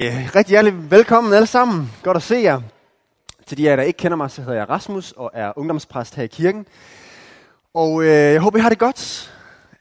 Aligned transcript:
Rigtig 0.00 0.48
hjertelig 0.48 0.90
velkommen 0.90 1.32
alle 1.32 1.46
sammen. 1.46 1.90
Godt 2.02 2.16
at 2.16 2.22
se 2.22 2.34
jer. 2.34 2.60
Til 3.46 3.58
de 3.58 3.66
af 3.66 3.70
jer, 3.70 3.76
der 3.76 3.82
ikke 3.82 3.96
kender 3.96 4.16
mig, 4.16 4.30
så 4.30 4.42
hedder 4.42 4.56
jeg 4.56 4.68
Rasmus 4.68 5.12
og 5.12 5.30
er 5.34 5.52
ungdomspræst 5.56 6.14
her 6.14 6.22
i 6.22 6.26
kirken. 6.26 6.66
Og 7.74 8.02
øh, 8.02 8.08
jeg 8.08 8.40
håber, 8.40 8.58
I 8.58 8.60
har 8.60 8.68
det 8.68 8.78
godt. 8.78 9.34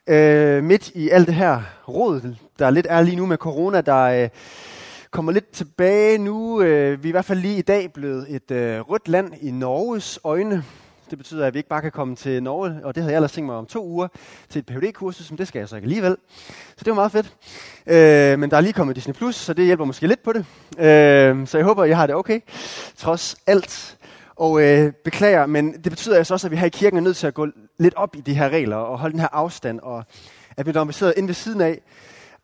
Øh, 0.08 0.64
midt 0.64 0.90
i 0.90 1.10
alt 1.10 1.28
det 1.28 1.36
her 1.36 1.62
råd, 1.88 2.36
der 2.60 2.70
lidt 2.70 2.88
er 2.90 3.02
lige 3.02 3.16
nu 3.16 3.26
med 3.26 3.38
corona, 3.38 3.82
der 3.82 4.24
øh, 4.24 4.30
kommer 5.12 5.32
lidt 5.32 5.52
tilbage 5.52 6.18
nu. 6.18 6.62
Øh, 6.62 7.04
vi 7.04 7.08
er 7.08 7.12
i 7.12 7.12
hvert 7.12 7.26
fald 7.26 7.40
lige 7.40 7.58
i 7.58 7.62
dag 7.62 7.94
blevet 7.94 8.26
et 8.36 8.52
øh, 8.52 8.80
rødt 8.80 9.08
land 9.08 9.34
i 9.42 9.52
Norges 9.52 10.20
øjne. 10.24 10.64
Det 11.10 11.18
betyder, 11.18 11.46
at 11.46 11.54
vi 11.54 11.60
ikke 11.60 11.70
bare 11.70 11.82
kan 11.82 11.92
komme 11.92 12.16
til 12.16 12.44
Norge, 12.44 12.80
og 12.84 12.96
det 12.96 13.04
havde 13.04 13.14
jeg 13.14 13.18
ellers 13.18 13.32
tænkt 13.32 13.46
mig 13.46 13.56
om 13.56 13.66
to 13.66 13.86
uger, 13.86 14.08
til 14.50 14.60
et 14.60 14.66
phd 14.66 14.94
kursus 14.94 15.32
men 15.32 15.38
det 15.38 15.48
skal 15.48 15.60
jeg 15.60 15.70
så 15.70 15.76
ikke 15.76 15.86
alligevel. 15.86 16.18
Så 16.78 16.84
det 16.86 16.88
var 16.88 16.94
meget 16.94 17.12
fedt. 17.12 17.34
Øh, 17.88 18.40
men 18.40 18.52
der 18.52 18.58
er 18.58 18.62
lige 18.62 18.74
kommet 18.74 18.96
Disney+, 18.96 19.14
Plus, 19.14 19.36
så 19.36 19.54
det 19.54 19.66
hjælper 19.66 19.86
måske 19.86 20.08
lidt 20.08 20.24
på 20.24 20.34
det. 20.34 20.46
Øh, 20.80 21.48
så 21.48 21.58
jeg 21.58 21.66
håber, 21.66 21.84
jeg 21.84 21.98
har 21.98 22.08
det 22.08 22.16
okay, 22.16 22.40
trods 22.98 23.36
alt. 23.48 23.98
Og 24.36 24.62
øh, 24.62 24.94
beklager, 25.04 25.46
men 25.46 25.74
det 25.74 25.92
betyder 25.92 26.18
altså 26.18 26.34
også, 26.34 26.48
at 26.48 26.52
vi 26.52 26.58
her 26.58 26.66
i 26.66 26.70
kirken 26.70 26.98
er 26.98 27.02
nødt 27.02 27.18
til 27.18 27.28
at 27.28 27.34
gå 27.34 27.48
lidt 27.78 27.94
op 27.96 28.16
i 28.16 28.22
de 28.22 28.34
her 28.34 28.50
regler, 28.50 28.76
og 28.76 29.00
holde 29.00 29.14
den 29.14 29.20
her 29.20 29.28
afstand, 29.32 29.80
og 29.80 30.04
at 30.58 30.66
vi, 30.66 30.72
når 30.72 30.84
vi 30.84 30.94
sidder 30.94 31.14
inde 31.18 31.28
ved 31.28 31.36
siden 31.36 31.62
af, 31.62 31.82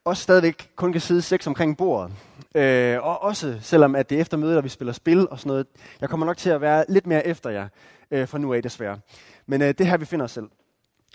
også 0.05 0.23
stadigvæk 0.23 0.69
kun 0.75 0.91
kan 0.91 1.01
sidde 1.01 1.21
seks 1.21 1.47
omkring 1.47 1.77
bordet. 1.77 2.11
Øh, 2.55 2.97
og 3.01 3.23
også 3.23 3.57
selvom 3.61 3.95
at 3.95 4.09
det 4.09 4.17
er 4.17 4.21
efter 4.21 4.37
mødet, 4.37 4.57
og 4.57 4.63
vi 4.63 4.69
spiller 4.69 4.93
spil 4.93 5.29
og 5.29 5.39
sådan 5.39 5.49
noget. 5.49 5.67
Jeg 6.01 6.09
kommer 6.09 6.25
nok 6.25 6.37
til 6.37 6.49
at 6.49 6.61
være 6.61 6.85
lidt 6.89 7.07
mere 7.07 7.27
efter 7.27 7.49
jer 7.49 7.67
øh, 8.13 8.27
fra 8.27 8.37
nu 8.37 8.53
af 8.53 8.63
desværre. 8.63 8.99
Men 9.45 9.61
øh, 9.61 9.67
det 9.67 9.81
er 9.81 9.85
her, 9.85 9.97
vi 9.97 10.05
finder 10.05 10.23
os 10.23 10.31
selv. 10.31 10.49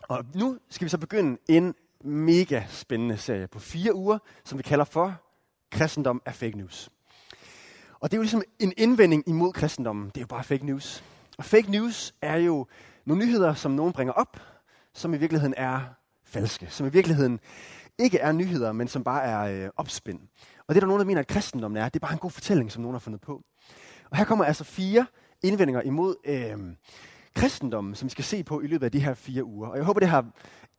Og 0.03 0.25
nu 0.35 0.59
skal 0.71 0.85
vi 0.85 0.89
så 0.89 0.99
begynde 0.99 1.39
en 1.49 1.75
mega 2.05 2.63
spændende 2.69 3.17
serie 3.17 3.47
på 3.47 3.59
fire 3.59 3.95
uger, 3.95 4.19
som 4.45 4.59
vi 4.59 4.63
kalder 4.63 4.85
for 4.85 5.23
Kristendom 5.71 6.23
er 6.25 6.33
fake 6.33 6.59
news. 6.59 6.91
Og 8.01 8.11
det 8.11 8.17
er 8.17 8.19
jo 8.19 8.23
ligesom 8.23 8.43
en 8.59 8.73
indvending 8.77 9.29
imod 9.29 9.53
kristendommen. 9.53 10.07
Det 10.07 10.17
er 10.17 10.21
jo 10.21 10.27
bare 10.27 10.45
fake 10.45 10.67
news. 10.67 11.05
Og 11.39 11.45
fake 11.45 11.71
news 11.71 12.15
er 12.23 12.37
jo 12.37 12.67
nogle 13.05 13.25
nyheder, 13.25 13.55
som 13.55 13.71
nogen 13.71 13.93
bringer 13.93 14.13
op, 14.13 14.41
som 14.95 15.15
i 15.15 15.17
virkeligheden 15.17 15.55
er 15.57 15.81
falske. 16.25 16.67
Som 16.71 16.87
i 16.87 16.91
virkeligheden 16.91 17.41
ikke 17.99 18.19
er 18.19 18.33
nyheder, 18.33 18.73
men 18.73 18.89
som 18.89 19.05
bare 19.05 19.23
er 19.23 19.65
øh, 19.65 19.71
opspind. 19.77 20.21
Og 20.67 20.75
det 20.75 20.77
er 20.77 20.81
der 20.81 20.87
nogen, 20.87 21.01
der 21.01 21.07
mener, 21.07 21.21
at 21.21 21.27
kristendommen 21.27 21.83
er, 21.83 21.89
det 21.89 22.03
er 22.03 22.07
bare 22.07 22.13
en 22.13 22.19
god 22.19 22.31
fortælling, 22.31 22.73
som 22.73 22.83
nogen 22.83 22.95
har 22.95 22.99
fundet 22.99 23.21
på. 23.21 23.43
Og 24.11 24.17
her 24.17 24.25
kommer 24.25 24.45
altså 24.45 24.65
fire 24.65 25.07
indvendinger 25.43 25.83
imod 25.83 26.17
øh, 26.25 26.59
kristendommen, 27.35 27.95
som 27.95 28.07
vi 28.07 28.11
skal 28.11 28.25
se 28.25 28.43
på 28.43 28.61
i 28.61 28.67
løbet 28.67 28.85
af 28.85 28.93
de 28.93 29.01
her 29.01 29.15
fire 29.15 29.45
uger. 29.45 29.69
Og 29.69 29.77
jeg 29.77 29.85
håber, 29.85 30.01
det 30.01 30.09
har 30.09 30.27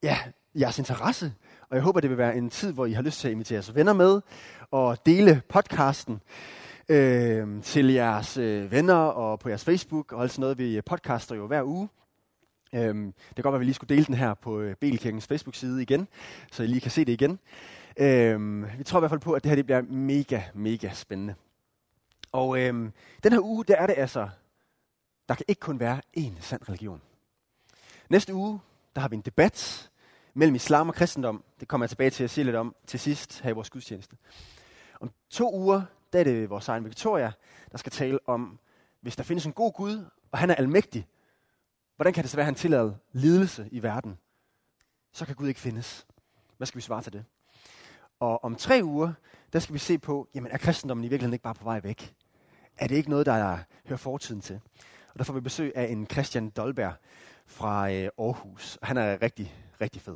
ja, 0.04 0.18
jeres 0.56 0.80
interesse, 0.80 1.34
og 1.70 1.76
jeg 1.76 1.84
håber, 1.84 2.00
det 2.00 2.10
vil 2.10 2.18
være 2.18 2.38
en 2.38 2.50
tid, 2.50 2.74
hvor 2.74 2.86
I 2.86 2.92
har 2.92 3.02
lyst 3.02 3.20
til 3.20 3.28
at 3.28 3.32
invitere 3.32 3.56
jeres 3.56 3.76
venner 3.76 3.94
med, 3.94 4.22
og 4.72 5.06
dele 5.06 5.42
podcasten 5.50 6.22
øh, 6.90 7.64
til 7.64 7.88
jeres 7.88 8.38
øh, 8.38 8.72
venner 8.72 8.94
og 8.94 9.40
på 9.40 9.50
jeres 9.50 9.66
Facebook, 9.66 10.14
og 10.14 10.22
alt 10.22 10.32
sådan 10.32 10.42
noget. 10.42 10.58
Vi 10.58 10.82
podcaster 10.82 11.36
jo 11.36 11.48
hver 11.48 11.64
uge. 11.64 11.90
Øhm, 12.74 13.14
det 13.30 13.36
kan 13.36 13.44
godt 13.44 13.54
være, 13.54 13.58
at 13.58 13.60
vi 13.60 13.66
lige 13.66 13.74
skulle 13.74 13.96
dele 13.96 14.06
den 14.06 14.16
her 14.16 14.34
på 14.34 14.60
øh, 14.60 14.76
Belkirkens 14.76 15.28
Facebook-side 15.28 15.82
igen, 15.82 16.08
så 16.52 16.64
I 16.64 16.68
lige 16.68 16.82
kan 16.82 16.92
se 16.92 17.06
det 17.06 17.12
igen. 17.12 17.40
Øhm, 17.98 18.66
vi 18.78 18.84
tror 18.84 19.00
i 19.00 19.02
hvert 19.02 19.12
fald 19.12 19.20
på, 19.20 19.34
at 19.34 19.44
det 19.44 19.50
her 19.50 19.56
det 19.56 19.66
bliver 19.66 19.82
mega, 19.82 20.42
mega 20.54 20.90
spændende. 20.94 21.36
Og 22.32 22.60
øhm, 22.62 22.92
den 23.24 23.32
her 23.32 23.40
uge, 23.40 23.66
der 23.68 23.76
er 23.76 23.88
det 23.88 23.96
altså, 23.98 24.30
der 25.30 25.36
kan 25.36 25.46
ikke 25.48 25.60
kun 25.60 25.80
være 25.80 26.02
én 26.18 26.42
sand 26.42 26.70
religion. 26.70 27.02
Næste 28.10 28.34
uge, 28.34 28.60
der 28.96 29.02
har 29.02 29.08
vi 29.08 29.16
en 29.16 29.22
debat 29.22 29.90
mellem 30.34 30.56
islam 30.56 30.90
og 30.90 30.96
kristendom. 30.96 31.44
Det 31.60 31.68
kommer 31.68 31.86
jeg 31.86 31.90
tilbage 31.90 32.10
til 32.10 32.24
at 32.24 32.30
sige 32.30 32.44
lidt 32.44 32.56
om 32.56 32.76
til 32.88 33.00
sidst 33.00 33.42
her 33.42 33.50
i 33.50 33.54
vores 33.54 33.70
gudstjeneste. 33.70 34.18
Om 35.00 35.12
to 35.30 35.56
uger, 35.56 35.82
der 36.14 36.20
er 36.20 36.24
det 36.24 36.50
vores 36.50 36.68
egen 36.68 36.86
Victoria, 36.86 37.32
der 37.72 37.78
skal 37.78 37.92
tale 37.92 38.20
om, 38.26 38.60
hvis 39.02 39.16
der 39.16 39.24
findes 39.24 39.46
en 39.46 39.54
god 39.54 39.74
Gud, 39.74 40.06
og 40.32 40.40
han 40.40 40.50
er 40.50 40.56
almægtig, 40.56 41.08
hvordan 41.96 42.14
kan 42.14 42.24
det 42.24 42.32
så 42.32 42.38
være, 42.38 42.44
at 42.44 42.46
han 42.46 42.56
tillader 42.56 42.94
lidelse 43.12 43.70
i 43.72 43.84
verden? 43.84 44.18
Så 45.14 45.26
kan 45.26 45.36
Gud 45.36 45.48
ikke 45.48 45.60
findes. 45.60 46.08
Hvad 46.58 46.68
skal 46.68 46.78
vi 46.78 46.82
svare 46.82 47.02
til 47.02 47.14
det? 47.14 47.26
Og 48.20 48.44
om 48.44 48.56
tre 48.56 48.82
uger, 48.84 49.14
der 49.54 49.60
skal 49.60 49.74
vi 49.74 49.80
se 49.80 49.98
på, 49.98 50.28
jamen 50.34 50.52
er 50.52 50.58
kristendommen 50.58 51.04
i 51.04 51.08
virkeligheden 51.08 51.34
ikke 51.34 51.44
bare 51.44 51.56
på 51.56 51.64
vej 51.64 51.80
væk? 51.80 52.16
Er 52.78 52.88
det 52.88 52.96
ikke 52.96 53.10
noget, 53.10 53.26
der 53.26 53.58
hører 53.86 53.98
fortiden 53.98 54.42
til? 54.42 54.62
Og 55.20 55.26
der 55.26 55.28
får 55.28 55.34
vi 55.34 55.42
besøg 55.42 55.72
af 55.76 55.86
en 55.92 56.08
Christian 56.12 56.50
Dolberg 56.50 56.94
fra 57.48 57.92
øh, 57.92 58.10
Aarhus. 58.20 58.78
Han 58.84 58.98
er 58.98 59.22
rigtig, 59.22 59.54
rigtig 59.82 60.02
fed. 60.02 60.16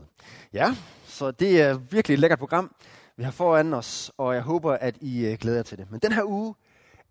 Ja, 0.53 0.75
så 1.05 1.31
det 1.31 1.61
er 1.61 1.77
virkelig 1.77 2.13
et 2.13 2.19
lækkert 2.19 2.39
program, 2.39 2.75
vi 3.17 3.23
har 3.23 3.31
foran 3.31 3.73
os, 3.73 4.11
og 4.17 4.33
jeg 4.33 4.41
håber, 4.41 4.73
at 4.73 4.97
I 5.01 5.25
øh, 5.25 5.37
glæder 5.37 5.57
jer 5.57 5.63
til 5.63 5.77
det. 5.77 5.91
Men 5.91 5.99
den 5.99 6.11
her 6.11 6.23
uge 6.23 6.55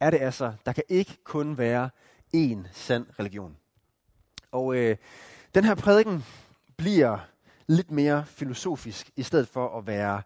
er 0.00 0.10
det 0.10 0.20
altså, 0.20 0.52
der 0.66 0.72
kan 0.72 0.82
ikke 0.88 1.16
kun 1.24 1.58
være 1.58 1.90
én 2.36 2.58
sand 2.72 3.06
religion. 3.18 3.56
Og 4.52 4.76
øh, 4.76 4.96
den 5.54 5.64
her 5.64 5.74
prædiken 5.74 6.24
bliver 6.76 7.18
lidt 7.66 7.90
mere 7.90 8.24
filosofisk, 8.26 9.10
i 9.16 9.22
stedet 9.22 9.48
for 9.48 9.78
at 9.78 9.86
være 9.86 10.22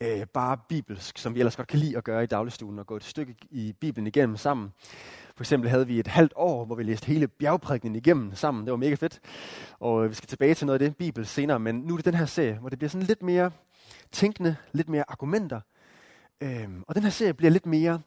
øh, 0.00 0.26
bare 0.26 0.58
bibelsk, 0.68 1.18
som 1.18 1.34
vi 1.34 1.40
ellers 1.40 1.56
godt 1.56 1.68
kan 1.68 1.78
lide 1.78 1.96
at 1.96 2.04
gøre 2.04 2.24
i 2.24 2.26
dagligstuen, 2.26 2.78
og 2.78 2.86
gå 2.86 2.96
et 2.96 3.04
stykke 3.04 3.34
i 3.50 3.72
Bibelen 3.80 4.06
igennem 4.06 4.36
sammen. 4.36 4.72
For 5.36 5.42
eksempel 5.42 5.70
havde 5.70 5.86
vi 5.86 6.00
et 6.00 6.06
halvt 6.06 6.32
år, 6.36 6.64
hvor 6.64 6.74
vi 6.74 6.82
læste 6.82 7.06
hele 7.06 7.28
bjergprædiken 7.28 7.96
igennem 7.96 8.34
sammen. 8.34 8.64
Det 8.64 8.70
var 8.70 8.76
mega 8.76 8.94
fedt. 8.94 9.20
Og 9.78 10.04
øh, 10.04 10.10
vi 10.10 10.14
skal 10.14 10.28
tilbage 10.28 10.54
til 10.54 10.66
noget 10.66 10.82
af 10.82 10.88
det 10.88 10.96
Bibel 10.96 11.26
senere, 11.26 11.58
men 11.60 11.74
nu 11.74 11.92
er 11.92 11.96
det 11.96 12.04
den 12.04 12.14
her 12.14 12.26
serie, 12.26 12.54
hvor 12.54 12.68
det 12.68 12.78
bliver 12.78 12.88
sådan 12.88 13.06
lidt 13.06 13.22
mere 13.22 13.50
tænkende, 14.12 14.56
lidt 14.72 14.88
mere 14.88 15.04
argumenter. 15.08 15.60
Øhm, 16.40 16.84
og 16.88 16.94
den 16.94 17.02
her 17.02 17.10
serie 17.10 17.34
bliver 17.34 17.50
lidt 17.50 17.66
mere 17.66 18.00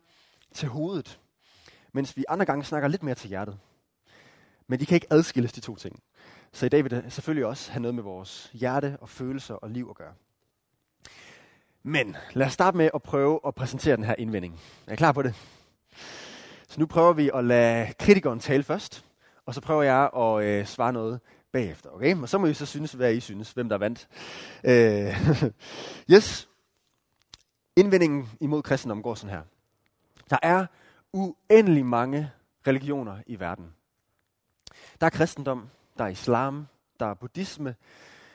til 0.54 0.68
hovedet, 0.68 1.20
mens 1.94 2.18
vi 2.18 2.26
andre 2.30 2.46
gange 2.46 2.64
snakker 2.64 2.88
lidt 2.90 3.04
mere 3.04 3.16
til 3.16 3.30
hjertet. 3.30 3.58
Men 4.68 4.80
de 4.80 4.86
kan 4.86 4.96
ikke 4.96 5.08
adskilles, 5.14 5.54
de 5.54 5.60
to 5.60 5.76
ting. 5.76 6.00
Så 6.52 6.66
i 6.66 6.70
dag 6.70 6.84
vil 6.84 6.92
det 6.92 7.14
selvfølgelig 7.14 7.46
også 7.46 7.72
have 7.72 7.82
noget 7.82 7.96
med 7.96 8.04
vores 8.04 8.52
hjerte 8.54 8.98
og 9.02 9.10
følelser 9.10 9.54
og 9.54 9.70
liv 9.70 9.88
at 9.90 9.96
gøre. 9.96 10.14
Men 11.84 12.18
lad 12.34 12.48
os 12.48 12.54
starte 12.54 12.78
med 12.78 12.90
at 12.94 13.04
prøve 13.04 13.40
at 13.48 13.56
præsentere 13.56 13.96
den 13.96 14.04
her 14.04 14.16
indvending. 14.18 14.60
Er 14.88 14.94
I 14.94 14.96
klar 14.96 15.12
på 15.12 15.22
det? 15.22 15.57
Så 16.68 16.80
nu 16.80 16.86
prøver 16.86 17.14
vi 17.14 17.32
at 17.34 17.46
lade 17.46 17.94
kritikeren 18.00 18.40
tale 18.40 18.64
først, 18.64 19.06
og 19.46 19.54
så 19.54 19.62
prøver 19.62 19.84
jeg 19.84 20.10
at 20.18 20.44
øh, 20.44 20.66
svare 20.66 20.94
noget 20.94 21.20
bagefter. 21.52 21.90
Okay? 21.90 22.22
Og 22.22 22.30
så 22.30 22.38
må 22.38 22.48
I 22.48 22.54
så 22.54 22.66
synes, 22.66 22.92
hvad 22.92 23.14
I 23.14 23.20
synes, 23.20 23.52
hvem 23.52 23.70
der 23.70 23.78
vandt. 23.78 24.08
Øh, 24.64 25.52
yes. 26.16 26.50
Indvendingen 27.76 28.30
imod 28.40 28.64
kristendom 28.64 29.04
går 29.04 29.16
sådan 29.16 29.36
her. 29.36 29.42
Der 30.30 30.38
er 30.42 30.66
uendelig 31.14 31.86
mange 31.86 32.32
religioner 32.68 33.18
i 33.28 33.40
verden. 33.40 33.74
Der 35.02 35.06
er 35.06 35.10
kristendom, 35.10 35.70
der 35.98 36.04
er 36.04 36.08
islam, 36.08 36.68
der 37.00 37.06
er 37.06 37.14
buddhisme, 37.14 37.76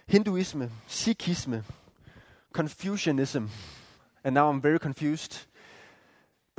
hinduisme, 0.08 0.70
sikhisme, 0.86 1.64
Confucianism, 2.52 3.44
and 4.24 4.34
now 4.34 4.52
I'm 4.52 4.60
very 4.60 4.78
confused, 4.78 5.48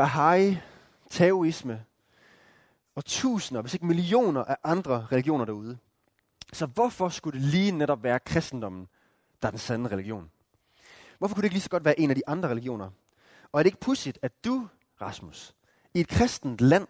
Baha'i, 0.02 0.58
Taoisme, 1.14 1.86
og 2.96 3.06
tusinder, 3.06 3.62
hvis 3.62 3.74
ikke 3.74 3.86
millioner 3.86 4.44
af 4.44 4.58
andre 4.64 5.08
religioner 5.12 5.46
derude. 5.46 5.78
Så 6.54 6.66
hvorfor 6.66 7.10
skulle 7.10 7.40
det 7.40 7.48
lige 7.48 7.72
netop 7.72 8.04
være 8.04 8.20
kristendommen, 8.20 8.88
der 9.42 9.48
er 9.48 9.52
den 9.52 9.60
sande 9.60 9.90
religion? 9.90 10.32
Hvorfor 11.18 11.36
kunne 11.36 11.42
det 11.42 11.46
ikke 11.46 11.56
lige 11.56 11.62
så 11.62 11.70
godt 11.70 11.86
være 11.86 12.00
en 12.00 12.10
af 12.10 12.16
de 12.16 12.28
andre 12.28 12.50
religioner? 12.50 12.90
Og 13.52 13.60
er 13.60 13.64
det 13.64 13.66
ikke 13.66 13.80
pudsigt, 13.80 14.20
at 14.22 14.32
du, 14.46 14.68
Rasmus, 15.02 15.56
i 15.94 16.00
et 16.00 16.08
kristent 16.08 16.62
land, 16.62 16.88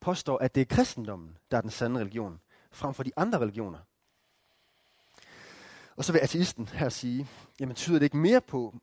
påstår, 0.00 0.38
at 0.38 0.54
det 0.54 0.60
er 0.60 0.64
kristendommen, 0.64 1.36
der 1.50 1.56
er 1.56 1.60
den 1.60 1.70
sande 1.70 2.00
religion, 2.00 2.40
frem 2.70 2.94
for 2.94 3.02
de 3.02 3.12
andre 3.16 3.38
religioner? 3.38 3.78
Og 5.96 6.04
så 6.04 6.12
vil 6.12 6.18
ateisten 6.18 6.68
her 6.68 6.88
sige, 6.88 7.28
jamen 7.60 7.76
tyder 7.76 7.98
det 7.98 8.06
ikke 8.06 8.16
mere 8.16 8.40
på 8.40 8.74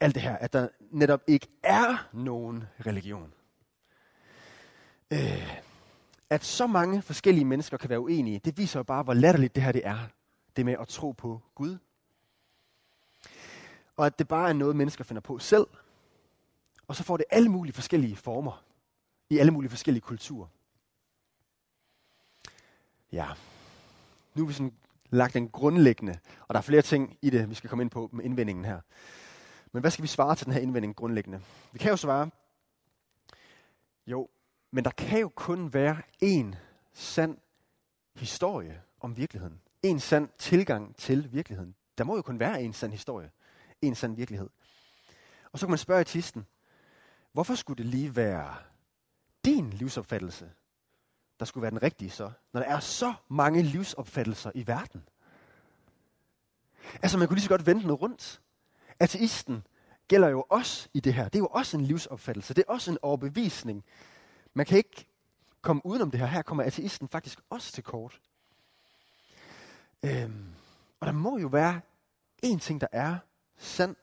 alt 0.00 0.14
det 0.14 0.22
her, 0.22 0.36
at 0.36 0.52
der 0.52 0.68
netop 0.90 1.20
ikke 1.26 1.48
er 1.62 2.08
nogen 2.12 2.64
religion? 2.86 3.32
Øh, 5.12 5.62
at 6.30 6.44
så 6.44 6.66
mange 6.66 7.02
forskellige 7.02 7.44
mennesker 7.44 7.76
kan 7.76 7.90
være 7.90 8.00
uenige, 8.00 8.38
det 8.38 8.58
viser 8.58 8.78
jo 8.78 8.84
bare, 8.84 9.02
hvor 9.02 9.14
latterligt 9.14 9.54
det 9.54 9.62
her 9.62 9.72
det 9.72 9.86
er. 9.86 9.98
Det 10.56 10.64
med 10.64 10.76
at 10.80 10.88
tro 10.88 11.10
på 11.10 11.40
Gud. 11.54 11.78
Og 13.96 14.06
at 14.06 14.18
det 14.18 14.28
bare 14.28 14.48
er 14.48 14.52
noget, 14.52 14.76
mennesker 14.76 15.04
finder 15.04 15.20
på 15.20 15.38
selv. 15.38 15.66
Og 16.86 16.96
så 16.96 17.02
får 17.02 17.16
det 17.16 17.26
alle 17.30 17.48
mulige 17.48 17.74
forskellige 17.74 18.16
former. 18.16 18.64
I 19.30 19.38
alle 19.38 19.52
mulige 19.52 19.70
forskellige 19.70 20.02
kulturer. 20.02 20.46
Ja, 23.12 23.28
nu 24.34 24.42
er 24.42 24.46
vi 24.46 24.52
sådan 24.52 24.74
lagt 25.10 25.34
den 25.34 25.48
grundlæggende, 25.48 26.18
og 26.48 26.54
der 26.54 26.58
er 26.58 26.62
flere 26.62 26.82
ting 26.82 27.18
i 27.22 27.30
det, 27.30 27.50
vi 27.50 27.54
skal 27.54 27.70
komme 27.70 27.82
ind 27.82 27.90
på 27.90 28.10
med 28.12 28.24
indvendingen 28.24 28.64
her. 28.64 28.80
Men 29.72 29.80
hvad 29.80 29.90
skal 29.90 30.02
vi 30.02 30.08
svare 30.08 30.36
til 30.36 30.46
den 30.46 30.54
her 30.54 30.60
indvending 30.60 30.96
grundlæggende? 30.96 31.40
Vi 31.72 31.78
kan 31.78 31.90
jo 31.90 31.96
svare, 31.96 32.30
jo, 34.06 34.28
men 34.72 34.84
der 34.84 34.90
kan 34.90 35.20
jo 35.20 35.28
kun 35.28 35.72
være 35.72 36.02
én 36.24 36.56
sand 36.92 37.38
historie 38.14 38.82
om 39.00 39.16
virkeligheden. 39.16 39.60
En 39.82 40.00
sand 40.00 40.28
tilgang 40.38 40.96
til 40.96 41.32
virkeligheden. 41.32 41.74
Der 41.98 42.04
må 42.04 42.16
jo 42.16 42.22
kun 42.22 42.38
være 42.38 42.62
en 42.62 42.72
sand 42.72 42.92
historie. 42.92 43.30
En 43.82 43.94
sand 43.94 44.16
virkelighed. 44.16 44.48
Og 45.52 45.58
så 45.58 45.66
kan 45.66 45.70
man 45.70 45.78
spørge 45.78 46.00
artisten, 46.00 46.46
hvorfor 47.32 47.54
skulle 47.54 47.78
det 47.78 47.86
lige 47.86 48.16
være 48.16 48.54
din 49.44 49.70
livsopfattelse, 49.70 50.50
der 51.40 51.44
skulle 51.44 51.62
være 51.62 51.70
den 51.70 51.82
rigtige 51.82 52.10
så, 52.10 52.30
når 52.52 52.60
der 52.60 52.68
er 52.68 52.80
så 52.80 53.14
mange 53.28 53.62
livsopfattelser 53.62 54.50
i 54.54 54.66
verden? 54.66 55.02
Altså, 57.02 57.18
man 57.18 57.28
kunne 57.28 57.36
lige 57.36 57.42
så 57.42 57.48
godt 57.48 57.66
vente 57.66 57.86
noget 57.86 58.02
rundt. 58.02 58.40
Ateisten 59.00 59.66
gælder 60.08 60.28
jo 60.28 60.44
også 60.48 60.88
i 60.94 61.00
det 61.00 61.14
her. 61.14 61.24
Det 61.24 61.34
er 61.34 61.38
jo 61.38 61.46
også 61.46 61.76
en 61.76 61.84
livsopfattelse. 61.84 62.54
Det 62.54 62.64
er 62.68 62.72
også 62.72 62.90
en 62.90 62.98
overbevisning. 63.02 63.84
Man 64.54 64.66
kan 64.66 64.78
ikke 64.78 65.06
komme 65.62 65.86
udenom 65.86 66.10
det 66.10 66.20
her. 66.20 66.26
Her 66.26 66.42
kommer 66.42 66.64
ateisten 66.64 67.08
faktisk 67.08 67.40
også 67.50 67.72
til 67.72 67.84
kort. 67.84 68.20
Øhm, 70.02 70.54
og 71.00 71.06
der 71.06 71.12
må 71.12 71.38
jo 71.38 71.48
være 71.48 71.80
en 72.42 72.58
ting, 72.58 72.80
der 72.80 72.86
er 72.92 73.18
sand. 73.56 73.96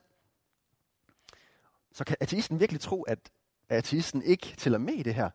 Så 1.92 2.04
kan 2.04 2.18
ateisten 2.20 2.60
virkelig 2.60 2.82
tro, 2.82 3.02
at 3.04 3.32
ateisten 3.70 4.22
ikke 4.22 4.56
tæller 4.58 4.80
med 4.80 4.94
i 4.94 5.04
det 5.04 5.16
her? 5.16 5.30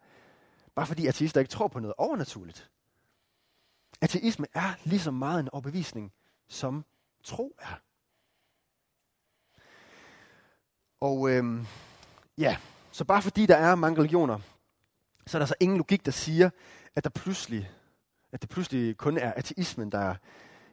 Bare 0.75 0.87
fordi 0.87 1.07
ateister 1.07 1.41
ikke 1.41 1.51
tror 1.51 1.69
på 1.69 1.81
noget 1.81 1.95
overnaturligt. 1.99 2.71
Ateisme 4.01 4.47
er 4.55 4.75
lige 4.85 5.01
så 5.01 5.11
meget 5.11 5.41
en 5.41 5.49
overbevisning, 5.49 6.13
som 6.49 6.85
tro 7.23 7.57
er. 7.59 7.81
Og 11.01 11.31
øhm, 11.31 11.67
ja, 12.39 12.57
så 12.93 13.05
bare 13.05 13.23
fordi 13.23 13.47
der 13.47 13.57
er 13.57 13.75
mange 13.75 13.99
religioner, 13.99 14.41
så 15.27 15.37
er 15.37 15.39
der 15.39 15.47
så 15.47 15.55
ingen 15.61 15.79
logik, 15.79 16.07
der 16.07 16.13
siger, 16.13 16.51
at 16.95 17.05
der 17.05 17.11
pludselig, 17.11 17.71
at 18.33 18.43
det 18.43 18.51
pludselig 18.51 18.97
kun 18.97 19.19
er 19.19 19.33
ateismen, 19.37 19.93
der 19.93 20.15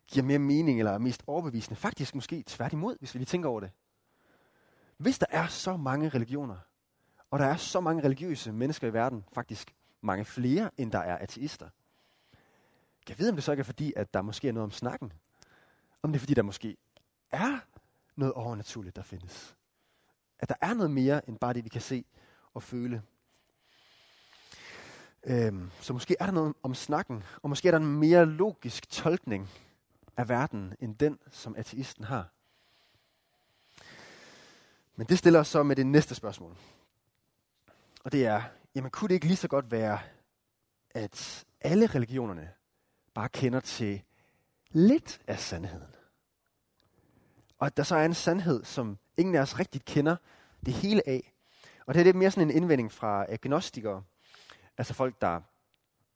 giver 0.07 0.25
mere 0.25 0.39
mening 0.39 0.79
eller 0.79 0.91
er 0.91 0.97
mest 0.97 1.23
overbevisende. 1.27 1.75
Faktisk 1.75 2.15
måske 2.15 2.43
tværtimod, 2.47 2.95
hvis 2.99 3.13
vi 3.13 3.19
lige 3.19 3.25
tænker 3.25 3.49
over 3.49 3.59
det. 3.59 3.71
Hvis 4.97 5.19
der 5.19 5.25
er 5.29 5.47
så 5.47 5.77
mange 5.77 6.09
religioner, 6.09 6.57
og 7.31 7.39
der 7.39 7.45
er 7.45 7.55
så 7.55 7.79
mange 7.79 8.03
religiøse 8.03 8.51
mennesker 8.51 8.87
i 8.87 8.93
verden, 8.93 9.25
faktisk 9.33 9.75
mange 10.01 10.25
flere, 10.25 10.69
end 10.77 10.91
der 10.91 10.99
er 10.99 11.17
ateister, 11.17 11.69
kan 13.05 13.13
jeg 13.13 13.19
vide, 13.19 13.29
om 13.29 13.35
det 13.35 13.43
så 13.43 13.51
ikke 13.51 13.59
er 13.59 13.65
fordi, 13.65 13.93
at 13.95 14.13
der 14.13 14.21
måske 14.21 14.47
er 14.47 14.51
noget 14.51 14.63
om 14.63 14.71
snakken? 14.71 15.13
Om 16.03 16.11
det 16.11 16.17
er 16.17 16.19
fordi, 16.19 16.33
der 16.33 16.41
måske 16.41 16.77
er 17.31 17.59
noget 18.15 18.33
overnaturligt, 18.33 18.95
der 18.95 19.01
findes? 19.01 19.55
At 20.39 20.49
der 20.49 20.55
er 20.61 20.73
noget 20.73 20.91
mere 20.91 21.29
end 21.29 21.37
bare 21.37 21.53
det, 21.53 21.63
vi 21.63 21.69
kan 21.69 21.81
se 21.81 22.05
og 22.53 22.63
føle. 22.63 23.01
Øhm, 25.23 25.71
så 25.79 25.93
måske 25.93 26.15
er 26.19 26.25
der 26.25 26.33
noget 26.33 26.53
om 26.63 26.75
snakken, 26.75 27.23
og 27.41 27.49
måske 27.49 27.67
er 27.67 27.71
der 27.71 27.79
en 27.79 27.99
mere 27.99 28.25
logisk 28.25 28.89
tolkning 28.89 29.49
af 30.17 30.29
verden, 30.29 30.73
end 30.79 30.95
den, 30.95 31.19
som 31.31 31.55
ateisten 31.57 32.03
har. 32.03 32.29
Men 34.95 35.07
det 35.07 35.17
stiller 35.17 35.39
os 35.39 35.47
så 35.47 35.63
med 35.63 35.75
det 35.75 35.85
næste 35.85 36.15
spørgsmål. 36.15 36.55
Og 38.03 38.11
det 38.11 38.25
er, 38.25 38.41
jamen 38.75 38.91
kunne 38.91 39.07
det 39.07 39.13
ikke 39.13 39.27
lige 39.27 39.37
så 39.37 39.47
godt 39.47 39.71
være, 39.71 39.99
at 40.91 41.45
alle 41.61 41.87
religionerne 41.87 42.51
bare 43.13 43.29
kender 43.29 43.59
til 43.59 44.01
lidt 44.71 45.21
af 45.27 45.39
sandheden? 45.39 45.95
Og 47.59 47.67
at 47.67 47.77
der 47.77 47.83
så 47.83 47.95
er 47.95 48.05
en 48.05 48.13
sandhed, 48.13 48.63
som 48.63 48.97
ingen 49.17 49.35
af 49.35 49.41
os 49.41 49.59
rigtigt 49.59 49.85
kender 49.85 50.15
det 50.65 50.73
hele 50.73 51.01
af. 51.07 51.33
Og 51.85 51.93
det 51.93 51.99
er 51.99 52.03
lidt 52.03 52.15
mere 52.15 52.31
sådan 52.31 52.49
en 52.49 52.55
indvending 52.55 52.91
fra 52.91 53.25
agnostikere, 53.29 54.03
altså 54.77 54.93
folk, 54.93 55.21
der 55.21 55.41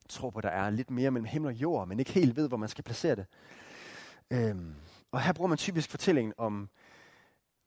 tror 0.10 0.30
på, 0.30 0.38
at 0.38 0.44
der 0.44 0.50
er 0.50 0.70
lidt 0.70 0.92
mere 0.92 1.12
mellem 1.12 1.26
himmel 1.26 1.48
og 1.50 1.56
jord, 1.56 1.88
men 1.88 2.00
ikke 2.00 2.12
helt 2.12 2.36
ved, 2.36 2.48
hvor 2.48 2.58
man 2.58 2.70
skal 2.70 2.84
placere 2.84 3.16
det. 3.16 3.26
Øhm, 4.32 4.76
og 5.12 5.22
her 5.22 5.34
bruger 5.34 5.50
man 5.50 5.58
typisk 5.58 5.90
fortællingen 5.90 6.34
om 6.38 6.70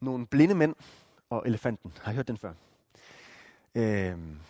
nogle 0.01 0.27
blinde 0.27 0.55
mænd 0.55 0.75
og 1.31 1.43
elefanten. 1.47 1.93
Har 2.03 2.13
I 2.13 2.15
hørt 2.15 2.29
den 2.29 2.37
før? 2.37 2.53
Øhm, 3.75 4.41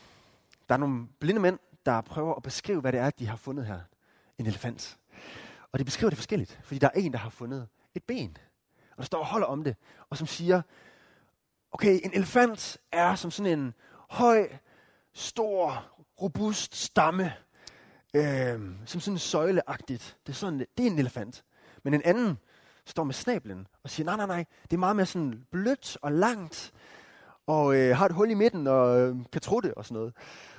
der 0.69 0.75
er 0.75 0.79
nogle 0.79 1.09
blinde 1.21 1.41
mænd, 1.41 1.59
der 1.87 2.01
prøver 2.01 2.35
at 2.35 2.43
beskrive, 2.43 2.81
hvad 2.81 2.93
det 2.93 3.01
er, 3.01 3.11
de 3.11 3.27
har 3.27 3.37
fundet 3.37 3.67
her. 3.67 3.81
En 4.39 4.47
elefant. 4.47 4.99
Og 5.73 5.79
de 5.79 5.85
beskriver 5.85 6.11
det 6.11 6.19
forskelligt, 6.19 6.61
fordi 6.65 6.79
der 6.79 6.87
er 6.87 7.01
en, 7.01 7.13
der 7.13 7.19
har 7.19 7.31
fundet 7.31 7.69
et 7.95 8.05
ben. 8.05 8.37
Og 8.91 8.97
der 8.97 9.03
står 9.03 9.19
og 9.19 9.27
holder 9.27 9.47
om 9.47 9.65
det, 9.65 9.77
og 10.11 10.17
som 10.17 10.27
siger, 10.27 10.63
okay, 11.73 12.01
en 12.05 12.11
elefant 12.15 12.79
er 12.93 13.15
som 13.15 13.31
sådan 13.31 13.59
en 13.59 13.75
høj, 14.11 14.49
stor, 15.13 15.93
robust 16.23 16.77
stamme, 16.77 17.33
øh, 18.15 18.61
som 18.87 19.01
sådan 19.01 19.19
søjleagtigt. 19.19 20.17
Det 20.27 20.33
er, 20.33 20.37
sådan, 20.37 20.59
det 20.59 20.87
er 20.87 20.91
en 20.91 20.99
elefant. 20.99 21.45
Men 21.83 21.95
en 21.95 22.03
anden 22.05 22.39
står 22.85 23.05
med 23.05 23.15
snablen 23.15 23.67
og 23.83 23.91
siger, 23.91 24.05
nej, 24.05 24.17
nej, 24.17 24.27
nej, 24.27 24.45
det 24.63 24.73
er 24.73 24.79
meget 24.79 24.97
mere 24.97 25.07
sådan 25.07 25.47
blødt 25.51 25.97
og 26.03 26.13
langt, 26.13 26.73
og 27.47 27.77
øh, 27.77 27.97
har 27.97 28.07
et 28.07 28.13
hul 28.13 28.31
i 28.31 28.35
midten 28.35 28.67
og 28.67 29.01
øh, 29.01 29.17
kan 29.33 29.41
tro 29.41 29.61
det 29.61 29.75
og 29.75 29.85
sådan 29.85 29.95
noget. 29.95 30.13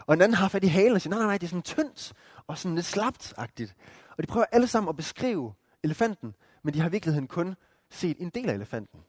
Og 0.06 0.14
en 0.14 0.22
anden 0.22 0.36
har 0.36 0.48
fat 0.48 0.64
i 0.64 0.68
halen 0.68 0.96
og 0.96 1.02
siger, 1.02 1.10
nej, 1.12 1.20
nej, 1.20 1.28
nej, 1.28 1.38
det 1.38 1.48
er 1.48 1.50
sådan 1.50 1.62
tyndt 1.62 2.14
og 2.48 2.58
sådan 2.58 2.76
lidt 2.76 2.86
slapt-agtigt. 2.86 3.74
Og 4.18 4.24
de 4.24 4.28
prøver 4.28 4.46
alle 4.52 4.68
sammen 4.68 4.90
at 4.90 4.96
beskrive 4.96 5.54
elefanten, 5.84 6.36
men 6.64 6.74
de 6.74 6.80
har 6.80 6.88
i 6.88 6.92
virkeligheden 6.92 7.28
kun 7.28 7.56
set 7.90 8.18
en 8.20 8.30
del 8.30 8.50
af 8.50 8.54
elefanten. 8.54 9.00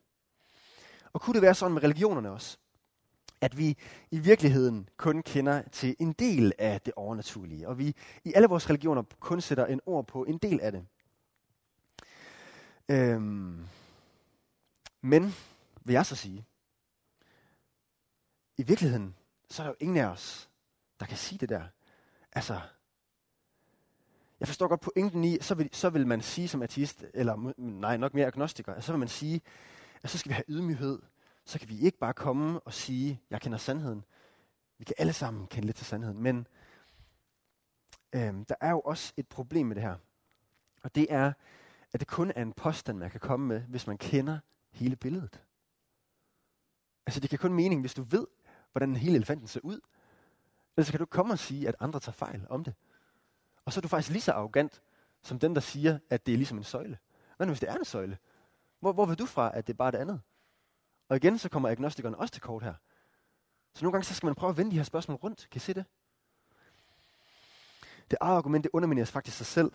Og 1.13 1.21
kunne 1.21 1.35
det 1.35 1.43
være 1.43 1.55
sådan 1.55 1.75
med 1.75 1.83
religionerne 1.83 2.31
også? 2.31 2.59
At 3.41 3.59
vi 3.59 3.77
i 4.11 4.19
virkeligheden 4.19 4.89
kun 4.97 5.23
kender 5.23 5.63
til 5.73 5.97
en 5.99 6.13
del 6.13 6.53
af 6.59 6.81
det 6.81 6.95
overnaturlige, 6.97 7.69
og 7.69 7.79
vi 7.79 7.97
i 8.25 8.33
alle 8.35 8.49
vores 8.49 8.71
religioner 8.71 9.03
kun 9.21 9.41
sætter 9.41 9.67
en 9.67 9.81
ord 9.87 10.07
på 10.07 10.25
en 10.25 10.39
del 10.39 10.61
af 10.61 10.73
det. 10.73 10.87
Øhm, 12.89 13.67
men, 15.01 15.35
vil 15.85 15.93
jeg 15.93 16.07
så 16.07 16.17
sige, 16.17 16.47
i 18.59 18.63
virkeligheden, 18.63 19.15
så 19.51 19.63
er 19.63 19.67
der 19.67 19.71
jo 19.71 19.77
ingen 19.81 19.97
af 19.97 20.07
os, 20.07 20.51
der 21.01 21.07
kan 21.07 21.17
sige 21.17 21.39
det 21.39 21.49
der. 21.49 21.63
Altså, 22.33 22.61
jeg 24.41 24.49
forstår 24.49 24.69
godt 24.69 24.81
pointen 24.81 25.25
i, 25.25 25.39
så 25.41 25.55
vil, 25.55 25.69
så 25.73 25.91
vil 25.91 26.07
man 26.07 26.21
sige 26.21 26.49
som 26.49 26.63
artist, 26.63 27.05
eller 27.15 27.53
nej, 27.59 27.97
nok 27.97 28.15
mere 28.15 28.27
agnostiker, 28.27 28.81
så 28.81 28.93
vil 28.93 28.99
man 28.99 29.09
sige, 29.09 29.41
at 30.03 30.11
så 30.11 30.19
skal 30.19 30.29
vi 30.29 30.35
have 30.35 30.45
ydmyghed, 30.49 30.99
så 31.51 31.59
kan 31.59 31.69
vi 31.69 31.79
ikke 31.79 31.99
bare 31.99 32.15
komme 32.15 32.61
og 32.61 32.73
sige, 32.73 33.21
jeg 33.31 33.41
kender 33.41 33.59
sandheden. 33.59 34.05
Vi 34.79 34.85
kan 34.85 34.95
alle 34.99 35.13
sammen 35.13 35.47
kende 35.47 35.67
lidt 35.67 35.77
til 35.77 35.87
sandheden, 35.87 36.23
men 36.23 36.47
øhm, 38.13 38.45
der 38.45 38.55
er 38.61 38.71
jo 38.71 38.81
også 38.81 39.13
et 39.17 39.29
problem 39.29 39.67
med 39.67 39.75
det 39.75 39.83
her. 39.83 39.97
Og 40.83 40.95
det 40.95 41.07
er, 41.11 41.33
at 41.93 42.01
det 42.01 42.09
kun 42.09 42.33
er 42.37 42.43
en 42.43 42.53
påstand, 42.53 42.99
man 42.99 43.11
kan 43.11 43.21
komme 43.21 43.47
med, 43.47 43.61
hvis 43.61 43.87
man 43.87 43.99
kender 43.99 44.39
hele 44.71 44.97
billedet. 44.97 45.45
Altså 47.07 47.21
det 47.21 47.31
kan 47.31 47.39
kun 47.39 47.53
mening, 47.53 47.81
hvis 47.81 47.95
du 47.95 48.03
ved, 48.03 48.27
hvordan 48.73 48.97
hele 48.97 49.17
elefanten 49.17 49.49
ser 49.49 49.61
ud. 49.63 49.81
Ellers 50.77 50.91
kan 50.91 51.01
du 51.01 51.07
komme 51.07 51.33
og 51.33 51.39
sige, 51.39 51.69
at 51.69 51.77
andre 51.81 52.01
tager 52.01 52.13
fejl 52.13 52.47
om 52.51 52.65
det. 52.65 52.75
Og 53.65 53.73
så 53.73 53.81
er 53.81 53.83
du 53.83 53.89
faktisk 53.89 54.11
lige 54.11 54.23
så 54.23 54.33
arrogant, 54.33 54.83
som 55.23 55.39
den, 55.39 55.55
der 55.55 55.61
siger, 55.61 55.99
at 56.11 56.27
det 56.27 56.33
er 56.33 56.37
ligesom 56.37 56.59
en 56.59 56.65
søjle. 56.65 56.99
Hvad 57.37 57.47
nu, 57.47 57.51
hvis 57.51 57.61
det 57.61 57.69
er 57.69 57.77
en 57.77 57.85
søjle? 57.85 58.19
Hvor, 58.81 58.93
hvor 58.93 59.07
ved 59.07 59.17
du 59.17 59.27
fra, 59.27 59.51
at 59.55 59.67
det 59.67 59.73
er 59.73 59.77
bare 59.77 59.91
det 59.91 59.99
andet? 59.99 60.21
Og 61.11 61.17
igen, 61.17 61.39
så 61.39 61.49
kommer 61.49 61.69
agnostikerne 61.69 62.19
også 62.19 62.33
til 62.33 62.43
kort 62.43 62.63
her. 62.63 62.75
Så 63.75 63.85
nogle 63.85 63.93
gange 63.93 64.05
så 64.05 64.15
skal 64.15 64.27
man 64.27 64.35
prøve 64.35 64.51
at 64.51 64.57
vende 64.57 64.71
de 64.71 64.77
her 64.77 64.85
spørgsmål 64.85 65.17
rundt. 65.17 65.49
Kan 65.51 65.59
I 65.59 65.61
se 65.61 65.75
det? 65.75 65.85
Det 68.11 68.19
argument, 68.21 68.65
det 68.65 68.71
undermineres 68.73 69.11
faktisk 69.11 69.37
sig 69.37 69.47
selv. 69.47 69.73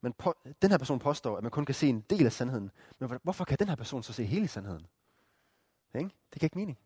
Men 0.00 0.12
på, 0.12 0.36
den 0.62 0.70
her 0.70 0.78
person 0.78 0.98
påstår, 0.98 1.36
at 1.36 1.42
man 1.42 1.50
kun 1.50 1.64
kan 1.64 1.74
se 1.74 1.88
en 1.88 2.00
del 2.00 2.26
af 2.26 2.32
sandheden. 2.32 2.70
Men 2.98 3.18
hvorfor 3.22 3.44
kan 3.44 3.58
den 3.58 3.68
her 3.68 3.74
person 3.74 4.02
så 4.02 4.12
se 4.12 4.24
hele 4.24 4.48
sandheden? 4.48 4.86
Ikke? 5.94 6.10
Det 6.32 6.40
kan 6.40 6.46
ikke 6.46 6.58
mening. 6.58 6.78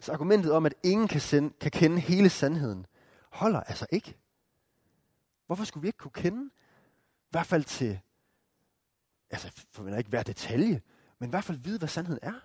Så 0.00 0.12
argumentet 0.12 0.52
om, 0.52 0.66
at 0.66 0.74
ingen 0.82 1.08
kan, 1.08 1.20
sende, 1.20 1.54
kan 1.60 1.70
kende 1.70 2.00
hele 2.00 2.30
sandheden, 2.30 2.86
holder 3.30 3.60
altså 3.60 3.86
ikke. 3.90 4.16
Hvorfor 5.46 5.64
skulle 5.64 5.82
vi 5.82 5.88
ikke 5.88 5.98
kunne 5.98 6.12
kende, 6.12 6.50
i 7.24 7.30
hvert 7.30 7.46
fald 7.46 7.64
til, 7.64 8.00
altså 9.30 9.64
for 9.70 9.82
man 9.82 9.98
ikke 9.98 10.10
hver 10.10 10.22
detalje, 10.22 10.82
men 11.22 11.28
i 11.28 11.30
hvert 11.30 11.44
fald 11.44 11.58
vide, 11.58 11.78
hvad 11.78 11.88
sandheden 11.88 12.18
er. 12.22 12.40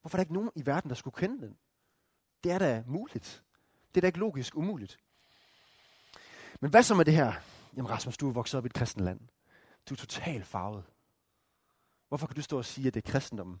Hvorfor 0.00 0.16
er 0.16 0.18
der 0.18 0.22
ikke 0.22 0.32
nogen 0.32 0.50
i 0.54 0.66
verden, 0.66 0.90
der 0.90 0.94
skulle 0.94 1.16
kende 1.16 1.46
den? 1.46 1.56
Det 2.44 2.52
er 2.52 2.58
da 2.58 2.84
muligt. 2.86 3.44
Det 3.88 3.96
er 3.96 4.00
da 4.00 4.06
ikke 4.06 4.18
logisk 4.18 4.56
umuligt. 4.56 4.98
Men 6.60 6.70
hvad 6.70 6.82
så 6.82 6.94
med 6.94 7.04
det 7.04 7.14
her? 7.14 7.32
Jamen 7.76 7.90
Rasmus, 7.90 8.16
du 8.16 8.28
er 8.28 8.32
vokset 8.32 8.58
op 8.58 8.64
i 8.64 8.66
et 8.66 8.72
kristent 8.72 9.04
land. 9.04 9.20
Du 9.88 9.94
er 9.94 9.96
totalt 9.96 10.46
farvet. 10.46 10.84
Hvorfor 12.08 12.26
kan 12.26 12.36
du 12.36 12.42
stå 12.42 12.58
og 12.58 12.64
sige, 12.64 12.86
at 12.86 12.94
det 12.94 13.06
er 13.06 13.10
kristendommen? 13.10 13.60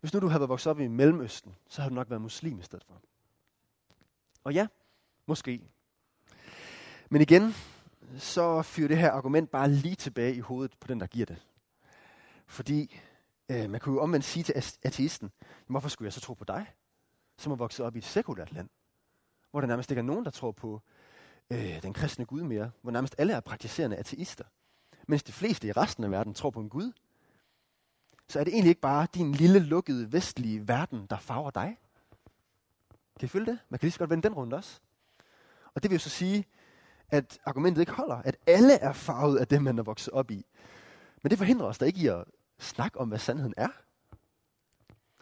Hvis 0.00 0.12
nu 0.12 0.20
du 0.20 0.28
havde 0.28 0.48
vokset 0.48 0.70
op 0.70 0.80
i 0.80 0.86
Mellemøsten, 0.86 1.56
så 1.68 1.82
havde 1.82 1.90
du 1.90 1.94
nok 1.94 2.10
været 2.10 2.22
muslim 2.22 2.58
i 2.58 2.62
stedet 2.62 2.84
for. 2.84 3.02
Og 4.44 4.54
ja, 4.54 4.66
måske. 5.26 5.62
Men 7.10 7.20
igen, 7.22 7.54
så 8.18 8.62
fyrer 8.62 8.88
det 8.88 8.98
her 8.98 9.10
argument 9.10 9.50
bare 9.50 9.70
lige 9.70 9.96
tilbage 9.96 10.34
i 10.34 10.40
hovedet 10.40 10.76
på 10.80 10.86
den, 10.86 11.00
der 11.00 11.06
giver 11.06 11.26
det. 11.26 11.42
Fordi 12.46 13.00
øh, 13.48 13.70
man 13.70 13.80
kunne 13.80 13.94
jo 13.94 14.00
omvendt 14.00 14.26
sige 14.26 14.42
til 14.42 14.54
ateisten, 14.82 15.30
hvorfor 15.66 15.88
skulle 15.88 16.06
jeg 16.06 16.12
så 16.12 16.20
tro 16.20 16.34
på 16.34 16.44
dig, 16.44 16.66
som 17.36 17.52
er 17.52 17.56
vokset 17.56 17.86
op 17.86 17.94
i 17.94 17.98
et 17.98 18.04
sekulært 18.04 18.52
land, 18.52 18.68
hvor 19.50 19.60
der 19.60 19.66
nærmest 19.68 19.90
ikke 19.90 19.98
er 19.98 20.04
nogen, 20.04 20.24
der 20.24 20.30
tror 20.30 20.52
på 20.52 20.82
øh, 21.50 21.82
den 21.82 21.92
kristne 21.92 22.24
Gud 22.24 22.42
mere, 22.42 22.70
hvor 22.82 22.92
nærmest 22.92 23.14
alle 23.18 23.32
er 23.32 23.40
praktiserende 23.40 23.96
ateister, 23.96 24.44
mens 25.08 25.22
de 25.22 25.32
fleste 25.32 25.68
i 25.68 25.72
resten 25.72 26.04
af 26.04 26.10
verden 26.10 26.34
tror 26.34 26.50
på 26.50 26.60
en 26.60 26.68
Gud. 26.68 26.92
Så 28.28 28.40
er 28.40 28.44
det 28.44 28.52
egentlig 28.52 28.68
ikke 28.68 28.80
bare 28.80 29.06
din 29.14 29.32
lille 29.32 29.58
lukkede 29.58 30.12
vestlige 30.12 30.68
verden, 30.68 31.06
der 31.10 31.18
farver 31.18 31.50
dig? 31.50 31.78
Kan 33.20 33.26
I 33.26 33.28
følge 33.28 33.46
det? 33.46 33.58
Man 33.68 33.78
kan 33.78 33.86
lige 33.86 33.92
så 33.92 33.98
godt 33.98 34.10
vende 34.10 34.28
den 34.28 34.34
rundt 34.34 34.54
også. 34.54 34.80
Og 35.74 35.82
det 35.82 35.90
vil 35.90 35.96
jo 35.96 36.00
så 36.00 36.10
sige, 36.10 36.44
at 37.10 37.38
argumentet 37.44 37.82
ikke 37.82 37.92
holder. 37.92 38.16
At 38.16 38.36
alle 38.46 38.74
er 38.74 38.92
farvet 38.92 39.38
af 39.38 39.48
det, 39.48 39.62
man 39.62 39.78
er 39.78 39.82
vokset 39.82 40.14
op 40.14 40.30
i. 40.30 40.46
Men 41.22 41.30
det 41.30 41.38
forhindrer 41.38 41.66
os 41.66 41.78
da 41.78 41.84
ikke 41.84 42.00
i 42.00 42.06
at 42.06 42.24
snak 42.64 42.92
om, 42.96 43.08
hvad 43.08 43.18
sandheden 43.18 43.54
er. 43.56 43.68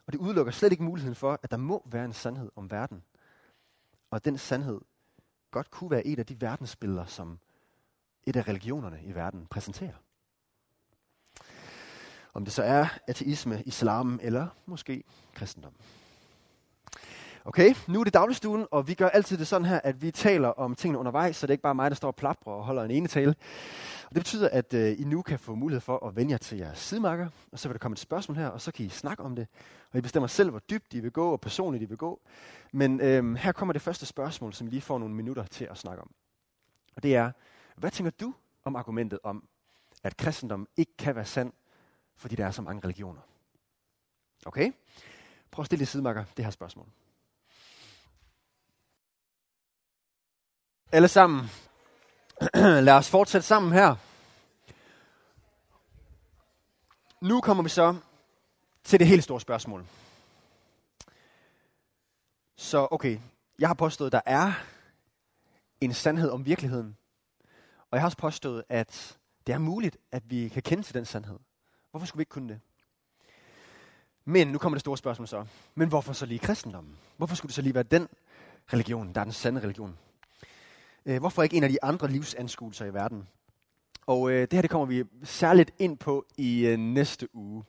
Og 0.07 0.13
det 0.13 0.19
udelukker 0.19 0.53
slet 0.53 0.73
ikke 0.73 0.85
muligheden 0.85 1.15
for, 1.15 1.41
at 1.43 1.51
der 1.51 1.57
må 1.57 1.83
være 1.87 2.05
en 2.05 2.13
sandhed 2.13 2.51
om 2.57 2.71
verden. 2.71 3.03
Og 4.11 4.25
den 4.25 4.39
sandhed 4.39 4.81
godt 5.51 5.71
kunne 5.71 5.91
være 5.91 6.07
et 6.07 6.19
af 6.19 6.27
de 6.27 6.41
verdensbilleder, 6.41 7.07
som 7.07 7.39
et 8.27 8.37
af 8.37 8.49
religionerne 8.49 9.03
i 9.05 9.15
verden 9.15 9.47
præsenterer. 9.47 9.95
Om 12.35 12.45
det 12.45 12.53
så 12.53 12.63
er 12.63 12.87
ateisme, 13.07 13.63
islam 13.63 14.21
eller 14.23 14.49
måske 14.67 15.05
kristendom. 15.35 15.75
Okay, 17.45 17.75
nu 17.89 18.01
er 18.01 18.05
det 18.05 18.15
dagligstuen, 18.15 18.67
og 18.71 18.89
vi 18.89 18.95
gør 18.95 19.09
altid 19.09 19.39
det 19.39 19.47
sådan 19.47 19.65
her, 19.65 19.81
at 19.85 20.03
vi 20.03 20.11
taler 20.11 20.49
om 20.49 20.75
tingene 20.75 20.99
undervejs, 20.99 21.37
så 21.37 21.47
det 21.47 21.51
er 21.51 21.55
ikke 21.55 21.63
bare 21.63 21.75
mig, 21.75 21.91
der 21.91 21.95
står 21.95 22.09
og 22.09 22.17
plapper 22.17 22.53
og 22.53 22.65
holder 22.65 22.83
en 22.83 22.91
ene 22.91 23.09
tale. 23.09 23.35
Og 24.09 24.15
det 24.15 24.21
betyder, 24.21 24.49
at 24.49 24.75
øh, 24.75 25.01
I 25.01 25.05
nu 25.05 25.23
kan 25.23 25.39
få 25.39 25.55
mulighed 25.55 25.81
for 25.81 26.07
at 26.07 26.17
vende 26.17 26.31
jer 26.31 26.39
til 26.39 26.59
jeres 26.59 26.79
sidemarker, 26.79 27.29
og 27.53 27.59
så 27.59 27.69
vil 27.69 27.75
der 27.75 27.79
komme 27.79 27.93
et 27.93 27.99
spørgsmål 27.99 28.37
her, 28.37 28.49
og 28.49 28.61
så 28.61 28.73
kan 28.73 28.87
I 28.87 28.89
snakke 28.89 29.23
om 29.23 29.37
det. 29.37 29.47
Og 29.93 29.99
I 29.99 30.01
bestemmer 30.01 30.27
selv, 30.27 30.51
hvor 30.51 30.59
dybt 30.59 30.95
I 30.95 31.01
vil 31.01 31.11
gå, 31.11 31.33
og 31.33 31.41
personligt 31.41 31.83
I 31.83 31.87
vil 31.87 31.99
gå. 31.99 32.21
Men 32.73 33.01
øh, 33.01 33.35
her 33.35 33.53
kommer 33.53 33.73
det 33.73 33.83
første 33.83 34.07
spørgsmål, 34.07 34.53
som 34.53 34.67
I 34.67 34.71
lige 34.71 34.83
får 34.83 34.99
nogle 34.99 35.15
minutter 35.15 35.45
til 35.45 35.65
at 35.65 35.79
snakke 35.79 36.03
om. 36.03 36.11
Og 36.97 37.03
det 37.03 37.17
er, 37.17 37.33
hvad 37.77 37.91
tænker 37.91 38.11
du 38.21 38.35
om 38.65 38.77
argumentet 38.77 39.19
om, 39.23 39.49
at 40.03 40.17
kristendom 40.17 40.69
ikke 40.77 40.97
kan 40.97 41.15
være 41.17 41.25
sand, 41.25 41.53
fordi 42.17 42.37
der 42.37 42.47
er 42.47 42.51
så 42.51 42.63
mange 42.63 42.81
religioner? 42.85 43.21
Okay? 44.47 44.73
Prøv 45.51 45.63
at 45.63 45.67
stille 45.67 45.83
i 45.83 45.87
sidemarker 45.87 46.25
det 46.37 46.45
her 46.45 46.51
spørgsmål. 46.51 46.87
Alle 50.95 51.09
sammen. 51.09 51.51
Lad 52.87 52.93
os 52.93 53.11
fortsætte 53.11 53.47
sammen 53.47 53.73
her. 53.73 53.97
Nu 57.21 57.41
kommer 57.41 57.63
vi 57.63 57.69
så 57.69 57.97
til 58.85 58.99
det 58.99 59.07
helt 59.07 59.25
store 59.25 59.41
spørgsmål. 59.41 59.85
Så 62.57 62.89
okay, 62.91 63.19
jeg 63.59 63.69
har 63.69 63.75
påstået, 63.75 64.09
at 64.09 64.13
der 64.13 64.21
er 64.27 64.53
en 65.81 65.95
sandhed 65.95 66.31
om 66.31 66.47
virkeligheden. 66.47 66.97
Og 67.91 67.97
jeg 67.97 68.01
har 68.01 68.07
også 68.07 68.19
påstået, 68.19 68.65
at 68.69 69.19
det 69.47 69.53
er 69.53 69.59
muligt, 69.59 69.97
at 70.13 70.23
vi 70.31 70.49
kan 70.49 70.63
kende 70.63 70.83
til 70.83 70.95
den 70.95 71.05
sandhed. 71.05 71.39
Hvorfor 71.91 72.07
skulle 72.07 72.19
vi 72.19 72.23
ikke 72.23 72.31
kunne 72.31 72.49
det? 72.49 72.61
Men 74.25 74.49
nu 74.49 74.59
kommer 74.59 74.77
det 74.77 74.81
store 74.81 74.99
spørgsmål 74.99 75.29
så. 75.29 75.47
Men 75.75 75.89
hvorfor 75.89 76.13
så 76.13 76.27
lige 76.27 76.39
kristendommen? 76.39 76.99
Hvorfor 77.17 77.37
skulle 77.37 77.49
det 77.49 77.55
så 77.55 77.63
lige 77.63 77.75
være 77.75 77.85
den 77.85 78.09
religion, 78.73 79.15
der 79.15 79.21
er 79.21 79.25
den 79.25 79.33
sande 79.33 79.61
religion? 79.61 79.99
Øh, 81.07 81.19
hvorfor 81.19 81.43
ikke 81.43 81.57
en 81.57 81.65
af 81.65 81.71
de 81.71 81.85
andre 81.85 82.09
livsanskuelser 82.09 82.85
i 82.85 82.95
verden? 82.95 83.29
Og 84.07 84.31
øh, 84.31 84.41
det 84.41 84.53
her 84.53 84.61
det 84.61 84.71
kommer 84.71 84.87
vi 84.87 85.05
særligt 85.25 85.71
ind 85.79 85.99
på 85.99 86.27
i 86.37 86.67
øh, 86.67 86.79
næste 86.79 87.37
uge, 87.37 87.65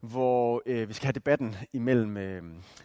hvor 0.00 0.62
øh, 0.66 0.88
vi 0.88 0.92
skal 0.92 1.06
have 1.06 1.12
debatten 1.12 1.56
imellem 1.72 2.16
øh, 2.16 2.42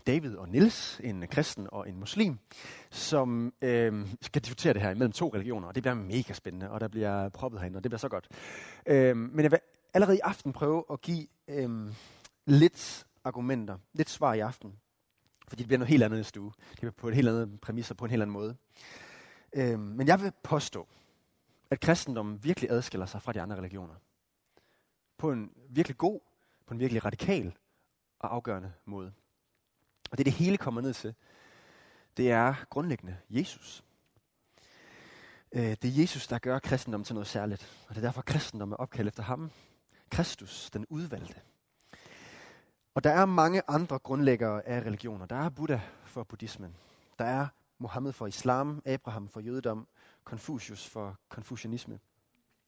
David 0.07 0.35
og 0.35 0.49
Nils, 0.49 1.01
en 1.03 1.27
kristen 1.27 1.67
og 1.71 1.89
en 1.89 1.99
muslim, 1.99 2.37
som 2.91 3.53
øh, 3.61 4.07
skal 4.21 4.41
diskutere 4.41 4.73
det 4.73 4.81
her 4.81 4.89
imellem 4.89 5.11
to 5.11 5.29
religioner, 5.33 5.67
og 5.67 5.75
det 5.75 5.83
bliver 5.83 5.93
mega 5.93 6.33
spændende, 6.33 6.69
og 6.71 6.79
der 6.79 6.87
bliver 6.87 7.29
proppet 7.29 7.59
herinde, 7.59 7.77
og 7.77 7.83
det 7.83 7.89
bliver 7.89 7.99
så 7.99 8.09
godt. 8.09 8.27
Øh, 8.85 9.17
men 9.17 9.43
jeg 9.43 9.51
vil 9.51 9.59
allerede 9.93 10.17
i 10.17 10.21
aften 10.23 10.53
prøve 10.53 10.83
at 10.91 11.01
give 11.01 11.27
øh, 11.47 11.69
lidt 12.45 13.05
argumenter, 13.23 13.77
lidt 13.93 14.09
svar 14.09 14.33
i 14.33 14.39
aften, 14.39 14.73
fordi 15.47 15.61
det 15.61 15.67
bliver 15.67 15.79
noget 15.79 15.89
helt 15.89 16.03
andet 16.03 16.19
næste 16.19 16.41
uge. 16.41 16.51
Det 16.71 16.79
bliver 16.79 16.91
på 16.91 17.07
et 17.07 17.15
helt 17.15 17.29
andet 17.29 17.61
præmisser, 17.61 17.95
på 17.95 18.05
en 18.05 18.11
helt 18.11 18.21
anden 18.21 18.33
måde. 18.33 18.55
Øh, 19.53 19.79
men 19.79 20.07
jeg 20.07 20.21
vil 20.21 20.31
påstå, 20.43 20.87
at 21.69 21.79
kristendommen 21.79 22.43
virkelig 22.43 22.69
adskiller 22.69 23.05
sig 23.05 23.21
fra 23.21 23.33
de 23.33 23.41
andre 23.41 23.55
religioner. 23.55 23.95
På 25.17 25.31
en 25.31 25.51
virkelig 25.69 25.97
god, 25.97 26.19
på 26.65 26.73
en 26.73 26.79
virkelig 26.79 27.05
radikal 27.05 27.55
og 28.19 28.33
afgørende 28.33 28.73
måde. 28.85 29.13
Og 30.11 30.17
det, 30.17 30.25
det 30.25 30.33
hele 30.33 30.57
kommer 30.57 30.81
ned 30.81 30.93
til, 30.93 31.15
det 32.17 32.31
er 32.31 32.65
grundlæggende 32.69 33.17
Jesus. 33.29 33.83
Øh, 35.51 35.61
det 35.61 35.85
er 35.85 36.01
Jesus, 36.01 36.27
der 36.27 36.39
gør 36.39 36.59
kristendommen 36.59 37.05
til 37.05 37.15
noget 37.15 37.27
særligt. 37.27 37.85
Og 37.87 37.95
det 37.95 38.01
er 38.01 38.07
derfor, 38.07 38.21
kristendommen 38.21 38.73
er 38.73 38.77
opkaldt 38.77 39.07
efter 39.07 39.23
ham. 39.23 39.51
Kristus, 40.09 40.69
den 40.73 40.85
udvalgte. 40.89 41.41
Og 42.95 43.03
der 43.03 43.11
er 43.11 43.25
mange 43.25 43.61
andre 43.67 43.99
grundlæggere 43.99 44.67
af 44.67 44.81
religioner. 44.81 45.25
Der 45.25 45.35
er 45.35 45.49
Buddha 45.49 45.79
for 46.05 46.23
buddhismen. 46.23 46.75
Der 47.19 47.25
er 47.25 47.47
Mohammed 47.79 48.13
for 48.13 48.27
islam, 48.27 48.81
Abraham 48.85 49.29
for 49.29 49.39
jødedom, 49.39 49.87
Confucius 50.23 50.87
for 50.87 51.17
konfucianisme. 51.29 51.99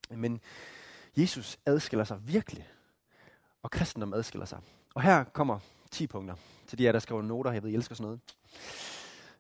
Men 0.10 0.42
Jesus 1.18 1.60
adskiller 1.66 2.04
sig 2.04 2.20
virkelig, 2.28 2.68
og 3.64 3.72
kristendom 3.72 4.14
adskiller 4.14 4.46
sig. 4.46 4.60
Og 4.94 5.02
her 5.02 5.24
kommer 5.24 5.60
10 5.92 6.08
punkter 6.08 6.36
til 6.68 6.78
de 6.78 6.88
af 6.88 6.94
der 6.94 7.00
skriver 7.00 7.22
noter. 7.22 7.52
Jeg 7.52 7.64
ved, 7.64 7.70
I 7.70 7.74
elsker 7.76 7.96
sådan 7.96 8.04
noget. 8.04 8.20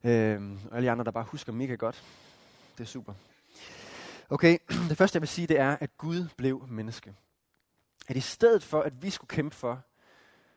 Øhm, 0.04 0.60
og 0.72 0.78
alle 0.78 0.92
andre, 0.92 1.06
der 1.06 1.12
bare 1.12 1.24
husker 1.24 1.54
mega 1.54 1.76
godt. 1.76 2.04
Det 2.78 2.84
er 2.84 2.88
super. 2.88 3.14
Okay, 4.30 4.58
det 4.90 4.98
første 4.98 5.16
jeg 5.16 5.22
vil 5.22 5.30
sige, 5.30 5.48
det 5.48 5.60
er, 5.60 5.78
at 5.80 5.98
Gud 5.98 6.28
blev 6.38 6.68
menneske. 6.68 7.16
At 8.08 8.18
i 8.18 8.22
stedet 8.22 8.64
for, 8.64 8.82
at 8.82 9.04
vi 9.04 9.10
skulle 9.10 9.30
kæmpe 9.30 9.56
for, 9.56 9.82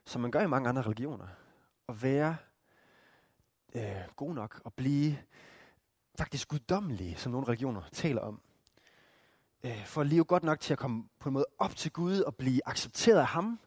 som 0.05 0.23
man 0.23 0.31
gør 0.31 0.41
i 0.41 0.47
mange 0.47 0.69
andre 0.69 0.83
religioner, 0.83 1.27
at 1.89 2.03
være 2.03 2.37
øh, 3.75 3.97
god 4.17 4.35
nok 4.35 4.61
og 4.65 4.75
blive 4.75 5.19
faktisk 6.19 6.49
guddommelige, 6.49 7.17
som 7.17 7.33
nogle 7.33 7.49
religioner 7.49 7.83
taler 7.93 8.21
om. 8.21 8.41
Øh, 9.65 9.85
for 9.85 10.01
at 10.01 10.07
leve 10.07 10.25
godt 10.25 10.43
nok 10.43 10.61
til 10.61 10.73
at 10.73 10.79
komme 10.79 11.05
på 11.19 11.29
en 11.29 11.33
måde 11.33 11.47
op 11.59 11.77
til 11.77 11.93
Gud 11.93 12.21
og 12.21 12.37
blive 12.37 12.61
accepteret 12.67 13.19
af 13.19 13.27
ham, 13.27 13.61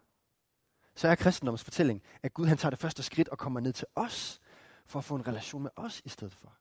så 0.95 1.07
er 1.07 1.15
kristendommens 1.15 1.63
fortælling, 1.63 2.01
at 2.23 2.33
Gud 2.33 2.45
han 2.45 2.57
tager 2.57 2.69
det 2.69 2.79
første 2.79 3.03
skridt 3.03 3.29
og 3.29 3.37
kommer 3.37 3.59
ned 3.59 3.73
til 3.73 3.87
os, 3.95 4.39
for 4.85 4.99
at 4.99 5.05
få 5.05 5.15
en 5.15 5.27
relation 5.27 5.63
med 5.63 5.71
os 5.75 6.01
i 6.05 6.09
stedet 6.09 6.33
for. 6.33 6.53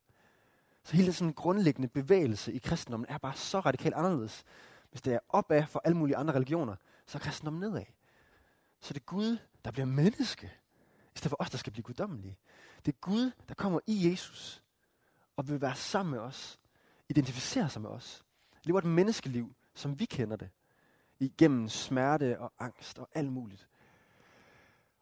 Så 0.85 0.97
hele 0.97 1.13
sådan 1.13 1.29
en 1.29 1.35
grundlæggende 1.35 1.89
bevægelse 1.89 2.53
i 2.53 2.59
kristendommen 2.59 3.07
er 3.09 3.19
bare 3.19 3.35
så 3.35 3.61
radikalt 3.61 3.95
anderledes. 3.95 4.45
Hvis 4.91 5.03
det 5.03 5.15
er 5.15 5.19
opad 5.29 5.67
for 5.67 5.81
alle 5.85 5.97
mulige 5.97 6.17
andre 6.17 6.35
religioner, 6.35 6.77
så 7.07 7.19
er 7.19 7.23
kristendommen 7.23 7.61
nedad. 7.61 7.85
Så 8.81 8.95
det 8.95 9.01
er 9.01 9.05
Gud, 9.05 9.39
der 9.65 9.71
bliver 9.71 9.87
menneske, 9.87 10.53
i 11.15 11.19
stedet 11.19 11.31
for 11.31 11.37
os, 11.41 11.51
der 11.51 11.59
skal 11.59 11.73
blive 11.73 11.83
guddommelige. 11.83 12.37
Det 12.87 12.95
er 12.95 12.99
Gud, 13.01 13.31
der 13.49 13.55
kommer 13.55 13.81
i 13.87 14.11
Jesus 14.11 14.63
og 15.37 15.49
vil 15.49 15.61
være 15.61 15.77
sammen 15.77 16.11
med 16.11 16.21
os, 16.21 16.61
identificere 17.09 17.69
sig 17.71 17.83
med 17.83 17.91
os, 17.91 18.25
lever 18.65 18.79
et 18.79 18.85
menneskeliv, 18.85 19.55
som 19.75 20.01
vi 20.01 20.05
kender 20.05 20.37
det, 20.37 20.51
igennem 21.19 21.69
smerte 21.69 22.41
og 22.41 22.53
angst 22.59 22.99
og 22.99 23.09
alt 23.15 23.33
muligt. 23.33 23.69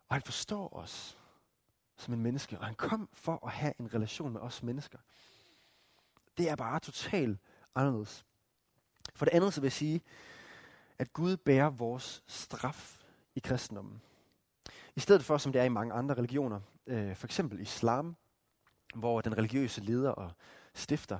Og 0.09 0.15
han 0.15 0.23
forstår 0.23 0.77
os 0.77 1.19
som 1.97 2.15
en 2.15 2.23
menneske, 2.23 2.59
og 2.59 2.67
han 2.67 2.75
kom 2.75 3.09
for 3.13 3.47
at 3.47 3.53
have 3.53 3.73
en 3.81 3.95
relation 3.95 4.33
med 4.33 4.41
os 4.41 4.63
mennesker. 4.63 4.99
Det 6.39 6.51
er 6.51 6.57
bare 6.57 6.81
totalt 6.81 7.39
anderledes. 7.75 8.25
For 9.15 9.25
det 9.25 9.35
andet 9.35 9.55
så 9.55 9.61
vil 9.61 9.67
jeg 9.67 9.73
sige, 9.73 10.03
at 10.99 11.13
Gud 11.13 11.37
bærer 11.37 11.71
vores 11.71 12.23
straf 12.27 13.05
i 13.35 13.41
kristendommen. 13.41 14.03
I 14.97 15.01
stedet 15.01 15.25
for, 15.25 15.39
som 15.39 15.53
det 15.53 15.61
er 15.61 15.65
i 15.65 15.69
mange 15.69 15.95
andre 15.95 16.15
religioner, 16.15 16.61
øh, 16.87 17.17
for 17.17 17.27
eksempel 17.27 17.61
islam, 17.61 18.17
hvor 18.95 19.21
den 19.21 19.39
religiøse 19.39 19.81
leder 19.81 20.11
og 20.11 20.33
stifter 20.75 21.19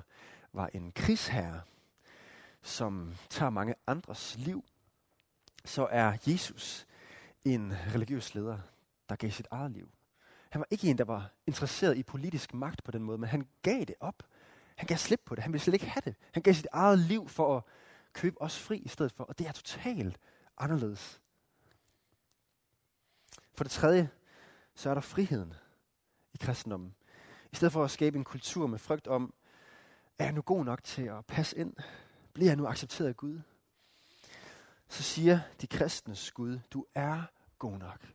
var 0.53 0.69
en 0.73 0.91
krigsherre, 0.91 1.61
som 2.61 3.15
tager 3.29 3.49
mange 3.49 3.75
andres 3.87 4.35
liv, 4.37 4.65
så 5.65 5.87
er 5.91 6.17
Jesus 6.27 6.87
en 7.45 7.73
religiøs 7.93 8.35
leder, 8.35 8.57
der 9.09 9.15
gav 9.15 9.31
sit 9.31 9.47
eget 9.51 9.71
liv. 9.71 9.89
Han 10.49 10.59
var 10.59 10.67
ikke 10.69 10.89
en, 10.89 10.97
der 10.97 11.03
var 11.03 11.31
interesseret 11.47 11.97
i 11.97 12.03
politisk 12.03 12.53
magt 12.53 12.83
på 12.83 12.91
den 12.91 13.03
måde, 13.03 13.17
men 13.17 13.29
han 13.29 13.47
gav 13.61 13.79
det 13.79 13.95
op. 13.99 14.23
Han 14.75 14.87
gav 14.87 14.97
slip 14.97 15.21
på 15.25 15.35
det. 15.35 15.43
Han 15.43 15.53
ville 15.53 15.63
slet 15.63 15.73
ikke 15.73 15.85
have 15.85 16.01
det. 16.05 16.15
Han 16.31 16.43
gav 16.43 16.53
sit 16.53 16.67
eget 16.71 16.99
liv 16.99 17.27
for 17.27 17.57
at 17.57 17.63
købe 18.13 18.41
os 18.41 18.59
fri 18.59 18.77
i 18.77 18.87
stedet 18.87 19.11
for. 19.11 19.23
Og 19.23 19.39
det 19.39 19.47
er 19.47 19.51
totalt 19.51 20.17
anderledes. 20.57 21.21
For 23.57 23.63
det 23.63 23.71
tredje, 23.71 24.09
så 24.75 24.89
er 24.89 24.93
der 24.93 25.01
friheden 25.01 25.53
i 26.33 26.37
kristendommen. 26.37 26.95
I 27.51 27.55
stedet 27.55 27.71
for 27.71 27.83
at 27.83 27.91
skabe 27.91 28.17
en 28.17 28.23
kultur 28.23 28.67
med 28.67 28.79
frygt 28.79 29.07
om, 29.07 29.33
er 30.19 30.23
jeg 30.23 30.33
nu 30.33 30.41
god 30.41 30.65
nok 30.65 30.83
til 30.83 31.01
at 31.01 31.25
passe 31.25 31.57
ind? 31.57 31.73
Bliver 32.33 32.49
jeg 32.49 32.57
nu 32.57 32.67
accepteret 32.67 33.07
af 33.07 33.17
Gud? 33.17 33.41
Så 34.87 35.03
siger 35.03 35.39
de 35.61 35.67
kristnes 35.67 36.31
Gud, 36.31 36.59
du 36.71 36.85
er 36.95 37.23
god 37.59 37.77
nok. 37.77 38.07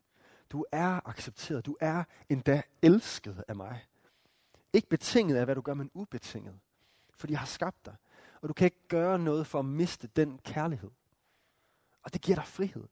Du 0.51 0.65
er 0.73 1.09
accepteret. 1.09 1.67
Du 1.67 1.77
er 1.81 2.05
endda 2.29 2.63
elsket 2.83 3.45
af 3.49 3.57
mig. 3.57 3.87
Ikke 4.73 4.89
betinget 4.89 5.37
af, 5.37 5.45
hvad 5.45 5.55
du 5.55 5.61
gør, 5.61 5.75
men 5.75 5.91
ubetinget. 5.95 6.59
Fordi 7.15 7.33
jeg 7.33 7.41
har 7.41 7.47
skabt 7.47 7.87
dig. 7.87 7.97
Og 8.41 8.49
du 8.49 8.55
kan 8.55 8.65
ikke 8.65 8.89
gøre 8.89 9.19
noget 9.19 9.47
for 9.47 9.59
at 9.59 9.65
miste 9.65 10.07
den 10.07 10.39
kærlighed. 10.39 10.91
Og 12.03 12.13
det 12.13 12.21
giver 12.21 12.37
dig 12.37 12.47
frihed 12.47 12.85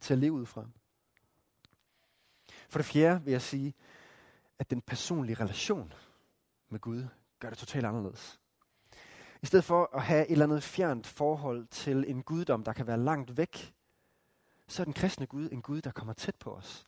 til 0.00 0.14
at 0.14 0.18
leve 0.18 0.32
ud 0.32 0.46
fra. 0.46 0.66
For 2.72 2.78
det 2.78 2.86
fjerde 2.86 3.24
vil 3.24 3.32
jeg 3.32 3.42
sige, 3.42 3.74
at 4.58 4.70
den 4.70 4.80
personlige 4.80 5.36
relation 5.40 5.92
med 6.68 6.80
Gud 6.80 7.06
gør 7.38 7.48
det 7.48 7.58
totalt 7.58 7.86
anderledes. 7.86 8.40
I 9.42 9.46
stedet 9.46 9.64
for 9.64 9.90
at 9.94 10.02
have 10.02 10.26
et 10.26 10.32
eller 10.32 10.44
andet 10.44 10.62
fjernt 10.62 11.06
forhold 11.06 11.66
til 11.66 12.04
en 12.08 12.22
guddom, 12.22 12.64
der 12.64 12.72
kan 12.72 12.86
være 12.86 12.98
langt 12.98 13.36
væk, 13.36 13.74
så 14.68 14.82
er 14.82 14.84
den 14.84 14.92
kristne 14.92 15.26
Gud 15.26 15.48
en 15.52 15.62
Gud, 15.62 15.80
der 15.80 15.90
kommer 15.90 16.12
tæt 16.12 16.34
på 16.36 16.54
os. 16.54 16.86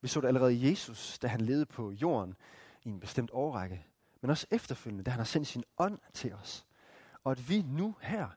Vi 0.00 0.08
så 0.08 0.20
det 0.20 0.28
allerede 0.28 0.54
i 0.54 0.70
Jesus, 0.70 1.18
da 1.18 1.26
han 1.26 1.40
levede 1.40 1.66
på 1.66 1.92
jorden 1.92 2.34
i 2.82 2.88
en 2.88 3.00
bestemt 3.00 3.30
årrække, 3.32 3.86
men 4.20 4.30
også 4.30 4.46
efterfølgende, 4.50 5.04
da 5.04 5.10
han 5.10 5.20
har 5.20 5.24
sendt 5.24 5.46
sin 5.46 5.64
ånd 5.78 5.98
til 6.14 6.34
os. 6.34 6.66
Og 7.24 7.32
at 7.32 7.48
vi 7.48 7.62
nu 7.62 7.96
her 8.00 8.28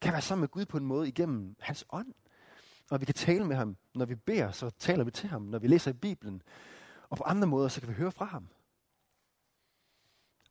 kan 0.00 0.12
være 0.12 0.22
sammen 0.22 0.40
med 0.40 0.48
Gud 0.48 0.64
på 0.64 0.76
en 0.76 0.84
måde 0.84 1.08
igennem 1.08 1.56
hans 1.60 1.84
ånd. 1.90 2.14
Og 2.90 3.00
vi 3.00 3.04
kan 3.04 3.14
tale 3.14 3.44
med 3.44 3.56
ham. 3.56 3.76
Når 3.94 4.04
vi 4.04 4.14
beder, 4.14 4.50
så 4.50 4.70
taler 4.70 5.04
vi 5.04 5.10
til 5.10 5.28
ham. 5.28 5.42
Når 5.42 5.58
vi 5.58 5.66
læser 5.66 5.90
i 5.90 5.94
Bibelen. 5.94 6.42
Og 7.08 7.16
på 7.16 7.24
andre 7.24 7.48
måder, 7.48 7.68
så 7.68 7.80
kan 7.80 7.88
vi 7.88 7.94
høre 7.94 8.12
fra 8.12 8.24
ham. 8.24 8.48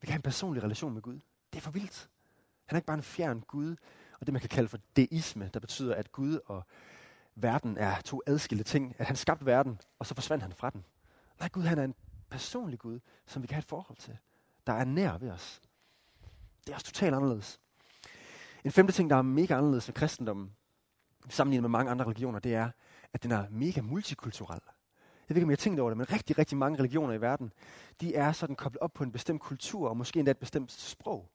Vi 0.01 0.05
kan 0.05 0.11
have 0.11 0.17
en 0.17 0.21
personlig 0.21 0.63
relation 0.63 0.93
med 0.93 1.01
Gud. 1.01 1.19
Det 1.53 1.59
er 1.59 1.61
for 1.61 1.71
vildt. 1.71 2.09
Han 2.65 2.75
er 2.75 2.77
ikke 2.77 2.85
bare 2.85 2.97
en 2.97 3.03
fjern 3.03 3.41
Gud, 3.47 3.75
og 4.19 4.27
det 4.27 4.33
man 4.33 4.39
kan 4.39 4.49
kalde 4.49 4.69
for 4.69 4.79
deisme, 4.95 5.49
der 5.53 5.59
betyder, 5.59 5.95
at 5.95 6.11
Gud 6.11 6.39
og 6.45 6.63
verden 7.35 7.77
er 7.77 8.01
to 8.01 8.21
adskilte 8.25 8.63
ting. 8.63 8.95
At 8.97 9.07
han 9.07 9.15
skabte 9.15 9.45
verden, 9.45 9.79
og 9.99 10.05
så 10.05 10.15
forsvandt 10.15 10.43
han 10.43 10.53
fra 10.53 10.69
den. 10.69 10.85
Nej, 11.39 11.49
Gud 11.49 11.63
han 11.63 11.79
er 11.79 11.83
en 11.83 11.95
personlig 12.29 12.79
Gud, 12.79 12.99
som 13.25 13.41
vi 13.41 13.47
kan 13.47 13.55
have 13.55 13.59
et 13.59 13.65
forhold 13.65 13.97
til. 13.97 14.17
Der 14.67 14.73
er 14.73 14.85
nær 14.85 15.17
ved 15.17 15.29
os. 15.29 15.61
Det 16.65 16.71
er 16.71 16.75
også 16.75 16.85
totalt 16.85 17.15
anderledes. 17.15 17.59
En 18.63 18.71
femte 18.71 18.93
ting, 18.93 19.09
der 19.09 19.15
er 19.15 19.21
mega 19.21 19.57
anderledes 19.57 19.87
ved 19.87 19.93
kristendommen, 19.93 20.55
sammenlignet 21.29 21.63
med 21.63 21.69
mange 21.69 21.91
andre 21.91 22.05
religioner, 22.05 22.39
det 22.39 22.55
er, 22.55 22.69
at 23.13 23.23
den 23.23 23.31
er 23.31 23.45
mega 23.49 23.81
multikulturel. 23.81 24.59
Jeg 25.29 25.35
ved 25.35 25.37
ikke, 25.37 25.45
om 25.45 25.49
jeg 25.49 25.55
har 25.55 25.63
tænkt 25.63 25.79
over 25.79 25.89
det, 25.89 25.97
men 25.97 26.11
rigtig, 26.11 26.37
rigtig 26.37 26.57
mange 26.57 26.79
religioner 26.79 27.13
i 27.13 27.21
verden, 27.21 27.53
de 28.01 28.15
er 28.15 28.31
sådan 28.31 28.55
koblet 28.55 28.81
op 28.81 28.93
på 28.93 29.03
en 29.03 29.11
bestemt 29.11 29.41
kultur, 29.41 29.89
og 29.89 29.97
måske 29.97 30.19
endda 30.19 30.31
et 30.31 30.37
bestemt 30.37 30.71
sprog. 30.71 31.29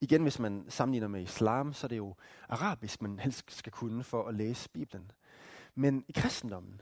Igen, 0.00 0.22
hvis 0.22 0.38
man 0.38 0.64
sammenligner 0.68 1.08
med 1.08 1.22
islam, 1.22 1.72
så 1.72 1.86
er 1.86 1.88
det 1.88 1.96
jo 1.96 2.14
arabisk, 2.48 3.02
man 3.02 3.18
helst 3.18 3.52
skal 3.52 3.72
kunne 3.72 4.04
for 4.04 4.28
at 4.28 4.34
læse 4.34 4.68
Bibelen. 4.70 5.10
Men 5.74 6.04
i 6.08 6.12
kristendommen, 6.12 6.80